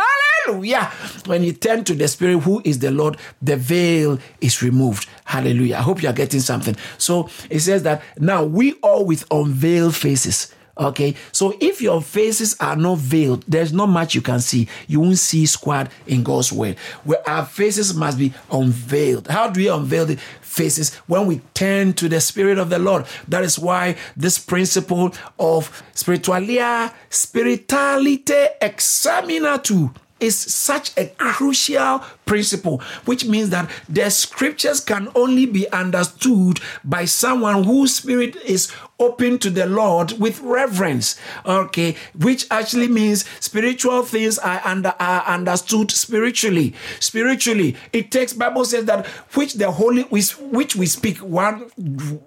Hallelujah. 0.46 0.86
When 1.26 1.44
you 1.44 1.54
turn 1.54 1.84
to 1.86 1.94
the 1.96 2.08
Spirit, 2.08 2.40
who 2.40 2.62
is 2.64 2.80
the 2.80 2.92
Lord, 2.92 3.18
the 3.42 3.58
veil 3.58 4.20
is 4.42 4.62
removed. 4.62 5.08
Hallelujah. 5.26 5.78
I 5.78 5.82
hope 5.82 6.02
you 6.04 6.10
are 6.10 6.14
getting 6.14 6.40
something. 6.40 6.76
So 6.98 7.30
it 7.50 7.60
says 7.60 7.84
that 7.84 8.02
now 8.18 8.44
we 8.44 8.74
all 8.76 9.06
with 9.06 9.26
unveiled 9.32 9.96
faces. 9.96 10.54
Okay, 10.78 11.16
so 11.32 11.56
if 11.62 11.82
your 11.82 12.02
faces 12.02 12.56
are 12.60 12.76
not 12.76 12.98
veiled, 12.98 13.46
there's 13.48 13.72
not 13.72 13.88
much 13.88 14.14
you 14.14 14.22
can 14.22 14.42
see. 14.42 14.68
You 14.88 15.00
won't 15.00 15.18
see 15.18 15.46
squad 15.46 15.90
in 16.06 16.24
God's 16.24 16.52
word. 16.52 16.78
Where 17.06 17.28
our 17.30 17.46
faces 17.46 17.94
must 17.94 18.18
be 18.18 18.34
unveiled. 18.52 19.28
How 19.28 19.50
do 19.50 19.62
we 19.62 19.70
unveil 19.70 20.06
the 20.06 20.18
faces? 20.42 20.94
When 21.08 21.28
we 21.28 21.42
turn 21.54 21.94
to 21.94 22.10
the 22.10 22.20
Spirit 22.20 22.58
of 22.58 22.70
the 22.70 22.80
Lord. 22.80 23.06
That 23.30 23.44
is 23.44 23.58
why 23.58 23.96
this 24.18 24.38
principle 24.38 25.14
of 25.40 25.84
spiritualia, 25.94 26.94
spirituality 27.10 28.48
examina 28.62 29.64
to 29.64 29.94
is 30.20 30.38
such 30.38 30.98
a 30.98 31.08
crucial 31.18 32.00
principle, 32.26 32.82
which 33.06 33.26
means 33.26 33.50
that 33.50 33.70
the 33.90 34.10
scriptures 34.10 34.80
can 34.80 35.10
only 35.14 35.46
be 35.46 35.70
understood 35.72 36.60
by 36.84 37.06
someone 37.06 37.64
whose 37.64 37.96
spirit 37.96 38.36
is 38.38 38.72
open 39.00 39.38
to 39.40 39.50
the 39.50 39.66
Lord 39.66 40.14
with 40.14 40.40
reverence. 40.42 41.20
Okay, 41.46 41.96
which 42.18 42.46
actually 42.50 42.88
means 42.88 43.26
spiritual 43.40 44.04
things 44.04 44.38
are 44.40 44.62
under 44.64 44.94
are 45.00 45.24
understood 45.24 45.92
spiritually. 45.92 46.74
Spiritually, 47.00 47.76
it 47.94 48.12
takes 48.12 48.34
Bible 48.34 48.66
says 48.66 48.86
that 48.86 49.06
which 49.34 49.56
the 49.56 49.72
holy 49.72 50.04
which 50.04 50.76
we 50.76 50.86
speak 50.86 51.18
one 51.18 51.60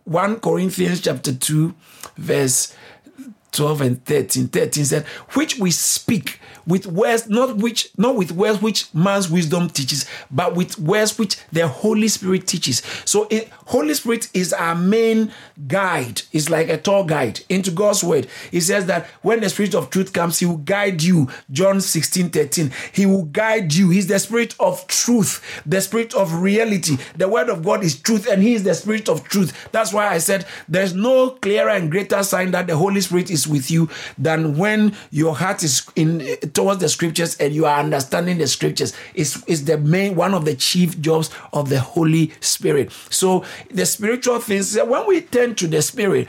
one 0.05 0.41
Corinthians 0.41 1.01
chapter 1.01 1.35
two 1.35 1.75
verse 2.17 2.75
12 3.59 3.81
and 3.81 4.05
13 4.05 4.47
13 4.47 4.85
said 4.85 5.05
which 5.35 5.59
we 5.59 5.73
speak 5.73 6.39
with 6.65 6.87
words 6.87 7.29
not 7.29 7.57
which 7.57 7.89
not 7.99 8.15
with 8.15 8.31
words 8.31 8.63
which 8.63 8.95
man's 8.95 9.29
wisdom 9.29 9.69
teaches 9.69 10.07
but 10.31 10.55
with 10.55 10.79
words 10.79 11.19
which 11.19 11.37
the 11.51 11.67
holy 11.67 12.07
spirit 12.09 12.47
teaches. 12.47 12.83
So 13.05 13.27
it, 13.31 13.49
holy 13.67 13.95
spirit 13.95 14.29
is 14.35 14.53
our 14.53 14.75
main 14.75 15.33
guide. 15.67 16.23
It's 16.33 16.51
like 16.51 16.69
a 16.69 16.77
tour 16.77 17.05
guide 17.05 17.41
into 17.49 17.71
god's 17.73 18.05
word. 18.05 18.29
He 18.53 18.61
says 18.61 18.87
that 18.87 19.07
when 19.23 19.41
the 19.41 19.49
spirit 19.49 19.75
of 19.75 19.91
truth 19.91 20.13
comes 20.13 20.39
he 20.39 20.47
will 20.47 20.59
guide 20.59 21.03
you. 21.03 21.29
John 21.51 21.81
16 21.81 22.31
13 22.31 22.71
he 22.93 23.07
will 23.07 23.25
guide 23.25 23.75
you. 23.75 23.91
He's 23.91 24.07
the 24.07 24.21
spirit 24.21 24.55
of 24.61 24.87
truth 24.87 25.43
the 25.67 25.81
spirit 25.81 26.15
of 26.15 26.43
reality. 26.43 26.99
The 27.17 27.29
word 27.29 27.49
of 27.49 27.65
god 27.65 27.83
is 27.83 28.01
truth 28.01 28.29
and 28.29 28.41
he 28.41 28.55
is 28.55 28.63
the 28.63 28.75
spirit 28.75 29.09
of 29.09 29.25
truth. 29.25 29.69
That's 29.73 29.93
why 29.93 30.09
i 30.09 30.19
said 30.19 30.47
there's 30.69 30.95
no 30.95 31.31
clearer 31.31 31.71
and 31.71 31.91
greater 31.91 32.23
sign 32.23 32.51
that 32.53 32.67
the 32.67 32.77
holy 32.77 33.01
spirit 33.01 33.31
is 33.31 33.48
with 33.49 33.71
you 33.71 33.89
than 34.17 34.57
when 34.57 34.95
your 35.11 35.35
heart 35.35 35.63
is 35.63 35.87
in 35.97 36.21
towards 36.53 36.81
the 36.81 36.89
scriptures 36.89 37.37
and 37.37 37.55
you 37.55 37.67
are 37.67 37.81
understanding 37.81 38.39
the 38.39 38.47
scriptures 38.47 38.93
is 39.15 39.43
is 39.47 39.65
the 39.65 39.79
main 39.79 40.15
one 40.15 40.35
of 40.35 40.45
the 40.45 40.55
chief 40.55 41.01
jobs 41.01 41.31
of 41.53 41.69
the 41.69 41.81
holy 41.81 42.33
spirit 42.41 42.93
so 43.11 43.45
the 43.71 43.87
spiritual 43.87 44.39
things 44.39 44.77
when 44.77 45.07
we 45.07 45.21
turn 45.21 45.55
to 45.55 45.67
the 45.67 45.83
spirit 45.83 46.29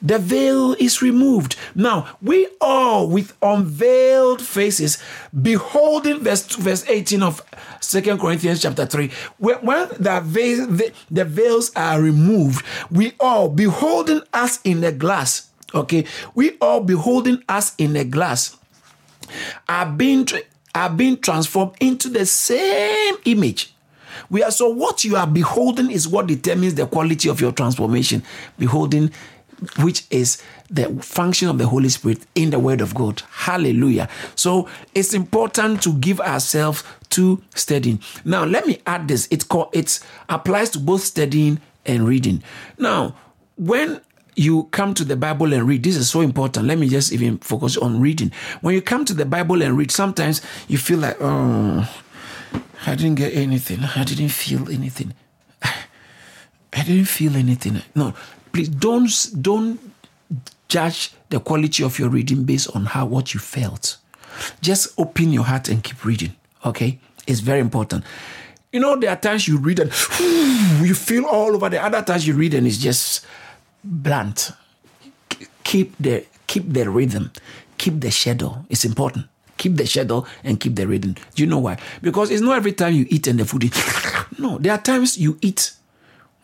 the 0.00 0.18
veil 0.18 0.74
is 0.78 1.02
removed. 1.02 1.56
Now, 1.74 2.16
we 2.22 2.48
all 2.60 3.08
with 3.08 3.36
unveiled 3.42 4.40
faces, 4.40 4.98
beholding 5.42 6.20
verse, 6.20 6.54
verse 6.54 6.88
18 6.88 7.22
of 7.22 7.42
Second 7.80 8.20
Corinthians 8.20 8.62
chapter 8.62 8.86
3, 8.86 9.10
when, 9.38 9.88
the, 9.98 10.20
veil, 10.24 10.66
the, 10.66 10.92
the 11.10 11.24
veils 11.24 11.72
are 11.74 12.00
removed, 12.00 12.64
we 12.90 13.12
all 13.18 13.48
beholding 13.48 14.22
us 14.32 14.60
in 14.62 14.80
the 14.80 14.92
glass 14.92 15.47
Okay, 15.74 16.04
we 16.34 16.56
all 16.60 16.80
beholding 16.80 17.42
us 17.48 17.74
in 17.76 17.94
a 17.96 18.04
glass 18.04 18.56
are 19.68 19.90
being 19.90 20.26
are 20.74 20.90
being 20.90 21.18
transformed 21.18 21.74
into 21.80 22.08
the 22.08 22.24
same 22.24 23.16
image. 23.24 23.74
We 24.30 24.42
are 24.42 24.50
so 24.50 24.68
what 24.68 25.04
you 25.04 25.16
are 25.16 25.26
beholding 25.26 25.90
is 25.90 26.08
what 26.08 26.26
determines 26.26 26.74
the 26.74 26.86
quality 26.86 27.28
of 27.28 27.40
your 27.40 27.52
transformation. 27.52 28.22
Beholding, 28.58 29.10
which 29.80 30.04
is 30.10 30.42
the 30.70 30.88
function 31.02 31.48
of 31.48 31.58
the 31.58 31.66
Holy 31.66 31.88
Spirit 31.88 32.20
in 32.34 32.50
the 32.50 32.58
Word 32.58 32.80
of 32.80 32.94
God. 32.94 33.22
Hallelujah. 33.30 34.08
So 34.34 34.68
it's 34.94 35.14
important 35.14 35.82
to 35.82 35.94
give 35.94 36.20
ourselves 36.20 36.84
to 37.10 37.42
studying. 37.54 38.00
Now, 38.24 38.44
let 38.44 38.66
me 38.66 38.80
add 38.86 39.08
this. 39.08 39.28
It 39.30 39.44
it 39.72 40.00
applies 40.28 40.70
to 40.70 40.78
both 40.78 41.02
studying 41.02 41.60
and 41.86 42.06
reading. 42.06 42.42
Now, 42.78 43.16
when 43.56 44.00
you 44.38 44.64
come 44.70 44.94
to 44.94 45.04
the 45.04 45.16
Bible 45.16 45.52
and 45.52 45.66
read, 45.66 45.82
this 45.82 45.96
is 45.96 46.08
so 46.08 46.20
important. 46.20 46.66
Let 46.66 46.78
me 46.78 46.88
just 46.88 47.12
even 47.12 47.38
focus 47.38 47.76
on 47.76 48.00
reading. 48.00 48.30
When 48.60 48.74
you 48.74 48.80
come 48.80 49.04
to 49.06 49.14
the 49.14 49.24
Bible 49.24 49.62
and 49.62 49.76
read, 49.76 49.90
sometimes 49.90 50.40
you 50.68 50.78
feel 50.78 51.00
like, 51.00 51.16
oh, 51.20 51.88
I 52.86 52.94
didn't 52.94 53.16
get 53.16 53.34
anything. 53.34 53.80
I 53.82 54.04
didn't 54.04 54.28
feel 54.28 54.70
anything. 54.70 55.12
I 55.62 56.82
didn't 56.84 57.06
feel 57.06 57.36
anything. 57.36 57.82
No, 57.96 58.14
please 58.52 58.68
don't 58.68 59.10
don't 59.42 59.80
judge 60.68 61.12
the 61.30 61.40
quality 61.40 61.82
of 61.82 61.98
your 61.98 62.08
reading 62.08 62.44
based 62.44 62.74
on 62.76 62.86
how 62.86 63.06
what 63.06 63.34
you 63.34 63.40
felt. 63.40 63.96
Just 64.60 64.98
open 64.98 65.32
your 65.32 65.44
heart 65.44 65.68
and 65.68 65.82
keep 65.82 66.04
reading. 66.04 66.36
Okay, 66.64 67.00
it's 67.26 67.40
very 67.40 67.60
important. 67.60 68.04
You 68.72 68.80
know, 68.80 68.96
there 68.96 69.10
are 69.10 69.16
times 69.16 69.48
you 69.48 69.58
read 69.58 69.80
and 69.80 69.90
you 70.20 70.94
feel 70.94 71.24
all 71.24 71.54
over. 71.56 71.68
The 71.68 71.82
other 71.82 72.02
times 72.02 72.26
you 72.26 72.34
read 72.34 72.54
and 72.54 72.66
it's 72.66 72.78
just 72.78 73.26
blunt. 73.84 74.52
Keep 75.64 75.96
the 76.00 76.24
keep 76.46 76.72
the 76.72 76.88
rhythm, 76.88 77.30
keep 77.76 78.00
the 78.00 78.10
schedule. 78.10 78.64
It's 78.68 78.84
important. 78.84 79.26
Keep 79.56 79.76
the 79.76 79.86
schedule 79.86 80.26
and 80.44 80.58
keep 80.58 80.76
the 80.76 80.86
rhythm. 80.86 81.14
Do 81.34 81.42
you 81.42 81.46
know 81.46 81.58
why? 81.58 81.78
Because 82.00 82.30
it's 82.30 82.40
not 82.42 82.56
every 82.56 82.72
time 82.72 82.94
you 82.94 83.06
eat 83.10 83.26
and 83.26 83.38
the 83.38 83.44
food 83.44 83.64
is 83.64 83.72
no. 84.38 84.58
There 84.58 84.72
are 84.72 84.78
times 84.80 85.18
you 85.18 85.36
eat, 85.42 85.72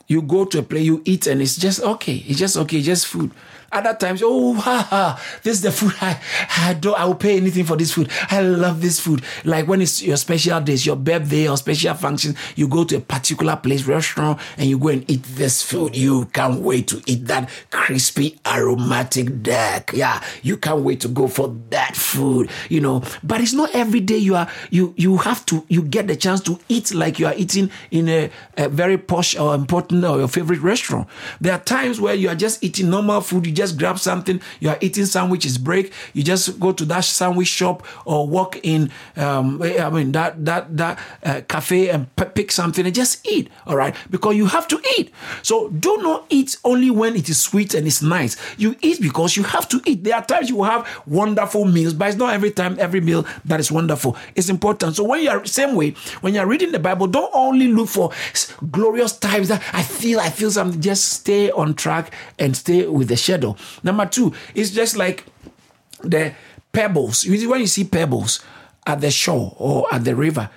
you 0.09 0.21
go 0.21 0.45
to 0.45 0.59
a 0.59 0.63
place, 0.63 0.85
you 0.85 1.01
eat, 1.05 1.27
and 1.27 1.41
it's 1.41 1.57
just 1.57 1.81
okay. 1.81 2.17
It's 2.27 2.39
just 2.39 2.57
okay, 2.57 2.83
just 2.83 3.07
food. 3.07 3.31
Other 3.75 3.93
times, 3.95 4.23
oh, 4.25 4.55
ha, 4.55 4.87
ha, 4.89 5.21
this 5.43 5.57
is 5.57 5.63
the 5.63 5.73
food. 5.73 5.93
I, 6.01 6.21
I 6.59 6.75
don't, 6.75 6.97
I 6.97 7.07
will 7.07 7.17
pay 7.17 7.37
anything 7.37 7.65
for 7.65 7.77
this 7.77 7.93
food. 7.93 8.09
I 8.31 8.41
love 8.41 8.81
this 8.81 9.01
food. 9.01 9.23
Like 9.45 9.67
when 9.67 9.83
it's 9.83 10.01
your 10.01 10.17
special 10.17 10.61
days, 10.61 10.87
your 10.87 10.95
birthday 10.95 11.49
or 11.49 11.57
special 11.57 11.93
function, 11.95 12.37
you 12.55 12.69
go 12.69 12.85
to 12.85 12.99
a 12.99 13.01
particular 13.01 13.57
place, 13.57 13.83
restaurant, 13.83 14.39
and 14.59 14.71
you 14.71 14.79
go 14.79 14.89
and 14.89 15.11
eat 15.11 15.25
this 15.25 15.61
food. 15.65 15.97
You 15.97 16.27
can't 16.27 16.61
wait 16.61 16.87
to 16.89 17.03
eat 17.07 17.27
that 17.27 17.51
crispy, 17.73 18.39
aromatic 18.47 19.43
duck. 19.43 19.91
Yeah, 19.93 20.23
you 20.43 20.57
can't 20.57 20.83
wait 20.83 21.01
to 21.01 21.09
go 21.09 21.27
for 21.27 21.53
that 21.71 21.97
food, 21.97 22.51
you 22.69 22.81
know. 22.81 23.03
But 23.25 23.41
it's 23.41 23.55
not 23.55 23.75
every 23.75 24.01
day 24.01 24.19
you 24.19 24.37
are, 24.37 24.49
you, 24.71 24.95
you 24.97 25.17
have 25.17 25.45
to, 25.47 25.65
you 25.69 25.83
get 25.83 26.07
the 26.07 26.15
chance 26.15 26.41
to 26.43 26.61
eat 26.69 26.95
like 26.95 27.19
you 27.19 27.27
are 27.27 27.35
eating 27.37 27.73
in 27.91 28.09
a, 28.09 28.31
a 28.57 28.69
very 28.69 28.99
posh 28.99 29.37
or 29.37 29.53
important 29.53 30.05
or 30.05 30.19
your 30.19 30.29
favorite 30.29 30.61
restaurant. 30.61 31.09
There 31.41 31.53
are 31.53 31.59
times 31.59 32.01
where 32.01 32.15
you 32.15 32.29
are 32.29 32.37
just 32.37 32.63
eating 32.63 32.89
normal 32.89 33.21
food. 33.21 33.47
You 33.47 33.53
just 33.53 33.64
just 33.65 33.79
grab 33.79 33.99
something. 33.99 34.41
You 34.61 34.71
are 34.71 34.79
eating 34.81 35.07
sandwiches 35.07 35.59
break. 35.59 35.93
You 36.13 36.23
just 36.23 36.61
go 36.61 36.73
to 36.73 36.85
that 36.87 37.05
sandwich 37.05 37.49
shop 37.49 37.83
or 38.05 38.27
walk 38.27 38.59
in. 38.63 38.91
Um, 39.17 39.63
I 39.63 39.89
mean 39.91 40.13
that 40.13 40.45
that 40.45 40.77
that 40.77 40.99
uh, 41.25 41.41
cafe 41.49 41.89
and 41.89 42.15
p- 42.17 42.25
pick 42.27 42.53
something 42.53 42.85
and 42.85 42.95
just 42.95 43.27
eat. 43.27 43.49
All 43.67 43.77
right, 43.77 43.95
because 44.11 44.37
you 44.37 44.47
have 44.47 44.69
to 44.69 44.81
eat. 44.99 45.11
So 45.43 45.69
do 45.71 45.97
not 45.99 46.27
eat 46.29 46.57
only 46.65 46.91
when 46.91 47.17
it 47.17 47.29
is 47.29 47.41
sweet 47.41 47.75
and 47.75 47.87
it's 47.87 48.03
nice. 48.03 48.37
You 48.59 48.77
eat 48.83 49.01
because 49.01 49.37
you 49.37 49.45
have 49.45 49.69
to 49.71 49.81
eat. 49.87 50.05
There 50.05 50.15
are 50.15 50.25
times 50.25 50.51
you 50.51 50.63
have 50.65 50.87
wonderful 51.07 51.65
meals, 51.65 51.95
but 51.95 52.09
it's 52.09 52.19
not 52.19 52.35
every 52.35 52.51
time 52.51 52.77
every 52.79 53.01
meal 53.01 53.27
that 53.47 53.61
is 53.61 53.73
wonderful. 53.73 54.17
It's 54.35 54.49
important. 54.49 54.97
So 54.97 55.05
when 55.05 55.23
you 55.23 55.31
are 55.31 55.45
same 55.47 55.75
way 55.75 55.95
when 56.21 56.35
you 56.35 56.41
are 56.41 56.47
reading 56.47 56.73
the 56.73 56.79
Bible, 56.79 57.07
don't 57.07 57.31
only 57.35 57.69
look 57.69 57.89
for 57.89 58.11
glorious 58.71 59.17
times 59.17 59.49
that 59.49 59.63
I 59.73 59.83
feel 59.83 60.21
I 60.21 60.31
feel 60.31 60.51
something. 60.51 60.81
Just 60.81 61.09
stay 61.13 61.51
on 61.51 61.75
track 61.75 62.13
and 62.39 62.57
stay 62.57 62.87
with 62.87 63.09
the 63.09 63.17
Number 63.83 64.07
two, 64.07 64.33
it's 64.55 64.71
just 64.71 64.97
like 64.97 65.25
the 66.03 66.35
pebbles. 66.73 67.27
When 67.27 67.61
you 67.61 67.67
see 67.67 67.85
pebbles 67.85 68.41
at 68.87 69.01
the 69.01 69.11
shore 69.11 69.55
or 69.59 69.87
at 69.93 70.05
the 70.05 70.15
river, 70.15 70.51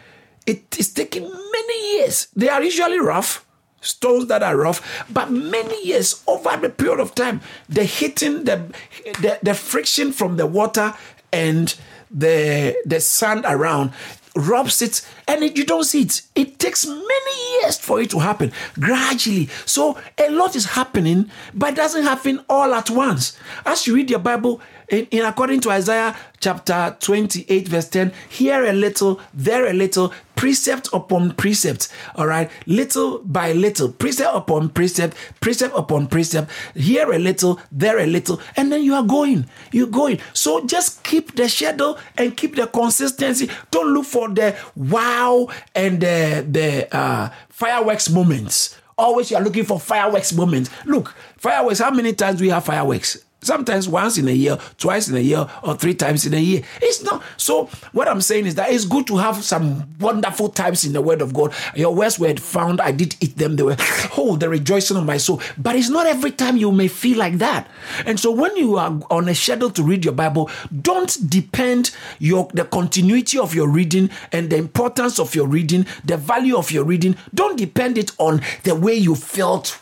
it 0.46 0.78
is 0.80 0.94
taking 0.94 1.24
many 1.24 1.98
years. 1.98 2.28
They 2.36 2.50
are 2.50 2.64
usually 2.64 3.00
rough, 3.00 3.46
stones 3.82 4.28
that 4.28 4.44
are 4.44 4.56
rough, 4.56 5.06
but 5.10 5.32
many 5.32 5.86
years 5.86 6.24
over 6.28 6.56
the 6.58 6.70
period 6.70 7.00
of 7.00 7.16
time, 7.16 7.42
the 7.70 7.84
hitting, 7.84 8.46
the, 8.46 8.74
the, 9.22 9.40
the 9.44 9.54
friction 9.54 10.12
from 10.12 10.38
the 10.38 10.48
water 10.48 10.94
and 11.32 11.76
the 12.10 12.76
the 12.86 13.02
sand 13.02 13.44
around 13.46 13.92
rubs 14.38 14.82
it 14.82 15.05
and 15.28 15.43
it, 15.43 15.57
you 15.57 15.66
don't 15.66 15.84
see 15.84 16.01
it. 16.01 16.22
It 16.36 16.59
takes 16.59 16.86
many 16.86 17.62
years 17.62 17.78
for 17.78 17.99
it 18.01 18.09
to 18.12 18.20
happen 18.20 18.51
gradually. 18.80 19.49
So 19.66 19.97
a 20.18 20.30
lot 20.30 20.55
is 20.55 20.66
happening, 20.66 21.30
but 21.53 21.76
doesn't 21.76 22.03
happen 22.03 22.43
all 22.49 22.74
at 22.74 22.89
once. 22.89 23.38
As 23.66 23.88
you 23.88 23.95
read 23.95 24.09
your 24.09 24.20
Bible, 24.20 24.62
in, 24.90 25.08
in 25.12 25.26
according 25.26 25.60
to 25.62 25.72
Isaiah 25.72 26.16
chapter 26.40 26.96
28, 27.00 27.68
verse 27.68 27.90
10, 27.90 28.14
here 28.30 28.66
a 28.66 28.74
little, 28.74 29.20
there 29.34 29.68
a 29.68 29.74
little, 29.74 30.14
precept 30.36 30.88
upon 30.94 31.34
precept. 31.34 31.90
All 32.16 32.28
right, 32.28 32.50
little 32.66 33.20
by 33.20 33.52
little, 33.52 33.92
precept 33.92 34.36
upon 34.36 34.70
precept, 34.70 35.18
precept 35.42 35.76
upon 35.76 36.08
precept, 36.08 36.50
here 36.76 37.12
a 37.12 37.20
little, 37.20 37.60
there 37.72 38.00
a 38.00 38.06
little, 38.06 38.40
and 38.56 38.72
then 38.72 38.84
you 38.84 38.94
are 38.94 39.04
going. 39.04 39.48
You're 39.72 39.88
going. 39.88 40.20
So 40.34 40.66
just 40.66 41.04
keep 41.04 41.36
the 41.36 41.50
schedule 41.50 41.98
and 42.18 42.38
keep 42.38 42.56
the 42.56 42.68
consistency. 42.68 43.50
Don't 43.72 43.94
look 43.94 44.06
for 44.06 44.30
the 44.30 44.56
wow 44.76 45.50
and 45.76 46.00
the, 46.00 46.46
the 46.50 46.96
uh, 46.96 47.30
fireworks 47.50 48.10
moments. 48.10 48.78
Always 48.98 49.30
you 49.30 49.38
are 49.38 49.44
looking 49.44 49.66
for 49.66 49.80
fireworks 49.80 50.34
moments. 50.34 50.70
Look, 50.86 51.14
fireworks, 51.38 51.80
how 51.80 51.92
many 51.92 52.14
times 52.14 52.42
we 52.42 52.50
have 52.50 52.66
fireworks? 52.66 53.26
Sometimes 53.42 53.88
once 53.88 54.18
in 54.18 54.28
a 54.28 54.32
year, 54.32 54.58
twice 54.80 55.08
in 55.08 55.16
a 55.16 55.20
year, 55.20 55.48
or 55.62 55.76
three 55.76 55.94
times 55.94 56.26
in 56.26 56.34
a 56.34 56.40
year. 56.40 56.64
It's 56.82 57.04
not. 57.04 57.22
So, 57.38 57.66
what 57.92 58.08
I'm 58.08 58.20
saying 58.20 58.48
is 58.48 58.56
that 58.56 58.72
it's 58.72 58.86
good 58.86 59.06
to 59.08 59.18
have 59.18 59.44
some 59.44 59.94
wonderful 60.00 60.50
times 60.50 60.84
in 60.84 60.94
the 60.94 61.02
Word 61.02 61.22
of 61.22 61.36
God. 61.36 61.54
Your 61.76 61.94
words 61.94 62.18
were 62.18 62.36
found, 62.36 62.82
I 62.82 62.92
did 62.92 63.16
eat 63.22 63.38
them. 63.38 63.56
They 63.56 63.64
were, 63.64 63.76
oh, 64.18 64.38
the 64.38 64.50
rejoicing 64.50 64.98
of 64.98 65.06
my 65.06 65.18
soul. 65.18 65.40
But 65.56 65.76
it's 65.76 65.90
not 65.90 66.08
every 66.08 66.32
time 66.32 66.58
you 66.58 66.72
may 66.72 66.88
feel 66.88 67.20
like 67.20 67.38
that. 67.38 67.70
And 68.08 68.20
so, 68.20 68.32
when 68.32 68.58
you 68.58 68.78
are 68.78 69.00
on 69.12 69.30
a 69.30 69.36
schedule 69.36 69.70
to 69.70 69.84
read 69.84 70.04
your 70.04 70.16
Bible, 70.16 70.50
don't 70.82 71.30
depend 71.30 71.92
your 72.18 72.50
the 72.54 72.66
continuity 72.66 73.38
of 73.38 73.54
your 73.54 73.70
reading 73.70 74.10
and 74.32 74.50
the 74.50 74.58
importance 74.58 75.20
of 75.20 75.36
your 75.36 75.46
reading, 75.48 75.86
the 76.04 76.18
value 76.18 76.58
of 76.58 76.72
your 76.72 76.84
reading. 76.84 77.16
Don't 77.36 77.58
depend 77.58 78.00
it 78.00 78.12
on 78.18 78.42
the 78.64 78.74
way 78.74 78.96
you 78.96 79.14
felt. 79.14 79.80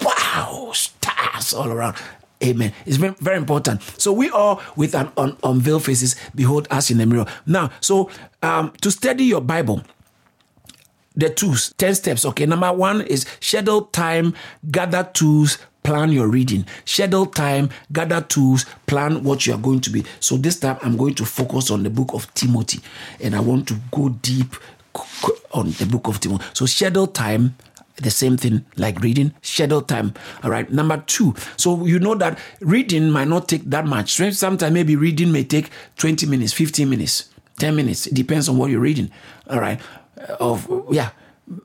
Wow, 0.00 0.72
stars 0.72 1.52
all 1.52 1.70
around. 1.70 1.96
Amen. 2.44 2.72
It's 2.84 2.96
very, 2.98 3.14
very 3.20 3.36
important. 3.38 3.82
So 3.98 4.12
we 4.12 4.28
all 4.30 4.60
with 4.76 4.94
an 4.94 5.10
un, 5.16 5.36
unveiled 5.42 5.84
faces 5.84 6.14
behold 6.34 6.68
us 6.70 6.90
in 6.90 6.98
the 6.98 7.06
mirror. 7.06 7.26
Now, 7.46 7.70
so 7.80 8.10
um, 8.42 8.72
to 8.82 8.90
study 8.90 9.24
your 9.24 9.40
Bible, 9.40 9.82
the 11.16 11.30
tools, 11.30 11.72
10 11.78 11.94
steps. 11.94 12.24
Okay, 12.26 12.46
number 12.46 12.72
one 12.72 13.00
is 13.02 13.24
schedule 13.40 13.82
time, 13.82 14.34
gather 14.70 15.08
tools, 15.12 15.58
plan 15.82 16.10
your 16.10 16.28
reading. 16.28 16.66
Schedule 16.84 17.26
time, 17.26 17.70
gather 17.92 18.20
tools, 18.20 18.66
plan 18.86 19.22
what 19.22 19.46
you 19.46 19.54
are 19.54 19.58
going 19.60 19.80
to 19.80 19.90
be. 19.90 20.04
So 20.20 20.36
this 20.36 20.58
time 20.58 20.78
I'm 20.82 20.96
going 20.96 21.14
to 21.14 21.24
focus 21.24 21.70
on 21.70 21.82
the 21.82 21.90
book 21.90 22.12
of 22.14 22.32
Timothy 22.34 22.80
and 23.20 23.34
I 23.34 23.40
want 23.40 23.68
to 23.68 23.76
go 23.92 24.08
deep 24.08 24.54
on 25.52 25.70
the 25.72 25.86
book 25.86 26.08
of 26.08 26.20
Timothy. 26.20 26.44
So 26.52 26.66
schedule 26.66 27.06
time, 27.06 27.56
the 27.96 28.10
same 28.10 28.36
thing 28.36 28.64
like 28.76 29.00
reading 29.00 29.32
schedule 29.42 29.82
time. 29.82 30.14
All 30.42 30.50
right 30.50 30.70
number 30.70 31.02
two. 31.06 31.34
So 31.56 31.84
you 31.84 31.98
know 31.98 32.14
that 32.16 32.38
reading 32.60 33.10
might 33.10 33.28
not 33.28 33.48
take 33.48 33.64
that 33.70 33.86
much. 33.86 34.14
Sometimes 34.32 34.72
maybe 34.72 34.96
reading 34.96 35.32
may 35.32 35.44
take 35.44 35.70
20 35.96 36.26
minutes 36.26 36.52
15 36.52 36.88
minutes 36.88 37.30
10 37.58 37.76
minutes. 37.76 38.06
It 38.06 38.14
depends 38.14 38.48
on 38.48 38.58
what 38.58 38.70
you're 38.70 38.80
reading. 38.80 39.10
All 39.48 39.60
right 39.60 39.80
uh, 40.18 40.36
of 40.40 40.68
yeah. 40.90 41.10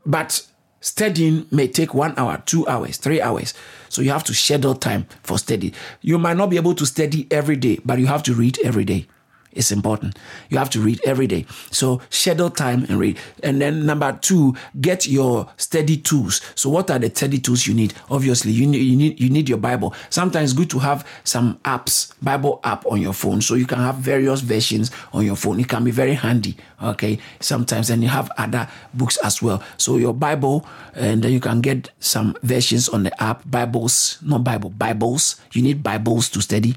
But 0.06 0.46
studying 0.82 1.46
may 1.52 1.68
take 1.68 1.94
one 1.94 2.14
hour 2.18 2.42
two 2.46 2.68
hours 2.68 2.98
three 2.98 3.22
hours. 3.22 3.54
So 3.90 4.02
you 4.02 4.12
have 4.12 4.24
to 4.26 4.34
schedule 4.34 4.76
time 4.76 5.08
for 5.24 5.38
study. 5.40 5.74
You 6.02 6.20
might 6.20 6.38
not 6.38 6.50
be 6.50 6.58
able 6.58 6.76
to 6.76 6.86
study 6.86 7.28
every 7.32 7.56
day 7.56 7.80
but 7.84 8.00
you 8.00 8.08
have 8.08 8.24
to 8.24 8.34
read 8.34 8.60
every 8.64 8.86
day 8.86 9.08
it's 9.52 9.72
important. 9.72 10.18
You 10.50 10.58
have 10.58 10.70
to 10.72 10.80
read 10.80 11.02
every 11.06 11.28
day. 11.28 11.46
So 11.72 12.02
schedule 12.10 12.50
time 12.50 12.86
and 12.90 13.00
read. 13.00 13.18
And 13.44 13.62
then 13.62 13.86
number 13.86 14.18
two, 14.22 14.56
get 14.80 15.08
your 15.08 15.50
study 15.58 15.98
tools. 15.98 16.42
So 16.56 16.70
what 16.70 16.90
are 16.92 17.00
the 17.00 17.10
study 17.10 17.40
tools 17.40 17.68
you 17.68 17.74
need? 17.74 17.94
Obviously, 18.10 18.52
you 18.52 18.66
need 18.68 18.82
you 18.82 18.96
need 18.96 19.20
you 19.20 19.30
need 19.30 19.50
your 19.50 19.58
Bible. 19.58 19.94
Sometimes 20.10 20.54
good 20.54 20.70
to 20.70 20.80
have 20.80 21.06
some 21.24 21.60
apps, 21.66 22.14
Bible 22.22 22.60
app 22.64 22.86
on 22.86 23.02
your 23.02 23.14
phone, 23.14 23.42
so 23.42 23.56
you 23.56 23.66
can 23.66 23.80
have 23.80 23.96
various 23.96 24.42
versions 24.42 24.92
on 25.14 25.26
your 25.26 25.36
phone. 25.36 25.60
It 25.60 25.68
can 25.68 25.84
be 25.84 25.92
very 25.92 26.14
handy. 26.14 26.56
Okay. 26.82 27.20
Sometimes 27.40 27.90
and 27.90 28.04
you 28.04 28.10
have 28.10 28.32
other 28.38 28.68
books 28.94 29.18
as 29.18 29.42
well. 29.42 29.64
So 29.78 29.98
your 29.98 30.14
Bible, 30.14 30.66
and 30.96 31.24
then 31.24 31.32
you 31.32 31.40
can 31.40 31.62
get 31.62 31.90
some 32.00 32.36
versions 32.44 32.90
on 32.90 33.04
the 33.04 33.24
app. 33.24 33.44
Bibles, 33.50 34.18
not 34.22 34.44
Bible, 34.44 34.70
Bibles. 34.70 35.40
You 35.54 35.62
need 35.62 35.84
Bibles 35.84 36.30
to 36.30 36.42
study, 36.42 36.76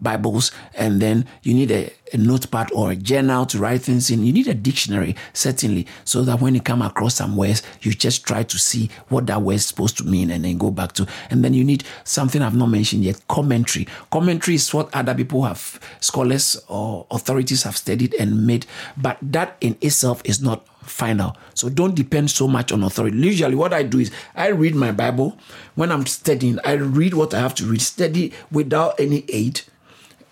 Bibles, 0.00 0.52
and 0.74 1.00
then 1.00 1.26
you 1.42 1.54
need 1.54 1.70
a 1.70 1.92
a 2.12 2.16
notepad 2.16 2.70
or 2.72 2.92
a 2.92 2.96
journal 2.96 3.46
to 3.46 3.58
write 3.58 3.82
things 3.82 4.10
in. 4.10 4.24
You 4.24 4.32
need 4.32 4.48
a 4.48 4.54
dictionary, 4.54 5.16
certainly, 5.32 5.86
so 6.04 6.22
that 6.22 6.40
when 6.40 6.54
you 6.54 6.60
come 6.60 6.82
across 6.82 7.16
some 7.16 7.36
words, 7.36 7.62
you 7.82 7.92
just 7.92 8.24
try 8.24 8.42
to 8.44 8.58
see 8.58 8.90
what 9.08 9.26
that 9.26 9.42
word 9.42 9.54
is 9.54 9.66
supposed 9.66 9.96
to 9.98 10.04
mean 10.04 10.30
and 10.30 10.44
then 10.44 10.58
go 10.58 10.70
back 10.70 10.92
to. 10.92 11.06
And 11.30 11.44
then 11.44 11.54
you 11.54 11.64
need 11.64 11.84
something 12.04 12.42
I've 12.42 12.56
not 12.56 12.66
mentioned 12.66 13.04
yet 13.04 13.26
commentary. 13.28 13.88
Commentary 14.10 14.54
is 14.54 14.72
what 14.72 14.94
other 14.94 15.14
people 15.14 15.42
have, 15.42 15.80
scholars 16.00 16.62
or 16.68 17.06
authorities 17.10 17.64
have 17.64 17.76
studied 17.76 18.14
and 18.14 18.46
made, 18.46 18.66
but 18.96 19.18
that 19.22 19.56
in 19.60 19.76
itself 19.80 20.22
is 20.24 20.40
not 20.40 20.66
final. 20.82 21.36
So 21.54 21.68
don't 21.68 21.96
depend 21.96 22.30
so 22.30 22.46
much 22.46 22.70
on 22.70 22.84
authority. 22.84 23.16
Usually, 23.18 23.56
what 23.56 23.72
I 23.72 23.82
do 23.82 23.98
is 23.98 24.12
I 24.36 24.48
read 24.48 24.76
my 24.76 24.92
Bible. 24.92 25.36
When 25.74 25.90
I'm 25.90 26.06
studying, 26.06 26.60
I 26.64 26.72
read 26.74 27.14
what 27.14 27.34
I 27.34 27.40
have 27.40 27.56
to 27.56 27.64
read, 27.66 27.82
study 27.82 28.32
without 28.52 29.00
any 29.00 29.24
aid 29.28 29.62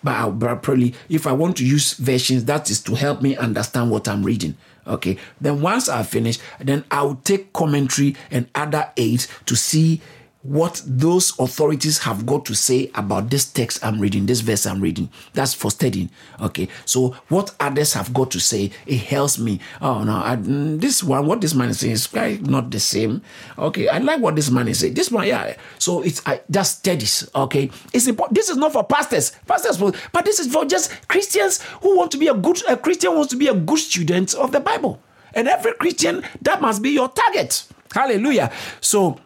but 0.05 0.15
i 0.15 0.55
probably 0.55 0.95
if 1.09 1.27
I 1.27 1.33
want 1.33 1.57
to 1.57 1.67
use 1.67 1.95
versions, 1.95 2.45
that 2.45 2.71
is 2.71 2.81
to 2.83 2.95
help 2.95 3.23
me 3.23 3.37
understand 3.37 3.91
what 3.91 4.07
I'm 4.07 4.23
reading. 4.23 4.57
Okay. 4.87 5.17
Then 5.41 5.63
once 5.63 5.89
I 5.89 6.03
finish, 6.03 6.39
then 6.61 6.85
I'll 6.91 7.17
take 7.25 7.53
commentary 7.53 8.17
and 8.31 8.49
other 8.55 8.91
aids 8.97 9.29
to 9.47 9.57
see 9.57 10.01
what 10.45 10.83
those 10.85 11.37
authorities 11.39 11.99
have 11.99 12.27
got 12.27 12.45
to 12.45 12.55
say 12.55 12.91
about 12.95 13.31
this 13.31 13.47
text 13.47 13.83
I'm 13.83 13.99
reading, 13.99 14.27
this 14.27 14.41
verse 14.41 14.67
I'm 14.67 14.81
reading. 14.81 15.09
That's 15.33 15.55
for 15.55 15.71
studying. 15.71 16.11
Okay. 16.39 16.69
So 16.85 17.17
what 17.29 17.55
others 17.59 17.95
have 17.95 18.13
got 18.13 18.31
to 18.33 18.41
say, 18.41 18.71
it 18.87 18.99
helps 18.99 19.39
me. 19.39 19.59
Oh 19.81 20.05
no, 20.05 20.13
I, 20.13 20.37
mm, 20.37 20.79
this 20.79 21.03
one, 21.03 21.27
what 21.27 21.41
this 21.41 21.55
man 21.55 21.71
is 21.71 21.81
saying 21.81 21.95
is 21.95 22.13
not 22.43 22.71
the 22.71 22.79
same. 22.79 23.23
Okay. 23.59 23.89
I 23.89 23.99
like 23.99 24.21
what 24.21 24.37
this 24.37 24.51
man 24.51 24.69
is 24.69 24.81
saying. 24.81 24.93
This 24.93 25.11
one, 25.11 25.27
yeah. 25.27 25.57
So 25.79 26.03
it's 26.03 26.21
I 26.27 26.43
just 26.51 26.81
studies. 26.81 27.27
Okay. 27.35 27.71
It's 27.95 28.07
important. 28.07 28.37
This 28.37 28.51
is 28.51 28.59
not 28.59 28.75
for 28.75 28.85
pastors. 28.85 29.33
Pastors, 29.47 29.79
but 29.79 30.25
this 30.27 30.41
is 30.41 30.53
for 30.53 30.67
just 30.67 31.09
Christians 31.09 31.63
who 31.81 31.97
want 31.97 32.11
to 32.13 32.19
be 32.19 32.29
a 32.29 32.35
good, 32.35 32.61
a 32.69 32.77
Christian 32.77 33.15
wants 33.15 33.31
to 33.31 33.37
be 33.37 33.49
a 33.49 33.55
good 33.55 33.79
student 33.79 34.35
of 34.35 34.53
the 34.53 34.61
Bible. 34.61 35.01
And 35.33 35.49
every 35.49 35.73
Christian, 35.73 36.23
that 36.43 36.61
must 36.61 36.83
be 36.83 36.91
your 36.91 37.09
target. 37.09 37.65
Hallelujah. 37.93 38.53
So 38.81 39.21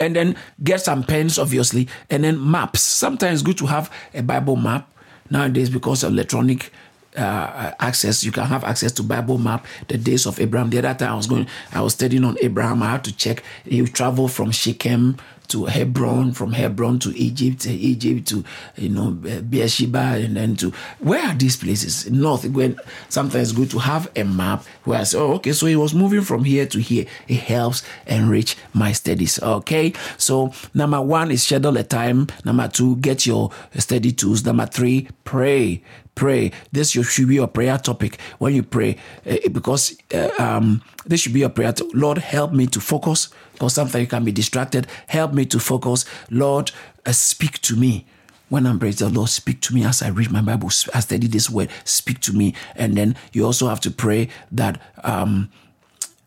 and 0.00 0.16
then 0.16 0.36
get 0.62 0.80
some 0.80 1.02
pens, 1.02 1.38
obviously, 1.38 1.88
and 2.10 2.24
then 2.24 2.50
maps. 2.50 2.80
Sometimes 2.80 3.42
good 3.42 3.58
to 3.58 3.66
have 3.66 3.90
a 4.12 4.22
Bible 4.22 4.56
map 4.56 4.90
nowadays 5.30 5.70
because 5.70 6.02
of 6.02 6.12
electronic 6.12 6.70
uh, 7.16 7.72
access. 7.78 8.24
You 8.24 8.32
can 8.32 8.44
have 8.44 8.64
access 8.64 8.92
to 8.92 9.02
Bible 9.02 9.38
map, 9.38 9.66
the 9.88 9.98
days 9.98 10.26
of 10.26 10.40
Abraham. 10.40 10.70
The 10.70 10.78
other 10.78 10.94
time 10.94 11.12
I 11.12 11.16
was 11.16 11.26
going, 11.26 11.46
I 11.72 11.80
was 11.80 11.94
studying 11.94 12.24
on 12.24 12.36
Abraham. 12.42 12.82
I 12.82 12.92
had 12.92 13.04
to 13.04 13.16
check. 13.16 13.42
He 13.64 13.82
traveled 13.82 14.32
from 14.32 14.50
Shechem 14.50 15.16
to 15.48 15.66
Hebron, 15.66 16.32
from 16.32 16.52
Hebron 16.52 16.98
to 17.00 17.16
Egypt, 17.16 17.66
Egypt 17.66 18.28
to 18.28 18.44
you 18.76 18.88
know 18.88 19.10
Beersheba, 19.10 20.16
and 20.16 20.36
then 20.36 20.56
to 20.56 20.72
where 21.00 21.26
are 21.26 21.34
these 21.34 21.56
places? 21.56 22.10
North. 22.10 22.44
When 22.44 22.78
sometimes 23.08 23.52
good 23.52 23.70
to 23.70 23.78
have 23.78 24.10
a 24.16 24.24
map 24.24 24.64
where 24.84 25.00
I 25.00 25.04
say, 25.04 25.18
oh, 25.18 25.34
okay, 25.34 25.52
so 25.52 25.66
he 25.66 25.76
was 25.76 25.94
moving 25.94 26.22
from 26.22 26.44
here 26.44 26.66
to 26.66 26.80
here. 26.80 27.06
It 27.28 27.40
helps 27.40 27.82
enrich 28.06 28.56
my 28.72 28.92
studies. 28.92 29.42
Okay, 29.42 29.92
so 30.16 30.52
number 30.72 31.00
one 31.00 31.30
is 31.30 31.42
schedule 31.42 31.76
a 31.76 31.84
time. 31.84 32.28
Number 32.44 32.68
two, 32.68 32.96
get 32.96 33.26
your 33.26 33.50
study 33.76 34.12
tools. 34.12 34.44
Number 34.44 34.66
three, 34.66 35.08
pray 35.24 35.82
pray. 36.14 36.52
This 36.72 36.90
should 36.90 37.28
be 37.28 37.36
your 37.36 37.46
prayer 37.48 37.78
topic 37.78 38.18
when 38.38 38.54
you 38.54 38.62
pray, 38.62 38.96
uh, 39.26 39.36
because 39.52 39.96
uh, 40.12 40.30
um, 40.38 40.82
this 41.06 41.20
should 41.20 41.32
be 41.32 41.40
your 41.40 41.48
prayer. 41.48 41.72
To, 41.72 41.90
Lord, 41.94 42.18
help 42.18 42.52
me 42.52 42.66
to 42.68 42.80
focus, 42.80 43.28
because 43.52 43.74
sometimes 43.74 44.02
you 44.02 44.06
can 44.06 44.24
be 44.24 44.32
distracted. 44.32 44.86
Help 45.08 45.32
me 45.32 45.44
to 45.46 45.58
focus. 45.58 46.04
Lord, 46.30 46.72
uh, 47.06 47.12
speak 47.12 47.60
to 47.62 47.76
me. 47.76 48.06
When 48.50 48.66
I'm 48.66 48.78
praying, 48.78 48.96
Lord, 49.00 49.30
speak 49.30 49.60
to 49.62 49.74
me 49.74 49.84
as 49.84 50.02
I 50.02 50.08
read 50.08 50.30
my 50.30 50.42
Bible, 50.42 50.68
I 50.94 51.00
study 51.00 51.26
this 51.26 51.50
word, 51.50 51.70
speak 51.84 52.20
to 52.20 52.32
me. 52.32 52.54
And 52.76 52.96
then 52.96 53.16
you 53.32 53.44
also 53.44 53.68
have 53.68 53.80
to 53.80 53.90
pray 53.90 54.28
that, 54.52 54.80
um, 55.02 55.50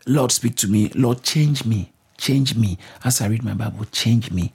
Lord, 0.06 0.32
speak 0.32 0.56
to 0.56 0.68
me. 0.68 0.90
Lord, 0.94 1.22
change 1.22 1.64
me. 1.64 1.92
Change 2.18 2.56
me 2.56 2.76
as 3.04 3.20
I 3.20 3.28
read 3.28 3.44
my 3.44 3.54
Bible. 3.54 3.86
Change 3.92 4.32
me. 4.32 4.52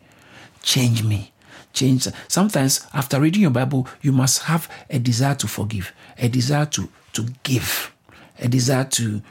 Change 0.61 1.03
me 1.03 1.32
change. 1.73 2.07
Sometimes 2.27 2.85
after 2.93 3.19
reading 3.19 3.41
your 3.41 3.51
Bible, 3.51 3.87
you 4.01 4.11
must 4.11 4.43
have 4.43 4.69
a 4.89 4.99
desire 4.99 5.35
to 5.35 5.47
forgive, 5.47 5.91
a 6.17 6.29
desire 6.29 6.65
to, 6.67 6.89
to 7.13 7.27
give, 7.43 7.93
a 8.39 8.47
desire 8.47 8.85
to 8.85 9.21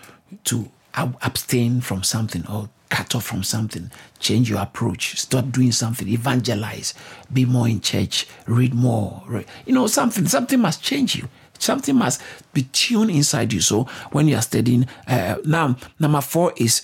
to 0.44 0.70
abstain 0.94 1.80
from 1.80 2.02
something 2.02 2.46
or 2.46 2.68
cut 2.90 3.14
off 3.14 3.24
from 3.24 3.42
something, 3.42 3.90
change 4.18 4.50
your 4.50 4.60
approach, 4.60 5.18
stop 5.18 5.50
doing 5.50 5.72
something, 5.72 6.06
evangelize, 6.08 6.92
be 7.32 7.46
more 7.46 7.66
in 7.66 7.80
church, 7.80 8.26
read 8.46 8.74
more. 8.74 9.22
You 9.64 9.72
know, 9.72 9.86
something, 9.86 10.26
something 10.26 10.60
must 10.60 10.82
change 10.82 11.16
you. 11.16 11.28
Something 11.58 11.96
must 11.96 12.20
be 12.52 12.64
tuned 12.64 13.10
inside 13.10 13.52
you. 13.52 13.60
So 13.60 13.84
when 14.10 14.28
you 14.28 14.36
are 14.36 14.42
studying, 14.42 14.86
uh, 15.06 15.36
now 15.44 15.76
number 15.98 16.20
four 16.20 16.52
is 16.56 16.82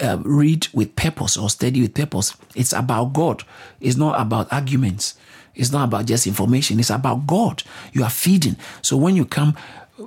uh, 0.00 0.18
read 0.24 0.68
with 0.72 0.94
purpose 0.96 1.36
or 1.36 1.50
study 1.50 1.82
with 1.82 1.94
purpose. 1.94 2.36
It's 2.54 2.72
about 2.72 3.12
God. 3.12 3.42
It's 3.80 3.96
not 3.96 4.20
about 4.20 4.52
arguments. 4.52 5.14
It's 5.54 5.72
not 5.72 5.84
about 5.84 6.06
just 6.06 6.26
information. 6.26 6.78
It's 6.78 6.90
about 6.90 7.26
God. 7.26 7.62
You 7.92 8.04
are 8.04 8.10
feeding. 8.10 8.56
So 8.82 8.96
when 8.96 9.16
you 9.16 9.24
come 9.24 9.56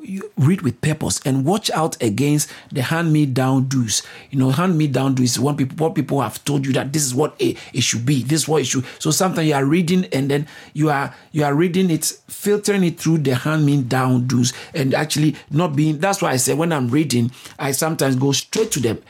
you 0.01 0.31
read 0.37 0.61
with 0.61 0.81
purpose 0.81 1.21
and 1.25 1.45
watch 1.45 1.69
out 1.71 2.01
against 2.01 2.51
the 2.71 2.81
hand 2.81 3.13
me 3.13 3.25
down 3.25 3.65
do's. 3.65 4.01
You 4.31 4.39
know, 4.39 4.49
hand 4.49 4.77
me 4.77 4.87
down 4.87 5.15
do's 5.15 5.39
what 5.39 5.57
people 5.57 5.77
what 5.77 5.95
people 5.95 6.21
have 6.21 6.43
told 6.45 6.65
you 6.65 6.73
that 6.73 6.93
this 6.93 7.03
is 7.03 7.13
what 7.13 7.35
it, 7.39 7.57
it 7.73 7.81
should 7.81 8.05
be. 8.05 8.23
This 8.23 8.43
is 8.43 8.47
what 8.47 8.61
it 8.61 8.65
should. 8.65 8.85
So 8.99 9.11
sometimes 9.11 9.47
you 9.47 9.53
are 9.53 9.65
reading 9.65 10.05
and 10.11 10.29
then 10.31 10.47
you 10.73 10.89
are 10.89 11.13
you 11.31 11.43
are 11.43 11.53
reading 11.53 11.89
it, 11.91 12.05
filtering 12.27 12.83
it 12.83 12.99
through 12.99 13.19
the 13.19 13.35
hand 13.35 13.65
me 13.65 13.81
down 13.83 14.27
do's, 14.27 14.53
and 14.73 14.93
actually 14.93 15.35
not 15.51 15.75
being. 15.75 15.99
That's 15.99 16.21
why 16.21 16.31
I 16.31 16.37
say 16.37 16.53
when 16.53 16.71
I'm 16.71 16.87
reading, 16.87 17.31
I 17.59 17.71
sometimes 17.71 18.15
go 18.15 18.31
straight 18.31 18.71
to 18.71 18.79
the 18.79 19.01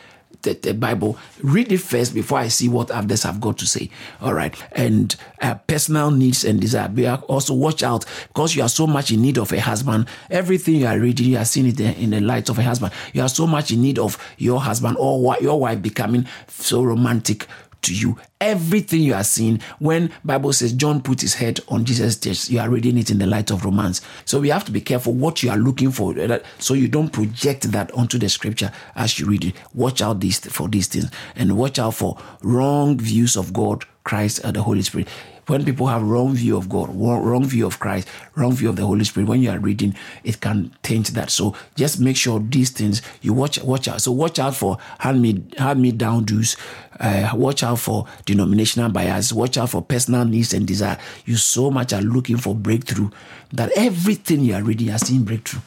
the, 0.43 0.53
the, 0.53 0.73
Bible, 0.73 1.17
read 1.41 1.71
it 1.71 1.79
first 1.79 2.13
before 2.13 2.37
I 2.37 2.47
see 2.47 2.69
what 2.69 2.91
others 2.91 3.23
have 3.23 3.41
got 3.41 3.57
to 3.59 3.65
say. 3.65 3.89
All 4.21 4.33
right. 4.33 4.55
And 4.73 5.15
uh, 5.41 5.55
personal 5.55 6.11
needs 6.11 6.43
and 6.45 6.61
desire. 6.61 6.89
Also 7.27 7.53
watch 7.53 7.83
out 7.83 8.05
because 8.27 8.55
you 8.55 8.61
are 8.61 8.69
so 8.69 8.85
much 8.85 9.11
in 9.11 9.21
need 9.21 9.37
of 9.37 9.51
a 9.51 9.59
husband. 9.59 10.07
Everything 10.29 10.75
you 10.75 10.87
are 10.87 10.99
reading, 10.99 11.27
you 11.27 11.37
are 11.37 11.45
seeing 11.45 11.67
it 11.67 11.79
in 11.79 12.11
the 12.11 12.21
light 12.21 12.49
of 12.49 12.59
a 12.59 12.63
husband. 12.63 12.93
You 13.13 13.21
are 13.21 13.29
so 13.29 13.47
much 13.47 13.71
in 13.71 13.81
need 13.81 13.99
of 13.99 14.17
your 14.37 14.61
husband 14.61 14.97
or 14.99 15.35
your 15.41 15.59
wife 15.59 15.81
becoming 15.81 16.27
so 16.47 16.83
romantic 16.83 17.47
to 17.84 17.93
you. 17.93 18.17
Everything 18.41 19.01
you 19.01 19.13
are 19.13 19.23
seeing 19.23 19.61
when 19.79 20.11
Bible 20.25 20.51
says 20.51 20.73
John 20.73 21.01
put 21.01 21.21
his 21.21 21.36
head 21.36 21.59
on 21.69 21.86
Jesus' 21.86 22.17
chest, 22.17 22.49
you 22.49 22.59
are 22.59 22.69
reading 22.69 22.97
it 22.97 23.09
in 23.09 23.19
the 23.19 23.27
light 23.27 23.51
of 23.51 23.63
romance. 23.63 24.01
So 24.25 24.39
we 24.39 24.49
have 24.49 24.65
to 24.65 24.71
be 24.71 24.81
careful 24.81 25.13
what 25.13 25.43
you 25.43 25.49
are 25.49 25.57
looking 25.57 25.91
for, 25.91 26.17
eh, 26.17 26.39
so 26.59 26.73
you 26.73 26.88
don't 26.88 27.09
project 27.09 27.71
that 27.71 27.91
onto 27.91 28.17
the 28.17 28.29
scripture 28.29 28.71
as 28.95 29.19
you 29.19 29.25
read 29.25 29.45
it. 29.45 29.55
Watch 29.73 30.01
out 30.01 30.23
for 30.23 30.67
these 30.67 30.88
things, 30.88 31.09
and 31.36 31.57
watch 31.57 31.79
out 31.79 31.95
for 31.95 32.17
wrong 32.41 32.97
views 32.97 33.38
of 33.38 33.53
God, 33.53 33.86
Christ, 34.03 34.39
and 34.43 34.55
the 34.55 34.63
Holy 34.63 34.81
Spirit 34.81 35.07
when 35.47 35.65
people 35.65 35.87
have 35.87 36.01
wrong 36.01 36.33
view 36.33 36.57
of 36.57 36.69
God, 36.69 36.89
wrong 36.95 37.45
view 37.45 37.65
of 37.65 37.79
Christ, 37.79 38.07
wrong 38.35 38.53
view 38.53 38.69
of 38.69 38.75
the 38.75 38.85
Holy 38.85 39.03
Spirit, 39.03 39.27
when 39.29 39.41
you 39.41 39.49
are 39.49 39.59
reading, 39.59 39.95
it 40.23 40.41
can 40.41 40.73
taint 40.83 41.07
that. 41.13 41.29
So 41.29 41.55
just 41.75 41.99
make 41.99 42.15
sure 42.17 42.39
these 42.39 42.69
things 42.69 43.01
you 43.21 43.33
watch 43.33 43.61
watch 43.63 43.87
out. 43.87 44.01
So 44.01 44.11
watch 44.11 44.39
out 44.39 44.55
for 44.55 44.77
hand 44.99 45.21
me 45.21 45.43
hand 45.57 45.81
me 45.81 45.91
down 45.91 46.25
dues. 46.25 46.55
Uh, 46.99 47.31
watch 47.33 47.63
out 47.63 47.79
for 47.79 48.05
denominational 48.25 48.89
bias. 48.91 49.33
Watch 49.33 49.57
out 49.57 49.69
for 49.71 49.81
personal 49.81 50.25
needs 50.25 50.53
and 50.53 50.67
desire. 50.67 50.97
You 51.25 51.37
so 51.37 51.71
much 51.71 51.91
are 51.91 52.01
looking 52.01 52.37
for 52.37 52.55
breakthrough 52.55 53.09
that 53.51 53.71
everything 53.75 54.41
you 54.41 54.53
are 54.53 54.63
reading, 54.63 54.87
you 54.87 54.93
are 54.93 54.99
seeing 54.99 55.23
breakthrough. 55.23 55.61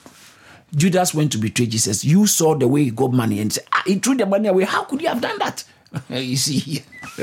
Judas 0.75 1.15
went 1.15 1.33
to 1.33 1.39
betray 1.39 1.67
Jesus. 1.67 2.05
You 2.05 2.27
saw 2.27 2.55
the 2.55 2.69
way 2.69 2.85
he 2.85 2.91
got 2.91 3.13
money 3.13 3.41
and 3.41 3.53
said, 3.53 3.65
ah, 3.73 3.83
he 3.87 3.97
threw 3.97 4.17
the 4.17 4.27
money 4.27 4.49
away. 4.49 4.65
How 4.65 4.85
could 4.85 5.01
he 5.01 5.07
have 5.07 5.21
done 5.21 5.39
that? 5.39 5.65
Eh, 6.11 6.19
you 6.19 6.37
see, 6.37 6.83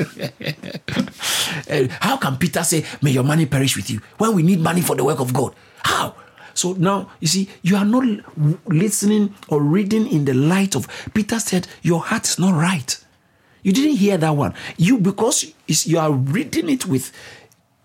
eh, 1.67 1.87
how 1.99 2.17
can 2.17 2.37
Peter 2.37 2.63
say, 2.63 2.85
May 3.01 3.11
your 3.11 3.23
money 3.23 3.45
perish 3.45 3.75
with 3.75 3.89
you 3.89 3.99
when 4.17 4.33
we 4.33 4.43
need 4.43 4.59
money 4.59 4.81
for 4.81 4.95
the 4.95 5.03
work 5.03 5.19
of 5.19 5.33
God? 5.33 5.53
How? 5.83 6.15
So 6.53 6.73
now 6.73 7.11
you 7.19 7.27
see, 7.27 7.49
you 7.61 7.75
are 7.75 7.85
not 7.85 8.03
listening 8.67 9.33
or 9.49 9.61
reading 9.61 10.07
in 10.07 10.25
the 10.25 10.33
light 10.33 10.75
of 10.75 10.87
Peter 11.13 11.39
said, 11.39 11.67
Your 11.81 12.01
heart 12.01 12.25
is 12.27 12.39
not 12.39 12.53
right. 12.55 12.97
You 13.63 13.71
didn't 13.71 13.95
hear 13.95 14.17
that 14.17 14.35
one. 14.35 14.53
You 14.77 14.97
because 14.97 15.53
you 15.67 15.97
are 15.97 16.11
reading 16.11 16.69
it 16.69 16.85
with 16.85 17.11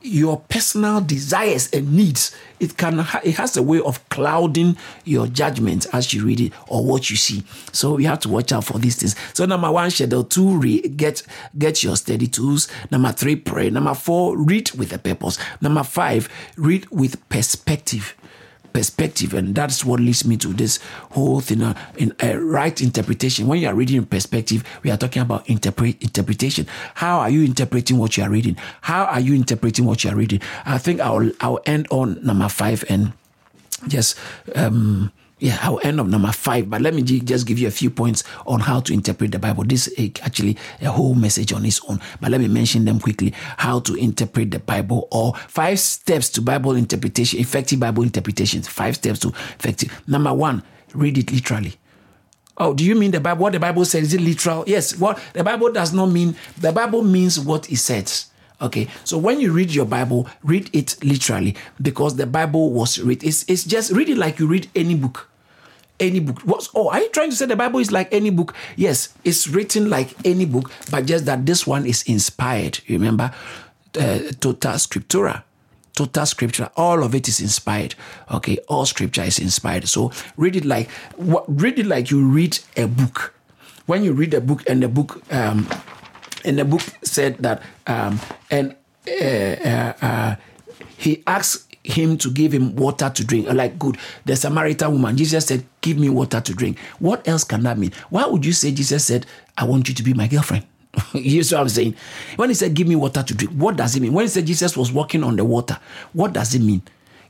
your 0.01 0.39
personal 0.49 1.01
desires 1.01 1.69
and 1.73 1.93
needs 1.93 2.35
it 2.61 2.77
can 2.77 3.01
it 3.25 3.37
has 3.37 3.57
a 3.57 3.63
way 3.63 3.81
of 3.81 4.07
clouding 4.09 4.77
your 5.05 5.27
judgment 5.27 5.87
as 5.93 6.13
you 6.13 6.25
read 6.25 6.41
it 6.41 6.53
or 6.67 6.85
what 6.85 7.11
you 7.11 7.17
see. 7.17 7.43
So 7.73 7.99
you 7.99 8.07
have 8.09 8.21
to 8.21 8.29
watch 8.29 8.53
out 8.53 8.65
for 8.65 8.79
these 8.79 8.97
things. 8.97 9.17
So 9.35 9.45
number 9.45 9.71
one 9.71 9.91
schedule 9.91 10.25
two 10.25 10.57
read, 10.59 10.97
get 10.97 11.23
get 11.57 11.83
your 11.83 11.97
study 11.97 12.27
tools. 12.27 12.69
Number 12.91 13.13
three 13.13 13.37
pray. 13.37 13.71
Number 13.71 13.95
four 13.95 14.37
read 14.37 14.71
with 14.73 14.93
a 14.93 14.99
purpose. 14.99 15.39
Number 15.61 15.83
five 15.83 16.29
read 16.57 16.89
with 16.91 17.29
perspective 17.29 18.15
perspective, 18.73 19.35
and 19.35 19.55
that's 19.55 19.85
what 19.85 20.01
leads 20.01 20.25
me 20.25 20.37
to 20.39 20.49
this 20.49 20.79
whole 21.13 21.41
thing. 21.41 21.63
Uh, 21.63 21.75
in 21.97 22.15
a 22.21 22.37
right 22.39 22.81
interpretation, 22.81 23.47
when 23.47 23.61
you 23.61 23.69
are 23.69 23.75
reading 23.75 23.97
in 23.97 24.07
perspective, 24.07 24.65
we 24.83 24.91
are 24.91 24.97
talking 24.97 25.23
about 25.23 25.49
interpret 25.49 26.01
interpretation. 26.03 26.67
How 26.95 27.19
are 27.21 27.31
you 27.31 27.45
interpreting 27.45 27.99
what 27.99 28.17
you 28.17 28.25
are 28.25 28.31
reading? 28.31 28.57
How 28.83 29.05
are 29.05 29.21
you 29.21 29.35
interpreting 29.35 29.85
what 29.85 30.05
you 30.05 30.11
are 30.11 30.17
reading? 30.17 30.41
I 30.65 30.79
think 30.79 31.01
I'll 31.01 31.31
I'll 31.41 31.61
end 31.67 31.87
on 31.91 32.25
number 32.25 32.49
five 32.49 32.85
and 32.89 33.13
just 33.87 34.19
um 34.55 35.13
yeah, 35.39 35.59
I'll 35.63 35.81
end 35.83 36.01
up 36.01 36.07
number 36.07 36.33
five, 36.33 36.69
but 36.69 36.81
let 36.81 36.95
me 36.95 37.03
just 37.03 37.47
give 37.47 37.59
you 37.59 37.69
a 37.69 37.71
few 37.71 37.91
points 37.91 38.25
on 38.47 38.61
how 38.61 38.81
to 38.81 38.93
interpret 38.93 39.33
the 39.33 39.39
Bible. 39.39 39.65
This 39.65 39.87
is 39.89 40.11
actually 40.23 40.57
a 40.81 40.91
whole 40.91 41.15
message 41.15 41.53
on 41.53 41.65
its 41.65 41.81
own, 41.89 42.01
but 42.21 42.31
let 42.31 42.41
me 42.41 42.49
mention 42.49 42.85
them 42.85 42.99
quickly. 42.99 43.33
How 43.57 43.81
to 43.81 43.95
interpret 43.95 44.51
the 44.51 44.59
Bible, 44.59 45.09
or 45.11 45.35
five 45.35 45.79
steps 45.79 46.29
to 46.31 46.43
Bible 46.43 46.73
interpretation, 46.73 47.41
effective 47.41 47.79
Bible 47.79 48.03
interpretation. 48.03 48.63
Five 48.63 48.97
steps 48.97 49.21
to 49.21 49.29
effective. 49.29 50.03
Number 50.07 50.35
one, 50.35 50.63
read 50.95 51.19
it 51.19 51.33
literally. 51.33 51.75
Oh, 52.57 52.75
do 52.75 52.85
you 52.85 52.97
mean 52.97 53.13
the 53.13 53.21
Bible? 53.21 53.43
What 53.43 53.53
the 53.53 53.61
Bible 53.61 53.85
says 53.85 54.09
is 54.09 54.15
it 54.15 54.21
literal? 54.21 54.65
Yes. 54.67 54.99
What 54.99 55.21
the 55.33 55.45
Bible 55.45 55.71
does 55.71 55.93
not 55.93 56.07
mean. 56.07 56.35
The 56.59 56.73
Bible 56.73 57.03
means 57.03 57.39
what 57.39 57.71
it 57.71 57.77
says. 57.77 58.27
Okay, 58.61 58.89
so 59.05 59.17
when 59.19 59.39
you 59.39 59.53
read 59.53 59.73
your 59.73 59.85
Bible, 59.85 60.27
read 60.43 60.69
it 60.73 60.97
literally 61.05 61.55
because 61.81 62.17
the 62.17 62.27
Bible 62.27 62.71
was 62.71 62.99
read. 62.99 63.23
It's, 63.23 63.45
it's 63.49 63.65
just 63.65 63.93
read 63.93 64.09
it 64.09 64.19
like 64.19 64.41
you 64.41 64.49
read 64.49 64.69
any 64.75 64.97
book. 64.97 65.29
Any 66.01 66.21
book. 66.21 66.41
What's 66.43 66.69
oh, 66.75 66.89
are 66.91 67.01
you 67.01 67.09
trying 67.11 67.31
to 67.31 67.37
say 67.37 67.47
the 67.47 67.57
Bible 67.57 67.79
is 67.79 67.93
like 67.93 68.13
any 68.13 68.31
book? 68.31 68.55
Yes, 68.77 69.15
it's 69.25 69.49
written 69.49 69.91
like 69.91 70.15
any 70.25 70.45
book, 70.45 70.71
but 70.91 71.07
just 71.07 71.25
that 71.27 71.47
this 71.47 71.67
one 71.67 71.87
is 71.87 72.03
inspired. 72.05 72.81
Remember, 72.89 73.33
uh, 73.99 74.19
tota 74.41 74.79
scriptura. 74.79 75.43
Tota 75.95 76.25
scripture, 76.27 76.71
all 76.77 77.03
of 77.03 77.15
it 77.15 77.27
is 77.27 77.41
inspired. 77.41 77.97
Okay, 78.31 78.59
all 78.69 78.87
scripture 78.87 79.23
is 79.25 79.41
inspired. 79.41 79.89
So 79.89 80.13
read 80.37 80.55
it 80.55 80.65
like 80.65 80.89
read 81.17 81.79
it 81.79 81.87
like 81.87 82.11
you 82.11 82.25
read 82.25 82.59
a 82.77 82.87
book. 82.87 83.35
When 83.87 84.05
you 84.05 84.13
read 84.13 84.35
a 84.35 84.41
book 84.41 84.63
and 84.69 84.83
the 84.83 84.89
book 84.89 85.21
um, 85.33 85.67
and 86.45 86.59
the 86.59 86.65
book 86.65 86.83
said 87.03 87.39
that 87.39 87.63
um, 87.87 88.21
and 88.51 88.75
uh, 89.09 89.93
uh, 90.03 90.37
he 90.97 91.23
asked 91.27 91.77
him 91.85 92.19
to 92.19 92.31
give 92.31 92.53
him 92.53 92.77
water 92.77 93.11
to 93.11 93.25
drink. 93.25 93.49
Like, 93.49 93.79
good, 93.79 93.97
the 94.25 94.37
Samaritan 94.37 94.93
woman, 94.93 95.17
Jesus 95.17 95.47
said, 95.47 95.65
Give 95.81 95.99
me 95.99 96.09
water 96.09 96.41
to 96.41 96.55
drink. 96.55 96.79
What 96.99 97.27
else 97.27 97.45
can 97.45 97.63
that 97.63 97.79
mean? 97.79 97.93
Why 98.11 98.27
would 98.27 98.45
you 98.45 98.53
say 98.53 98.73
Jesus 98.73 99.05
said, 99.05 99.27
I 99.57 99.65
want 99.65 99.89
you 99.89 99.95
to 99.95 100.03
be 100.03 100.13
my 100.13 100.27
girlfriend? 100.27 100.67
you 101.15 101.43
see 101.43 101.55
what 101.55 101.63
I'm 101.63 101.69
saying? 101.69 101.95
When 102.37 102.51
he 102.51 102.55
said, 102.55 102.75
Give 102.75 102.87
me 102.87 102.97
water 102.97 103.23
to 103.23 103.35
drink, 103.35 103.55
what 103.55 103.77
does 103.77 103.97
it 103.97 104.01
mean? 104.01 104.13
When 104.13 104.25
he 104.25 104.29
said 104.29 104.47
Jesus 104.47 104.77
was 104.77 104.93
walking 104.93 105.25
on 105.25 105.37
the 105.37 105.45
water, 105.45 105.79
what 106.13 106.33
does 106.33 106.55
it 106.55 106.61
mean? 106.61 106.83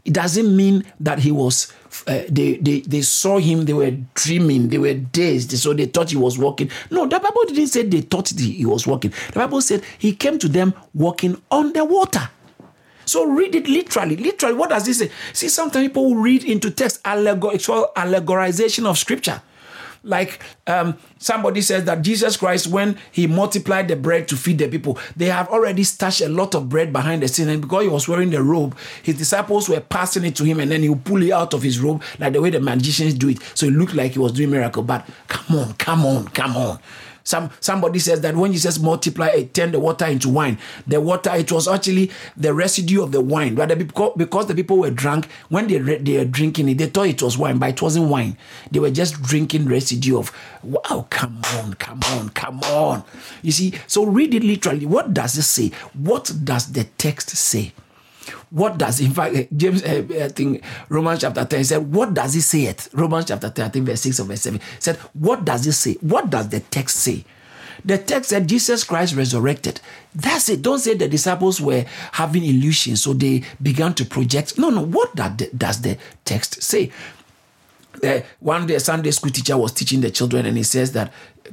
It 0.05 0.14
doesn't 0.14 0.57
mean 0.57 0.84
that 1.01 1.18
he 1.18 1.30
was, 1.32 1.72
uh, 2.07 2.22
they, 2.28 2.57
they, 2.57 2.80
they 2.80 3.03
saw 3.03 3.38
him, 3.38 3.64
they 3.64 3.72
were 3.72 3.90
dreaming, 4.14 4.68
they 4.68 4.78
were 4.78 4.94
dazed, 4.94 5.53
so 5.59 5.72
they 5.74 5.86
thought 5.86 6.11
he 6.11 6.16
was 6.16 6.38
walking. 6.38 6.70
No, 6.90 7.07
the 7.07 7.18
Bible 7.18 7.42
didn't 7.46 7.66
say 7.68 7.82
they 7.82 8.01
thought 8.01 8.28
he 8.30 8.64
was 8.64 8.86
walking. 8.86 9.12
The 9.32 9.40
Bible 9.40 9.61
said 9.61 9.82
he 9.99 10.14
came 10.14 10.38
to 10.38 10.49
them 10.49 10.74
walking 10.94 11.40
on 11.51 11.72
the 11.72 11.84
water. 11.84 12.30
So 13.05 13.24
read 13.24 13.55
it 13.55 13.66
literally. 13.66 14.16
Literally, 14.16 14.55
what 14.55 14.68
does 14.70 14.84
this 14.84 14.99
say? 14.99 15.11
See, 15.32 15.49
sometimes 15.49 15.88
people 15.88 16.14
read 16.14 16.44
into 16.44 16.70
text 16.70 17.03
allegor- 17.05 17.57
allegorization 17.96 18.84
of 18.84 18.99
scripture. 18.99 19.40
Like 20.03 20.42
um, 20.66 20.96
somebody 21.18 21.61
says 21.61 21.84
that 21.84 22.03
Jesus 22.03 22.36
Christ, 22.36 22.68
when 22.68 22.99
he 23.11 23.26
multiplied 23.26 23.88
the 23.88 23.96
bread 23.96 24.28
to 24.28 24.36
feed 24.36 24.59
the 24.59 24.68
people, 24.68 24.99
they 25.16 25.26
have 25.26 25.49
already 25.49 25.84
stashed 25.84 26.20
a 26.20 26.28
lot 26.28 26.55
of 26.55 26.68
bread 26.68 26.92
behind 26.92 27.22
the 27.22 27.28
scene. 27.28 27.49
And 27.49 27.61
because 27.61 27.82
he 27.82 27.88
was 27.88 28.09
wearing 28.09 28.30
the 28.30 28.42
robe, 28.42 28.76
his 29.03 29.16
disciples 29.18 29.68
were 29.68 29.80
passing 29.80 30.24
it 30.24 30.36
to 30.36 30.44
him, 30.44 30.61
and 30.61 30.70
then 30.70 30.82
he 30.82 30.88
would 30.88 31.05
pull 31.05 31.22
it 31.22 31.32
out 31.32 31.55
of 31.55 31.62
his 31.62 31.80
robe, 31.80 32.03
like 32.18 32.32
the 32.32 32.40
way 32.40 32.51
the 32.51 32.61
magicians 32.61 33.14
do 33.14 33.28
it. 33.28 33.38
So 33.55 33.66
it 33.66 33.72
looked 33.72 33.94
like 33.94 34.12
he 34.12 34.18
was 34.18 34.32
doing 34.32 34.51
miracle. 34.51 34.82
But 34.82 35.07
come 35.28 35.59
on, 35.59 35.74
come 35.74 36.07
on, 36.07 36.28
come 36.28 36.57
on. 36.57 36.78
Some 37.29 37.51
somebody 37.61 37.99
says 37.99 38.22
that 38.22 38.35
when 38.35 38.53
Jesus 38.53 38.79
multiply 38.79 39.26
it, 39.29 39.53
turn 39.53 39.70
the 39.70 39.79
water 39.79 40.07
into 40.07 40.31
wine. 40.31 40.57
The 40.87 40.99
water 40.99 41.31
it 41.35 41.53
was 41.53 41.68
actually 41.68 42.11
the 42.39 42.55
residue 42.55 43.03
of 43.03 43.12
the 43.12 43.20
wine, 43.20 43.55
but 43.55 43.68
the, 43.68 43.76
because 44.16 44.47
the 44.47 44.55
people 44.55 44.79
were 44.79 44.91
drunk 44.91 45.29
when 45.51 45.66
they 45.66 45.76
they 45.76 46.16
were 46.16 46.24
drinking 46.24 46.70
it, 46.70 46.79
they 46.79 46.87
thought 46.87 47.09
it 47.09 47.22
was 47.22 47.37
wine, 47.37 47.59
but 47.59 47.68
it 47.68 47.83
wasn't 47.83 48.09
wine. 48.09 48.39
They 48.70 48.79
were 48.79 48.91
just 48.91 49.20
drinking 49.20 49.66
residue 49.66 50.18
of. 50.18 50.33
Wow, 50.62 51.07
come 51.11 51.43
on, 51.57 51.74
come 51.74 52.01
on, 52.07 52.31
come 52.31 52.61
on. 52.61 53.05
You 53.43 53.53
see, 53.53 53.74
so 53.87 54.07
read 54.07 54.33
it 54.33 54.43
literally. 54.43 54.87
What 54.87 55.12
does 55.12 55.37
it 55.37 55.43
say? 55.43 55.70
What 55.93 56.33
does 56.45 56.72
the 56.72 56.85
text 56.97 57.29
say? 57.31 57.74
What 58.51 58.79
does, 58.79 59.01
in 59.01 59.12
fact, 59.12 59.57
James, 59.57 59.83
uh, 59.83 60.05
I 60.22 60.29
think 60.29 60.62
Romans 60.89 61.20
chapter 61.20 61.45
10 61.45 61.64
said, 61.64 61.93
what 61.93 62.14
does 62.14 62.35
it 62.35 62.43
say 62.43 62.62
it? 62.62 62.89
Romans 62.93 63.26
chapter 63.26 63.51
10, 63.51 63.64
I 63.64 63.68
think 63.68 63.87
verse 63.87 64.01
6 64.01 64.20
or 64.20 64.24
verse 64.24 64.43
7 64.43 64.61
said, 64.79 64.97
what 65.14 65.45
does 65.45 65.66
it 65.66 65.72
say? 65.72 65.95
What 65.95 66.31
does 66.31 66.49
the 66.49 66.61
text 66.61 66.97
say? 66.99 67.24
The 67.85 67.97
text 67.97 68.31
said 68.31 68.49
Jesus 68.49 68.83
Christ 68.83 69.14
resurrected. 69.14 69.81
That's 70.14 70.49
it. 70.49 70.62
Don't 70.62 70.81
say 70.81 70.95
the 70.95 71.09
disciples 71.09 71.61
were 71.61 71.85
having 72.12 72.45
illusions, 72.45 73.03
so 73.03 73.12
they 73.12 73.45
began 73.62 73.95
to 73.95 74.05
project. 74.05 74.59
No, 74.59 74.70
no. 74.70 74.85
What 74.85 75.14
does 75.14 75.81
the 75.83 75.97
text 76.24 76.62
say? 76.62 76.91
Uh, 78.03 78.20
one 78.40 78.66
day, 78.66 78.74
a 78.74 78.80
Sunday 78.80 79.11
school 79.11 79.30
teacher 79.30 79.57
was 79.57 79.72
teaching 79.72 80.01
the 80.01 80.11
children, 80.11 80.46
and 80.46 80.57
he 80.57 80.62
says 80.62 80.92
that 80.92 81.12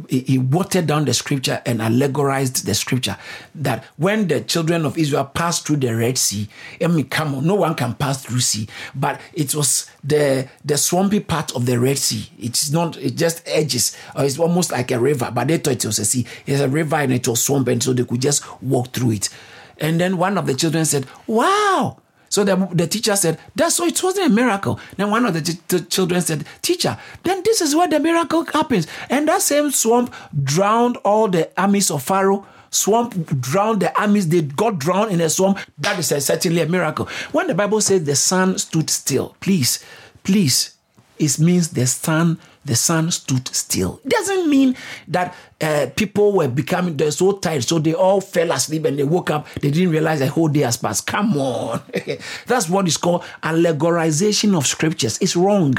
he 0.10 0.38
watered 0.38 0.88
down 0.88 1.06
the 1.06 1.14
scripture 1.14 1.62
and 1.66 1.82
allegorized 1.82 2.66
the 2.66 2.74
scripture 2.74 3.18
that 3.56 3.84
when 3.98 4.28
the 4.28 4.42
children 4.42 4.86
of 4.86 4.98
Israel 4.98 5.26
passed 5.26 5.66
through 5.66 5.78
the 5.78 5.96
Red 5.96 6.18
Sea, 6.18 6.50
I 6.82 6.88
mean, 6.88 7.08
come 7.08 7.36
on, 7.36 7.48
no 7.48 7.56
one 7.56 7.76
can 7.76 7.94
pass 7.94 8.24
through 8.24 8.42
sea, 8.42 8.68
but 8.94 9.20
it 9.34 9.56
was 9.56 9.90
the 10.04 10.48
the 10.64 10.78
swampy 10.78 11.20
part 11.20 11.56
of 11.56 11.66
the 11.66 11.80
Red 11.80 11.98
Sea. 11.98 12.30
It's 12.40 12.72
not, 12.72 12.98
it 12.98 13.16
just 13.16 13.42
edges, 13.48 13.96
or 14.16 14.26
it's 14.26 14.40
almost 14.40 14.72
like 14.72 14.92
a 14.92 15.00
river, 15.00 15.32
but 15.34 15.48
they 15.48 15.58
thought 15.58 15.74
it 15.74 15.86
was 15.86 16.00
a 16.00 16.06
sea. 16.06 16.26
It's 16.46 16.62
a 16.62 16.70
river 16.70 16.98
and 16.98 17.14
it 17.14 17.28
was 17.28 17.42
swamp, 17.44 17.68
and 17.68 17.82
so 17.82 17.94
they 17.94 18.04
could 18.04 18.22
just 18.22 18.44
walk 18.62 18.90
through 18.90 19.12
it. 19.12 19.30
And 19.80 20.00
then 20.00 20.18
one 20.18 20.38
of 20.38 20.46
the 20.46 20.54
children 20.54 20.86
said, 20.86 21.06
Wow, 21.28 21.98
so 22.36 22.44
the, 22.44 22.58
the 22.74 22.86
teacher 22.86 23.16
said, 23.16 23.40
That's 23.56 23.76
so 23.76 23.86
it 23.86 24.04
wasn't 24.04 24.28
a 24.28 24.30
miracle. 24.30 24.78
Then 24.98 25.10
one 25.10 25.26
of 25.26 25.34
the, 25.34 25.40
t- 25.42 25.80
children 25.86 26.20
said, 26.20 26.46
Teacher, 26.62 26.98
then 27.24 27.42
this 27.46 27.62
is 27.62 27.74
where 27.74 27.88
the 27.88 27.98
miracle 27.98 28.44
happens. 28.44 28.88
And 29.10 29.26
that 29.30 29.42
same 29.42 29.72
swamp 29.72 30.14
drowned 30.44 30.98
all 30.98 31.30
the 31.30 31.50
armies 31.58 31.90
of 31.90 32.04
Pharaoh. 32.04 32.46
Swamp 32.72 33.40
drowned 33.40 33.84
the 33.84 33.98
armies, 33.98 34.28
they 34.28 34.42
got 34.42 34.80
drowned 34.80 35.14
in 35.14 35.22
a 35.22 35.30
swamp. 35.30 35.60
That 35.78 35.98
is 35.98 36.12
a, 36.12 36.20
certainly 36.20 36.60
a 36.62 36.68
miracle. 36.68 37.06
When 37.32 37.48
the 37.48 37.56
Bible 37.56 37.80
says 37.80 38.04
the 38.04 38.18
sun 38.18 38.58
stood 38.58 38.90
still, 38.90 39.38
please, 39.40 39.82
please, 40.26 40.76
it 41.18 41.40
means 41.40 41.70
the 41.70 41.88
sun 41.88 42.38
the 42.66 42.76
sun 42.76 43.12
stood 43.12 43.48
still. 43.50 44.02
It 44.04 44.10
doesn't 44.10 44.50
mean 44.50 44.76
that 45.08 45.36
uh, 45.62 45.88
people 45.96 46.34
were 46.34 46.48
becoming 46.48 46.98
they're 46.98 47.12
so 47.12 47.34
tired, 47.34 47.64
so 47.64 47.80
they 47.80 47.94
all 47.94 48.22
fell 48.22 48.52
asleep 48.52 48.86
and 48.86 49.00
they 49.00 49.04
woke 49.04 49.30
up. 49.30 49.48
They 49.62 49.72
didn't 49.72 49.92
realize 49.92 50.20
the 50.20 50.28
whole 50.28 50.48
day 50.48 50.62
has 50.62 50.78
passed. 50.78 51.08
Come 51.08 51.38
on, 51.38 51.82
that's 52.48 52.68
what 52.70 52.88
is 52.88 52.98
called 52.98 53.24
allegorization 53.44 54.58
of 54.58 54.68
scriptures. 54.68 55.18
It's 55.22 55.36
wrong. 55.36 55.76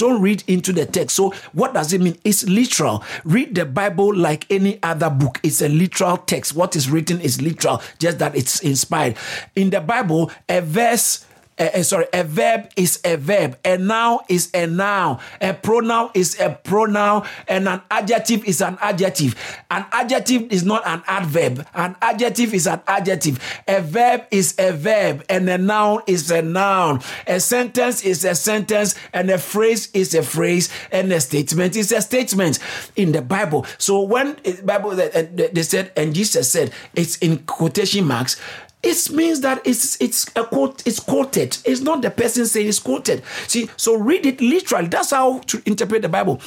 Don't 0.00 0.22
read 0.22 0.42
into 0.46 0.72
the 0.72 0.86
text. 0.86 1.16
So, 1.16 1.34
what 1.52 1.74
does 1.74 1.92
it 1.92 2.00
mean? 2.00 2.16
It's 2.24 2.48
literal. 2.48 3.04
Read 3.22 3.54
the 3.54 3.66
Bible 3.66 4.14
like 4.14 4.46
any 4.50 4.82
other 4.82 5.10
book. 5.10 5.38
It's 5.42 5.60
a 5.60 5.68
literal 5.68 6.16
text. 6.16 6.54
What 6.54 6.74
is 6.74 6.88
written 6.88 7.20
is 7.20 7.42
literal, 7.42 7.82
just 7.98 8.18
that 8.18 8.34
it's 8.34 8.60
inspired. 8.60 9.18
In 9.54 9.68
the 9.68 9.82
Bible, 9.82 10.30
a 10.48 10.62
verse 10.62 11.26
uh, 11.60 11.82
sorry, 11.82 12.06
a 12.12 12.24
verb 12.24 12.70
is 12.76 13.00
a 13.04 13.16
verb, 13.16 13.58
a 13.64 13.76
noun 13.76 14.20
is 14.28 14.50
a 14.54 14.66
noun, 14.66 15.20
a 15.40 15.52
pronoun 15.52 16.10
is 16.14 16.38
a 16.40 16.50
pronoun, 16.50 17.26
and 17.46 17.68
an 17.68 17.82
adjective 17.90 18.44
is 18.44 18.62
an 18.62 18.78
adjective. 18.80 19.34
An 19.70 19.84
adjective 19.92 20.50
is 20.50 20.64
not 20.64 20.86
an 20.86 21.02
adverb, 21.06 21.66
an 21.74 21.96
adjective 22.00 22.54
is 22.54 22.66
an 22.66 22.80
adjective. 22.86 23.38
A 23.68 23.80
verb 23.80 24.22
is 24.30 24.54
a 24.58 24.72
verb, 24.72 25.24
and 25.28 25.48
a 25.48 25.58
noun 25.58 26.02
is 26.06 26.30
a 26.30 26.42
noun. 26.42 27.00
A 27.26 27.38
sentence 27.40 28.02
is 28.04 28.24
a 28.24 28.34
sentence, 28.34 28.94
and 29.12 29.30
a 29.30 29.38
phrase 29.38 29.90
is 29.92 30.14
a 30.14 30.22
phrase, 30.22 30.70
and 30.90 31.12
a 31.12 31.20
statement 31.20 31.76
is 31.76 31.92
a 31.92 32.00
statement 32.00 32.58
in 32.96 33.12
the 33.12 33.22
Bible. 33.22 33.66
So 33.78 34.00
when 34.00 34.36
eh, 34.44 34.60
Bible 34.62 34.90
they 34.90 35.62
said, 35.62 35.92
and 35.96 36.14
Jesus 36.14 36.50
said, 36.50 36.72
it's 36.94 37.18
in 37.18 37.38
quotation 37.38 38.06
marks 38.06 38.40
it 38.82 39.10
means 39.10 39.40
that 39.42 39.66
it's 39.66 40.00
it's 40.00 40.26
a 40.36 40.44
quote 40.44 40.86
it's 40.86 41.00
quoted. 41.00 41.58
It's 41.64 41.80
not 41.80 42.02
the 42.02 42.10
person 42.10 42.46
saying 42.46 42.68
it's 42.68 42.78
quoted. 42.78 43.22
See 43.46 43.68
so 43.76 43.94
read 43.96 44.24
it 44.26 44.40
literally. 44.40 44.88
That's 44.88 45.10
how 45.10 45.38
to 45.38 45.62
interpret 45.66 46.02
the 46.02 46.08
bible. 46.08 46.40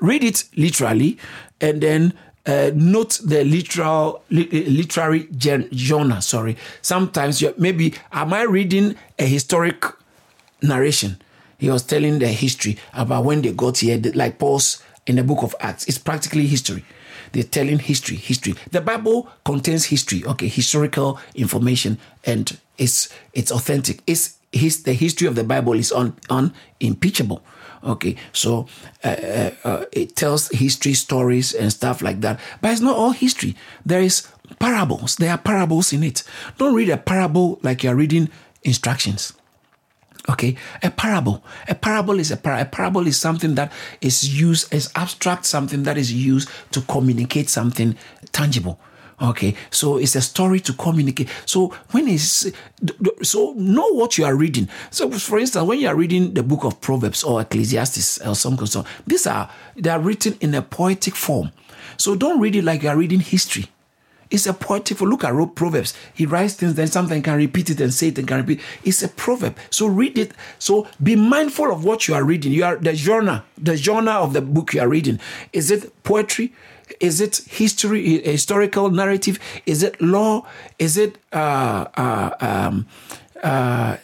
Read 0.00 0.22
it 0.22 0.44
literally 0.56 1.18
and 1.60 1.80
then 1.80 2.12
uh, 2.46 2.70
note 2.74 3.20
the 3.24 3.44
literal 3.44 4.22
li- 4.30 4.66
literary 4.68 5.28
genre 5.40 6.22
sorry. 6.22 6.56
Sometimes 6.80 7.42
maybe 7.58 7.94
am 8.12 8.32
i 8.32 8.42
reading 8.42 8.94
a 9.18 9.24
historic 9.26 9.84
narration? 10.62 11.20
He 11.58 11.70
was 11.70 11.82
telling 11.82 12.18
the 12.18 12.28
history 12.28 12.78
about 12.92 13.24
when 13.24 13.42
they 13.42 13.52
got 13.52 13.78
here 13.78 14.00
like 14.14 14.38
paul's 14.38 14.82
in 15.06 15.16
the 15.16 15.24
book 15.24 15.42
of 15.42 15.56
acts. 15.58 15.86
It's 15.86 15.98
practically 15.98 16.46
history 16.46 16.84
they're 17.36 17.44
telling 17.44 17.78
history, 17.78 18.16
history. 18.16 18.54
The 18.70 18.80
Bible 18.80 19.28
contains 19.44 19.84
history, 19.84 20.24
okay, 20.24 20.48
historical 20.48 21.20
information, 21.34 21.98
and 22.24 22.58
it's 22.78 23.10
it's 23.34 23.52
authentic. 23.52 24.00
It's 24.06 24.38
his, 24.52 24.84
the 24.84 24.94
history 24.94 25.28
of 25.28 25.34
the 25.34 25.44
Bible 25.44 25.74
is 25.74 25.92
un, 25.92 26.16
unimpeachable. 26.30 27.42
Okay, 27.84 28.16
so 28.32 28.66
uh, 29.04 29.08
uh, 29.08 29.50
uh, 29.64 29.84
it 29.92 30.16
tells 30.16 30.48
history 30.48 30.94
stories 30.94 31.52
and 31.52 31.70
stuff 31.70 32.00
like 32.00 32.22
that, 32.22 32.40
but 32.62 32.72
it's 32.72 32.80
not 32.80 32.96
all 32.96 33.10
history. 33.10 33.54
There 33.84 34.00
is 34.00 34.26
parables. 34.58 35.16
There 35.16 35.30
are 35.30 35.38
parables 35.38 35.92
in 35.92 36.02
it. 36.04 36.24
Don't 36.56 36.74
read 36.74 36.88
a 36.88 36.96
parable 36.96 37.58
like 37.62 37.84
you're 37.84 37.94
reading 37.94 38.30
instructions. 38.62 39.34
Okay, 40.28 40.56
a 40.82 40.90
parable. 40.90 41.44
A 41.68 41.74
parable 41.74 42.18
is 42.18 42.32
a, 42.32 42.36
par- 42.36 42.58
a 42.58 42.64
parable 42.64 43.06
is 43.06 43.16
something 43.16 43.54
that 43.54 43.72
is 44.00 44.38
used 44.38 44.74
as 44.74 44.90
abstract, 44.96 45.46
something 45.46 45.84
that 45.84 45.96
is 45.96 46.12
used 46.12 46.48
to 46.72 46.80
communicate 46.82 47.48
something 47.48 47.96
tangible. 48.32 48.80
Okay, 49.22 49.54
so 49.70 49.96
it's 49.96 50.14
a 50.14 50.20
story 50.20 50.60
to 50.60 50.74
communicate. 50.74 51.30
So 51.46 51.72
when 51.92 52.06
is 52.08 52.52
so 53.22 53.54
know 53.56 53.94
what 53.94 54.18
you 54.18 54.24
are 54.26 54.34
reading. 54.34 54.68
So 54.90 55.10
for 55.10 55.38
instance, 55.38 55.66
when 55.66 55.78
you 55.78 55.88
are 55.88 55.94
reading 55.94 56.34
the 56.34 56.42
book 56.42 56.64
of 56.64 56.80
Proverbs 56.82 57.24
or 57.24 57.40
Ecclesiastes 57.40 58.20
or 58.26 58.34
some 58.34 58.58
so 58.66 58.84
these 59.06 59.26
are 59.26 59.48
they 59.76 59.88
are 59.88 60.00
written 60.00 60.36
in 60.40 60.54
a 60.54 60.60
poetic 60.60 61.14
form. 61.14 61.50
So 61.96 62.14
don't 62.14 62.40
read 62.40 62.56
it 62.56 62.64
like 62.64 62.82
you 62.82 62.90
are 62.90 62.96
reading 62.96 63.20
history. 63.20 63.66
It's 64.30 64.46
a 64.46 64.52
poetic. 64.52 65.00
Look 65.00 65.24
at 65.24 65.54
Proverbs. 65.54 65.94
He 66.14 66.26
writes 66.26 66.54
things, 66.54 66.74
then 66.74 66.88
something 66.88 67.22
can 67.22 67.36
repeat 67.36 67.70
it 67.70 67.80
and 67.80 67.92
say 67.92 68.08
it 68.08 68.18
and 68.18 68.26
can 68.26 68.38
repeat. 68.38 68.60
It's 68.84 69.02
a 69.02 69.08
proverb. 69.08 69.56
So 69.70 69.86
read 69.86 70.18
it. 70.18 70.32
So 70.58 70.86
be 71.02 71.16
mindful 71.16 71.70
of 71.70 71.84
what 71.84 72.08
you 72.08 72.14
are 72.14 72.24
reading. 72.24 72.52
You 72.52 72.64
are 72.64 72.76
the 72.76 72.94
genre, 72.94 73.44
the 73.56 73.76
genre 73.76 74.14
of 74.14 74.32
the 74.32 74.40
book 74.40 74.74
you 74.74 74.80
are 74.80 74.88
reading. 74.88 75.20
Is 75.52 75.70
it 75.70 76.02
poetry? 76.02 76.52
Is 77.00 77.20
it 77.20 77.38
history, 77.48 78.22
historical 78.22 78.90
narrative? 78.90 79.38
Is 79.66 79.82
it 79.82 80.00
law? 80.00 80.46
Is 80.78 80.96
it 80.96 81.18
uh, 81.32 81.86
uh, 81.96 82.30
um, 82.40 82.86
uh, 83.42 83.96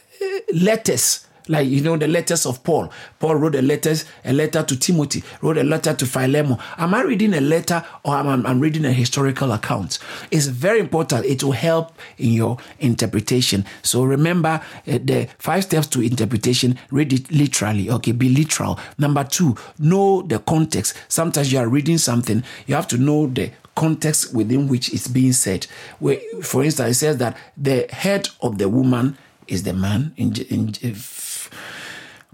letters? 0.53 1.27
Like 1.53 1.69
you 1.69 1.83
know 1.83 1.99
the 1.99 2.09
letters 2.09 2.47
of 2.47 2.65
Paul. 2.65 2.91
Paul 3.19 3.35
wrote 3.35 3.55
a 3.57 3.61
letter, 3.61 3.95
a 4.25 4.33
letter 4.33 4.63
to 4.63 4.75
Timothy, 4.79 5.23
wrote 5.43 5.59
a 5.59 5.63
letter 5.63 5.93
to 5.93 6.07
Philemon. 6.07 6.57
Am 6.79 6.95
I 6.95 7.03
reading 7.03 7.35
a 7.35 7.43
letter 7.43 7.85
or 8.05 8.15
am 8.17 8.47
I 8.47 8.53
reading 8.55 8.87
a 8.87 8.93
historical 8.93 9.53
account? 9.53 9.99
It's 10.31 10.47
very 10.47 10.81
important. 10.81 11.27
It 11.27 11.45
will 11.45 11.53
help 11.53 11.93
in 12.17 12.33
your 12.33 12.57
interpretation. 12.81 13.67
So 13.83 14.03
remember 14.03 14.63
uh, 14.87 14.99
the 15.05 15.29
five 15.39 15.65
steps 15.65 15.89
to 15.89 16.01
interpretation. 16.01 16.79
Read 16.91 17.13
it 17.13 17.31
literally. 17.31 17.91
Okay, 17.91 18.13
be 18.13 18.31
literal. 18.31 18.81
Number 18.97 19.23
two, 19.23 19.55
know 19.79 20.23
the 20.23 20.39
context. 20.39 20.97
Sometimes 21.09 21.53
you 21.53 21.59
are 21.59 21.69
reading 21.69 21.99
something, 21.99 22.43
you 22.67 22.75
have 22.75 22.89
to 22.89 22.97
know 22.97 23.27
the 23.27 23.51
context 23.75 24.35
within 24.35 24.69
which 24.69 24.93
it's 24.95 25.07
being 25.07 25.33
said. 25.35 25.67
Where, 25.99 26.19
for 26.43 26.65
instance, 26.65 26.97
it 26.97 26.99
says 26.99 27.19
that 27.19 27.37
the 27.59 27.87
head 27.91 28.29
of 28.41 28.57
the 28.57 28.71
woman 28.71 29.19
is 29.49 29.65
the 29.65 29.73
man 29.73 30.15
in, 30.17 30.35
in, 30.49 30.75
in 30.81 30.95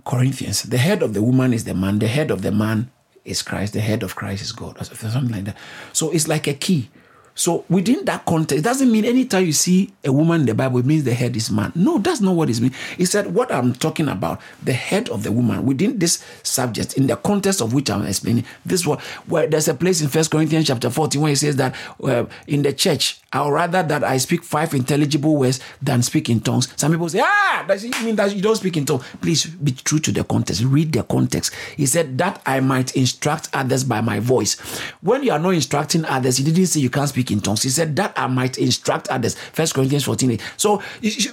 Corinthians. 0.09 0.63
The 0.63 0.79
head 0.79 1.03
of 1.03 1.13
the 1.13 1.23
woman 1.23 1.53
is 1.53 1.65
the 1.65 1.75
man, 1.75 1.99
the 1.99 2.09
head 2.09 2.31
of 2.31 2.41
the 2.41 2.51
man 2.51 2.91
is 3.27 3.43
Christ, 3.43 3.75
the 3.75 3.81
head 3.81 4.03
of 4.03 4.17
Christ 4.17 4.43
is 4.43 4.53
God, 4.53 4.85
something 4.85 5.29
like 5.29 5.45
that. 5.45 5.57
So 5.93 6.11
it's 6.11 6.27
like 6.27 6.47
a 6.47 6.55
key. 6.55 6.89
So 7.35 7.65
within 7.69 8.05
that 8.07 8.25
context, 8.25 8.59
it 8.59 8.65
doesn't 8.65 8.91
mean 8.91 9.05
anytime 9.05 9.45
you 9.45 9.53
see 9.53 9.93
a 10.05 10.11
woman 10.11 10.41
in 10.41 10.47
the 10.47 10.55
Bible, 10.55 10.81
it 10.81 10.87
means 10.87 11.05
the 11.05 11.15
head 11.15 11.37
is 11.37 11.53
man. 11.53 11.71
No, 11.77 11.99
that's 11.99 12.21
not 12.21 12.35
what 12.35 12.51
it 12.51 12.61
means. 12.61 12.75
He 12.97 13.05
said, 13.05 13.33
what 13.33 13.53
I'm 13.53 13.75
talking 13.75 14.09
about, 14.09 14.41
the 14.61 14.73
head 14.73 15.09
of 15.11 15.23
the 15.23 15.31
woman, 15.31 15.65
within 15.65 16.01
this 16.01 16.25
subject, 16.43 16.95
in 16.95 17.07
the 17.07 17.15
context 17.15 17.61
of 17.61 17.75
which 17.75 17.91
I'm 17.91 18.05
explaining, 18.05 18.45
this 18.67 18.85
one, 18.85 18.99
where 19.27 19.47
there's 19.47 19.69
a 19.69 19.75
place 19.75 20.01
in 20.01 20.09
First 20.09 20.33
Corinthians 20.33 20.67
chapter 20.67 20.91
14 20.91 21.21
where 21.21 21.29
he 21.29 21.37
says 21.37 21.55
that 21.57 21.77
uh, 22.03 22.25
in 22.49 22.63
the 22.63 22.73
church, 22.73 23.21
or 23.35 23.53
rather 23.53 23.83
that 23.83 24.05
I 24.05 24.17
speak 24.17 24.43
five 24.43 24.73
intelligible 24.73 25.37
words 25.37 25.61
than 25.83 26.03
speak 26.03 26.31
in 26.31 26.41
tongues. 26.41 26.69
Some 26.77 26.93
people 26.93 27.09
say, 27.09 27.21
ah, 27.23 27.65
does 27.69 27.85
it 27.85 28.01
mean 28.03 28.17
that 28.17 28.35
you 28.35 28.41
don't 28.41 28.57
speak 28.57 28.77
in 28.77 28.87
tongues? 28.87 29.05
Please 29.21 29.47
be 29.47 29.73
true 29.73 29.99
to 29.99 30.13
the 30.13 30.25
context. 30.25 30.63
Read 30.65 30.93
the 30.93 31.03
context. 31.03 31.53
He 31.77 31.87
said 31.87 32.17
that 32.19 32.41
I 32.47 32.61
might 32.61 32.97
instruct 32.97 33.51
others 33.53 33.85
by 33.85 34.01
my 34.01 34.19
voice. 34.19 34.59
When 35.03 35.23
you 35.23 35.33
are 35.33 35.39
not 35.39 35.51
instructing 35.51 36.07
others, 36.07 36.39
he 36.39 36.45
didn't 36.45 36.67
say 36.67 36.81
you 36.81 36.91
can't 36.91 37.09
speak 37.09 37.31
in 37.31 37.41
tongues. 37.41 37.63
He 37.63 37.69
said 37.69 37.97
that 37.97 38.15
I 38.17 38.27
might 38.29 38.57
instruct 38.57 39.09
others. 39.09 39.35
First 39.53 39.75
Corinthians 39.75 40.05
14. 40.05 40.33
8. 40.33 40.43
So 40.57 40.83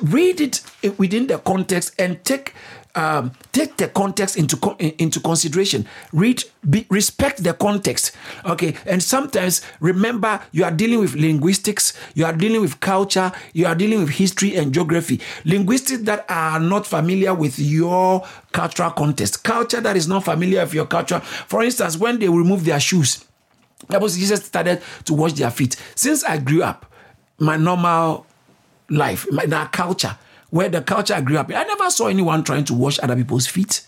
read 0.02 0.41
it 0.41 0.62
within 0.98 1.28
the 1.28 1.38
context 1.38 1.93
and 1.98 2.24
take 2.26 2.54
um, 2.96 3.32
take 3.52 3.78
the 3.78 3.88
context 3.88 4.38
into 4.38 4.58
into 4.80 5.20
consideration. 5.20 5.86
Read, 6.14 6.43
be, 6.68 6.86
respect 6.89 7.43
the 7.43 7.54
context. 7.54 8.16
Okay, 8.46 8.76
and 8.86 9.04
sometimes 9.04 9.62
remember 9.80 10.41
you 10.52 10.64
are 10.64 10.72
dealing 10.72 11.00
with 11.00 11.16
linguistics, 11.16 11.93
you 12.14 12.26
are 12.26 12.34
dealing 12.34 12.62
with 12.62 12.80
culture, 12.80 13.32
you 13.54 13.66
are 13.68 13.76
dealing 13.76 14.00
with 14.00 14.10
history 14.10 14.56
and 14.56 14.74
geography. 14.74 15.22
Linguistics 15.43 16.04
that 16.04 16.26
are 16.30 16.60
not 16.60 16.88
familiar 16.88 17.34
with 17.34 17.60
your 17.60 18.26
cultural 18.52 18.91
context, 18.91 19.43
culture 19.43 19.82
that 19.82 19.96
is 19.96 20.08
not 20.08 20.24
familiar 20.24 20.64
with 20.64 20.74
your 20.74 20.88
culture. 20.88 21.20
For 21.20 21.64
instance, 21.64 21.98
when 21.98 22.20
they 22.20 22.30
remove 22.30 22.66
their 22.66 22.80
shoes, 22.80 23.26
was 23.89 24.18
Jesus 24.18 24.46
started 24.46 24.82
to 25.04 25.14
wash 25.14 25.34
their 25.34 25.52
feet. 25.52 25.76
Since 25.96 26.24
I 26.24 26.38
grew 26.38 26.64
up, 26.64 26.86
my 27.38 27.58
normal 27.58 28.26
life, 28.89 29.28
my, 29.32 29.46
our 29.52 29.68
culture 29.68 30.18
where 30.50 30.70
the 30.70 30.82
culture 30.82 31.14
I 31.14 31.22
grew 31.22 31.38
up 31.38 31.50
in. 31.50 31.56
I 31.56 31.64
never 31.64 31.89
saw 31.89 32.08
anyone 32.08 32.43
trying 32.43 32.66
to 32.66 32.74
wash 32.74 33.00
other 33.02 33.16
people's 33.16 33.48
feet. 33.48 33.86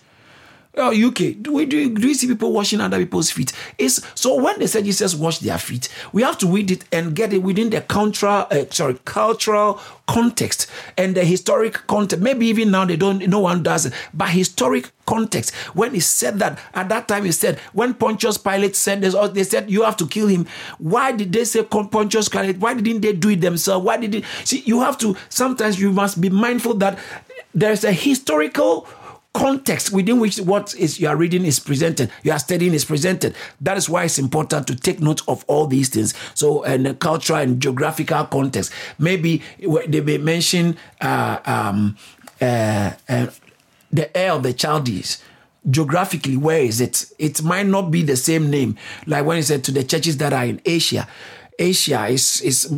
Oh, 0.80 0.92
UK, 0.92 1.42
do 1.42 1.54
we 1.54 1.66
do, 1.66 1.90
do 1.90 2.08
you 2.08 2.14
see 2.14 2.28
people 2.28 2.54
washing 2.54 2.82
other 2.82 3.00
people's 3.00 3.32
feet? 3.32 3.52
It's 3.80 4.00
so 4.14 4.40
when 4.40 4.60
they 4.60 4.68
say 4.68 4.84
Jesus 4.84 5.16
washed 5.16 5.42
their 5.42 5.58
feet, 5.58 5.90
we 6.14 6.22
have 6.22 6.38
to 6.38 6.48
read 6.48 6.70
it 6.70 6.86
and 6.92 7.16
get 7.16 7.34
it 7.34 7.40
within 7.40 7.72
the 7.72 7.82
cultural, 7.82 8.46
uh, 8.52 8.66
sorry, 8.70 9.00
cultural 9.04 9.82
context 10.08 10.70
and 10.96 11.16
the 11.16 11.26
historic 11.26 11.88
context. 11.88 12.22
Maybe 12.24 12.46
even 12.46 12.70
now 12.70 12.86
they 12.86 12.96
don't, 12.96 13.28
no 13.28 13.40
one 13.40 13.64
does 13.64 13.88
it, 13.88 13.94
but 14.14 14.30
historic 14.30 14.92
context. 15.08 15.56
When 15.74 15.96
he 15.96 16.00
said 16.00 16.38
that 16.40 16.60
at 16.76 16.90
that 16.90 17.08
time, 17.08 17.26
he 17.26 17.32
said 17.32 17.58
when 17.74 17.96
Pontius 17.96 18.38
Pilate 18.38 18.76
said 18.76 19.02
this, 19.02 19.16
they 19.34 19.46
said 19.46 19.72
you 19.72 19.82
have 19.82 19.98
to 19.98 20.06
kill 20.06 20.28
him. 20.28 20.46
Why 20.78 21.12
did 21.12 21.34
they 21.34 21.46
say 21.46 21.64
Pontius 21.64 22.30
Pilate? 22.30 22.60
Why 22.60 22.76
didn't 22.76 23.02
they 23.02 23.14
do 23.14 23.30
it 23.30 23.42
themselves? 23.42 23.84
Why 23.84 23.98
did 23.98 24.14
it? 24.14 24.26
See, 24.44 24.60
you 24.60 24.82
have 24.82 25.00
to. 25.00 25.18
Sometimes 25.30 25.80
you 25.80 25.92
must 25.92 26.22
be 26.22 26.30
mindful 26.30 26.76
that 26.76 27.00
there's 27.56 27.84
a 27.84 27.92
historical 27.92 28.88
context 29.34 29.92
within 29.92 30.20
which 30.20 30.40
what 30.40 30.74
is 30.76 31.00
you 31.00 31.08
are 31.08 31.16
reading 31.16 31.46
is 31.46 31.60
presented, 31.60 32.12
you 32.24 32.32
are 32.32 32.40
studying 32.40 32.74
is 32.74 32.86
presented. 32.86 33.36
That 33.62 33.78
is 33.78 33.90
why 33.90 34.06
it's 34.06 34.20
important 34.20 34.68
to 34.68 34.76
take 34.76 35.00
note 35.00 35.22
of 35.28 35.46
all 35.48 35.68
these 35.68 35.90
things. 35.90 36.14
So, 36.34 36.64
and 36.64 36.86
the 36.86 36.94
cultural 36.94 37.40
and 37.40 37.62
geographical 37.62 38.26
context. 38.26 38.72
Maybe 38.98 39.44
they 39.88 40.02
may 40.02 40.18
mention 40.18 40.78
uh, 41.02 41.40
um, 41.46 41.98
uh, 42.42 42.94
uh, 43.08 43.28
the 43.92 44.10
Ur 44.16 44.32
of 44.34 44.44
the 44.44 44.54
Chaldees 44.54 45.24
geographically 45.70 46.38
where 46.38 46.62
is 46.62 46.80
it 46.80 47.12
it 47.20 47.44
might 47.44 47.66
not 47.66 47.92
be 47.92 48.02
the 48.02 48.16
same 48.16 48.50
name 48.50 48.78
like 49.06 49.26
when 49.26 49.36
he 49.36 49.42
said 49.42 49.66
to 49.66 49.72
the 49.72 49.84
churches 49.84 50.16
that 50.16 50.32
are 50.32 50.46
in 50.46 50.62
asia 50.66 51.06
asia 51.60 52.08
is 52.08 52.40
is 52.42 52.74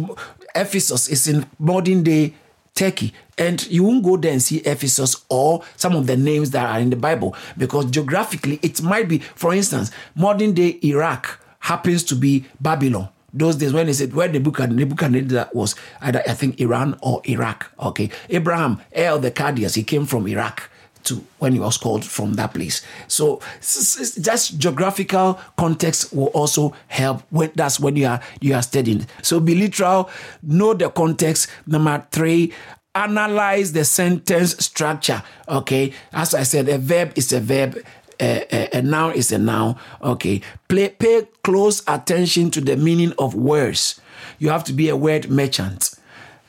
ephesus 0.56 1.08
is 1.08 1.28
in 1.28 1.46
modern 1.60 2.02
day 2.02 2.34
Turkey. 2.80 3.14
And 3.38 3.68
you 3.68 3.84
won't 3.84 4.06
go 4.06 4.16
there 4.16 4.32
and 4.32 4.42
see 4.42 4.60
Ephesus 4.60 5.26
or 5.28 5.64
some 5.76 5.98
of 5.98 6.08
the 6.08 6.16
names 6.16 6.52
that 6.52 6.66
are 6.66 6.80
in 6.80 6.90
the 6.90 6.96
Bible 6.96 7.36
because 7.58 7.86
geographically 7.92 8.58
it 8.62 8.82
might 8.82 9.10
be, 9.10 9.20
for 9.20 9.54
instance, 9.54 9.92
modern 10.16 10.54
day 10.54 10.80
Iraq 10.82 11.40
happens 11.60 12.06
to 12.06 12.16
be 12.16 12.46
Babylon. 12.62 13.10
Those 13.34 13.58
days 13.58 13.74
when 13.74 13.88
they 13.88 13.94
said 13.94 14.14
where 14.14 14.30
the 14.30 14.40
book 14.40 14.60
Nebuchadnezzar 14.60 15.50
was, 15.54 15.76
either 16.02 16.24
I 16.26 16.34
think 16.34 16.60
Iran 16.62 16.98
or 17.02 17.22
Iraq. 17.26 17.70
Okay, 17.80 18.10
Abraham, 18.30 18.82
El 18.94 19.20
the 19.20 19.30
Chaldeans, 19.30 19.76
he 19.76 19.84
came 19.84 20.06
from 20.06 20.26
Iraq 20.28 20.70
to 21.10 21.24
when 21.40 21.54
he 21.54 21.60
was 21.60 21.78
called 21.78 22.06
from 22.06 22.34
that 22.34 22.54
place. 22.54 22.82
So 23.08 23.42
just 23.62 24.58
geographical 24.58 25.40
context 25.58 26.14
will 26.14 26.28
also 26.28 26.74
help 26.88 27.24
when 27.30 27.52
that's 27.56 27.80
when 27.80 27.96
you 27.96 28.08
are 28.08 28.22
you 28.42 28.56
are 28.56 28.62
studying. 28.62 29.06
So 29.22 29.40
be 29.40 29.56
literal, 29.56 30.10
know 30.42 30.74
the 30.74 30.90
context. 30.90 31.50
Number 31.68 32.06
three, 32.12 32.54
analyze 32.96 33.74
the 33.74 33.86
sentence 33.86 34.56
structure. 34.64 35.22
Okay, 35.48 35.94
as 36.14 36.34
I 36.34 36.44
said, 36.44 36.70
a 36.70 36.78
verb 36.78 37.14
is 37.16 37.34
a 37.34 37.40
verb. 37.40 37.78
A, 38.22 38.82
noun 38.82 39.14
is 39.14 39.32
a 39.32 39.38
noun. 39.38 39.78
Okay. 40.02 40.42
Play, 40.68 40.90
pay 40.90 41.26
close 41.42 41.82
attention 41.88 42.52
to 42.52 42.60
the 42.60 42.76
meaning 42.76 43.14
of 43.18 43.34
words. 43.34 44.02
You 44.40 44.50
have 44.50 44.66
to 44.66 44.74
be 44.74 44.90
a 44.90 44.98
word 44.98 45.30
merchant 45.30 45.96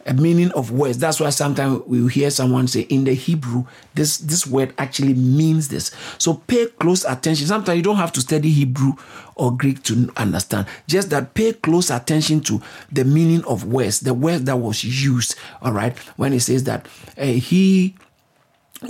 a 0.06 0.14
meaning 0.14 0.50
of 0.52 0.70
words. 0.70 0.98
That's 0.98 1.20
why 1.20 1.30
sometimes 1.30 1.82
we 1.86 2.08
hear 2.08 2.30
someone 2.30 2.68
say 2.68 2.82
in 2.82 3.04
the 3.04 3.14
Hebrew, 3.14 3.64
this 3.94 4.18
this 4.18 4.46
word 4.46 4.74
actually 4.78 5.14
means 5.14 5.68
this. 5.68 5.90
So 6.18 6.34
pay 6.34 6.66
close 6.66 7.04
attention. 7.04 7.46
Sometimes 7.46 7.76
you 7.76 7.82
don't 7.82 7.96
have 7.96 8.12
to 8.12 8.20
study 8.20 8.50
Hebrew 8.50 8.92
or 9.34 9.56
Greek 9.56 9.82
to 9.84 10.10
understand. 10.16 10.66
Just 10.86 11.10
that 11.10 11.34
pay 11.34 11.52
close 11.52 11.90
attention 11.90 12.40
to 12.42 12.60
the 12.90 13.04
meaning 13.04 13.44
of 13.44 13.64
words, 13.64 14.00
the 14.00 14.14
word 14.14 14.46
that 14.46 14.56
was 14.56 14.84
used. 14.84 15.36
All 15.62 15.72
right, 15.72 15.96
when 16.16 16.32
it 16.32 16.40
says 16.40 16.64
that 16.64 16.86
uh, 17.18 17.24
he 17.24 17.94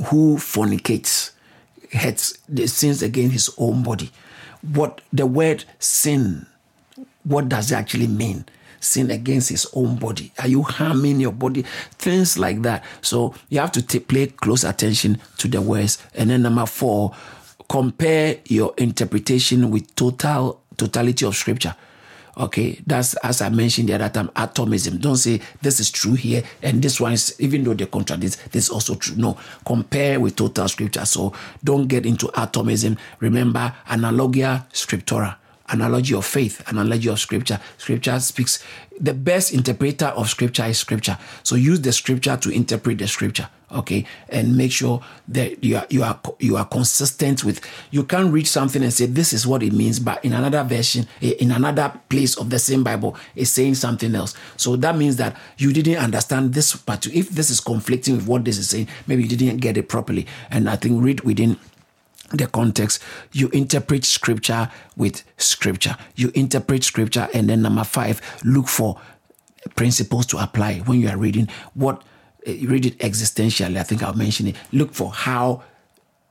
who 0.07 0.37
fornicates 0.37 1.33
the 2.49 2.67
sins 2.67 3.03
against 3.03 3.33
his 3.33 3.51
own 3.59 3.83
body. 3.83 4.11
What 4.63 5.01
the 5.13 5.27
word 5.27 5.65
sin, 5.79 6.47
what 7.25 7.49
does 7.49 7.73
it 7.73 7.75
actually 7.75 8.07
mean? 8.07 8.45
Sin 8.81 9.11
against 9.11 9.51
his 9.51 9.67
own 9.75 9.97
body? 9.97 10.33
Are 10.39 10.49
you 10.49 10.63
harming 10.63 11.21
your 11.21 11.33
body? 11.33 11.63
Things 11.93 12.39
like 12.39 12.63
that. 12.63 12.85
So 13.03 13.35
you 13.49 13.61
have 13.61 13.73
to 13.73 13.83
t- 13.83 14.01
pay 14.01 14.27
close 14.27 14.65
attention 14.65 15.19
to 15.39 15.49
the 15.49 15.61
words. 15.61 15.99
And 16.15 16.31
then 16.31 16.43
number 16.43 16.67
four, 16.67 17.15
compare 17.69 18.39
your 18.47 18.75
interpretation 18.79 19.71
with 19.71 19.95
total 19.95 20.61
totality 20.77 21.25
of 21.25 21.37
scripture. 21.37 21.77
Okay, 22.37 22.81
that's 22.87 23.15
as 23.17 23.43
I 23.43 23.49
mentioned 23.51 23.89
the 23.89 23.95
other 23.95 24.09
time, 24.09 24.31
atomism. 24.35 24.99
Don't 24.99 25.17
say 25.17 25.41
this 25.61 25.79
is 25.79 25.91
true 25.91 26.15
here 26.15 26.43
and 26.63 26.81
this 26.81 27.01
one 27.01 27.13
is, 27.13 27.35
even 27.39 27.65
though 27.65 27.75
they 27.75 27.87
contradict, 27.87 28.53
this 28.53 28.65
is 28.65 28.71
also 28.71 28.95
true. 28.95 29.17
No, 29.17 29.37
compare 29.67 30.19
with 30.19 30.37
total 30.37 30.69
scripture. 30.69 31.05
So 31.05 31.33
don't 31.63 31.87
get 31.87 32.07
into 32.07 32.31
atomism. 32.37 32.97
Remember, 33.19 33.75
analogia 33.89 34.65
scriptura 34.73 35.37
analogy 35.71 36.15
of 36.15 36.25
faith, 36.25 36.63
analogy 36.69 37.09
of 37.09 37.19
scripture. 37.19 37.61
Scripture 37.79 38.19
speaks. 38.21 38.63
The 39.01 39.15
best 39.15 39.55
interpreter 39.55 40.07
of 40.07 40.29
scripture 40.29 40.65
is 40.65 40.79
scripture. 40.79 41.17
So 41.43 41.55
use 41.57 41.81
the 41.81 41.93
scripture 41.93 42.37
to 42.37 42.51
interpret 42.51 42.99
the 42.99 43.09
scripture. 43.09 43.49
Okay, 43.73 44.05
and 44.29 44.57
make 44.57 44.73
sure 44.73 45.01
that 45.29 45.63
you 45.63 45.77
are 45.77 45.87
you 45.91 46.03
are 46.03 46.19
you 46.41 46.57
are 46.57 46.65
consistent 46.65 47.45
with. 47.45 47.61
You 47.93 48.03
can't 48.03 48.33
read 48.33 48.49
something 48.49 48.83
and 48.83 48.93
say 48.93 49.07
this 49.07 49.33
is 49.33 49.47
what 49.47 49.63
it 49.63 49.73
means, 49.73 50.01
but 50.01 50.25
in 50.25 50.33
another 50.33 50.65
version, 50.65 51.07
eh, 51.23 51.35
in 51.39 51.53
another 51.53 51.93
place 52.09 52.37
of 52.37 52.51
the 52.51 52.59
same 52.59 52.83
Bible, 52.83 53.17
is 53.37 53.53
saying 53.53 53.77
something 53.77 54.13
else. 54.17 54.35
So 54.57 54.75
that 54.75 54.97
means 54.97 55.17
that 55.17 55.37
you 55.57 55.73
didn't 55.73 55.99
understand 55.99 56.53
this 56.53 56.75
part. 56.75 57.07
If 57.07 57.29
this 57.29 57.49
is 57.49 57.61
conflicting 57.61 58.17
with 58.17 58.27
what 58.27 58.45
this 58.45 58.59
is 58.59 58.69
saying, 58.69 58.89
maybe 59.07 59.23
you 59.23 59.29
didn't 59.29 59.59
get 59.59 59.77
it 59.77 59.89
properly. 59.89 60.27
And 60.51 60.69
I 60.69 60.75
think 60.75 61.01
read 61.01 61.21
within 61.21 61.57
the 62.31 62.47
context. 62.47 63.03
You 63.33 63.49
interpret 63.49 64.05
scripture 64.05 64.71
with 64.97 65.23
scripture. 65.37 65.97
You 66.17 66.31
interpret 66.35 66.85
scripture, 66.85 67.29
and 67.35 67.49
then 67.49 67.63
number 67.63 67.85
five, 67.85 68.21
look 68.45 68.69
for 68.69 69.01
principles 69.77 70.27
to 70.27 70.39
apply 70.39 70.79
when 70.79 71.01
you 71.01 71.09
are 71.09 71.17
reading. 71.17 71.49
What 71.75 72.03
eh, 72.47 72.65
read 72.67 72.87
it 72.87 72.99
existentially. 72.99 73.79
I 73.79 73.83
think 73.83 74.03
I'll 74.03 74.15
mention 74.15 74.49
it. 74.49 74.57
Look 74.73 74.95
for 74.95 75.11
how 75.13 75.63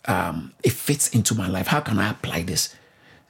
um, 0.06 0.54
it 0.64 0.74
fits 0.74 1.10
into 1.10 1.36
my 1.36 1.48
life. 1.48 1.68
How 1.68 1.82
can 1.82 2.00
I 2.00 2.12
apply 2.12 2.44
this? 2.44 2.76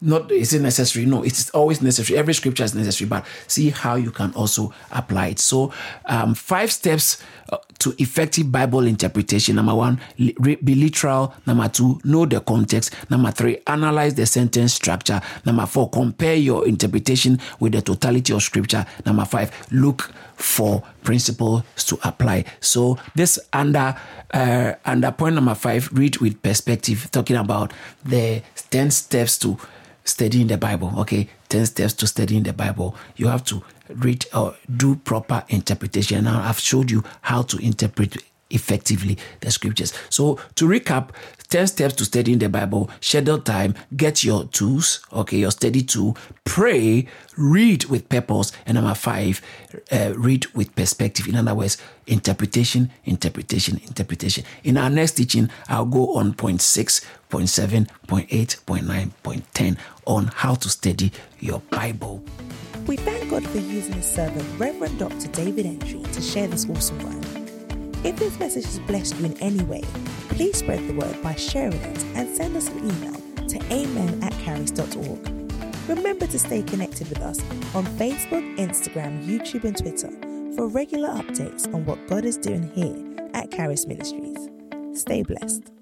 Not 0.02 0.32
is 0.32 0.54
it 0.54 0.62
necessary? 0.62 1.06
No 1.06 1.24
it's 1.24 1.50
always 1.52 1.82
necessary. 1.82 2.18
Every 2.18 2.34
scripture 2.34 2.64
is 2.64 2.76
necessary 2.76 3.08
but 3.08 3.26
see 3.48 3.70
how 3.70 3.96
you 3.96 4.12
can 4.12 4.34
also 4.34 4.74
apply 4.92 5.28
it. 5.28 5.40
So 5.40 5.74
um, 6.06 6.34
five 6.34 6.72
steps 6.72 7.22
uh, 7.52 7.58
to 7.80 7.94
effective 7.98 8.52
bible 8.52 8.86
interpretation. 8.86 9.56
Number 9.56 9.76
one 9.76 10.00
be 10.18 10.76
literal. 10.76 11.34
Number 11.46 11.68
two 11.68 12.00
know 12.04 12.26
the 12.26 12.40
context. 12.40 12.94
Number 13.10 13.32
three 13.32 13.60
analyze 13.68 14.16
the 14.16 14.26
sentence 14.26 14.74
structure. 14.74 15.22
Number 15.46 15.66
four 15.66 15.90
compare 15.90 16.36
your 16.36 16.68
interpretation 16.68 17.40
with 17.60 17.74
the 17.74 17.82
totality 17.82 18.34
of 18.34 18.42
scripture. 18.42 18.86
Number 19.06 19.26
five 19.26 19.52
look 19.72 20.12
for 20.36 20.82
principles 21.04 21.64
to 21.76 22.00
apply. 22.04 22.46
So 22.62 22.98
this 23.16 23.38
under 23.52 23.96
uh, 24.34 24.74
under 24.86 25.12
point 25.12 25.36
number 25.36 25.56
five 25.56 25.92
read 25.92 26.18
with 26.18 26.42
perspective. 26.42 27.10
Talking 27.12 27.36
about 27.36 27.74
the 28.06 28.42
10 28.70 28.92
steps 28.92 29.38
to 29.40 29.58
studying 30.10 30.48
the 30.48 30.58
Bible. 30.58 30.94
Okay, 31.00 31.30
10 31.50 31.66
steps 31.68 31.94
to 31.94 32.08
studying 32.08 32.44
the 32.44 32.54
Bible. 32.54 32.96
You 33.16 33.28
have 33.28 33.44
to 33.46 33.64
read 33.90 34.26
or 34.34 34.56
do 34.76 34.96
proper 34.96 35.44
interpretation. 35.50 36.26
Now, 36.26 36.42
I've 36.42 36.60
showed 36.60 36.92
you 36.92 37.04
how 37.22 37.44
to 37.44 37.58
interpret 37.58 38.18
effectively 38.50 39.18
the 39.42 39.52
scriptures. 39.52 39.94
So, 40.10 40.40
to 40.56 40.68
recap, 40.68 41.10
10 41.50 41.66
steps 41.66 41.96
to 41.96 42.06
studying 42.06 42.38
the 42.38 42.48
Bible, 42.48 42.90
schedule 43.02 43.40
time, 43.40 43.74
get 43.98 44.24
your 44.24 44.46
tools, 44.46 45.04
okay, 45.12 45.38
your 45.38 45.50
study 45.50 45.82
tool, 45.82 46.16
pray, 46.44 47.08
read 47.38 47.86
with 47.86 48.08
purpose, 48.08 48.52
and 48.68 48.76
number 48.76 48.94
five, 48.94 49.42
uh, 49.92 50.14
read 50.16 50.46
with 50.54 50.76
perspective. 50.76 51.28
In 51.28 51.36
other 51.36 51.56
words, 51.56 51.78
interpretation, 52.06 52.92
interpretation, 53.06 53.80
interpretation. 53.88 54.44
In 54.64 54.78
our 54.78 54.92
next 54.92 55.14
teaching, 55.14 55.50
I'll 55.68 55.86
go 55.86 56.16
on 56.18 56.34
point 56.34 56.62
six, 56.62 57.02
point 57.30 57.50
seven, 57.50 57.88
point 58.06 58.28
eight, 58.30 58.58
point 58.68 58.86
nine, 58.86 59.12
point 59.24 59.44
ten 59.56 59.78
on 60.06 60.28
how 60.28 60.54
to 60.54 60.70
study 60.70 61.12
your 61.40 61.62
Bible. 61.72 62.24
We 62.86 62.96
thank 62.96 63.30
God 63.30 63.44
for 63.48 63.58
using 63.58 63.94
his 63.94 64.06
servant, 64.06 64.46
Reverend 64.60 65.00
Dr. 65.00 65.28
David 65.30 65.66
Entry, 65.66 66.02
to 66.02 66.22
share 66.22 66.48
this 66.48 66.70
awesome 66.70 67.00
word. 67.00 67.39
If 68.04 68.16
this 68.16 68.40
message 68.40 68.66
has 68.66 68.80
blessed 68.80 69.18
you 69.18 69.26
in 69.26 69.38
any 69.42 69.64
way, 69.64 69.84
please 70.30 70.58
spread 70.58 70.88
the 70.88 70.94
word 70.94 71.22
by 71.22 71.36
sharing 71.36 71.74
it 71.74 72.04
and 72.16 72.36
send 72.36 72.56
us 72.56 72.70
an 72.70 72.80
email 72.80 73.48
to 73.48 73.74
amen 73.74 74.24
at 74.24 74.32
caris.org. 74.40 75.40
Remember 75.90 76.28
to 76.28 76.40
stay 76.40 76.62
connected 76.62 77.10
with 77.10 77.20
us 77.20 77.40
on 77.76 77.86
Facebook, 77.98 78.58
Instagram, 78.58 79.26
YouTube, 79.26 79.66
and 79.66 79.76
Twitter 79.76 80.10
for 80.56 80.68
regular 80.68 81.10
updates 81.10 81.72
on 81.74 81.86
what 81.86 82.08
God 82.08 82.24
is 82.24 82.38
doing 82.38 82.72
here 82.74 83.30
at 83.34 83.52
Caris 83.52 83.86
Ministries. 83.86 84.50
Stay 84.94 85.24
blessed. 85.24 85.79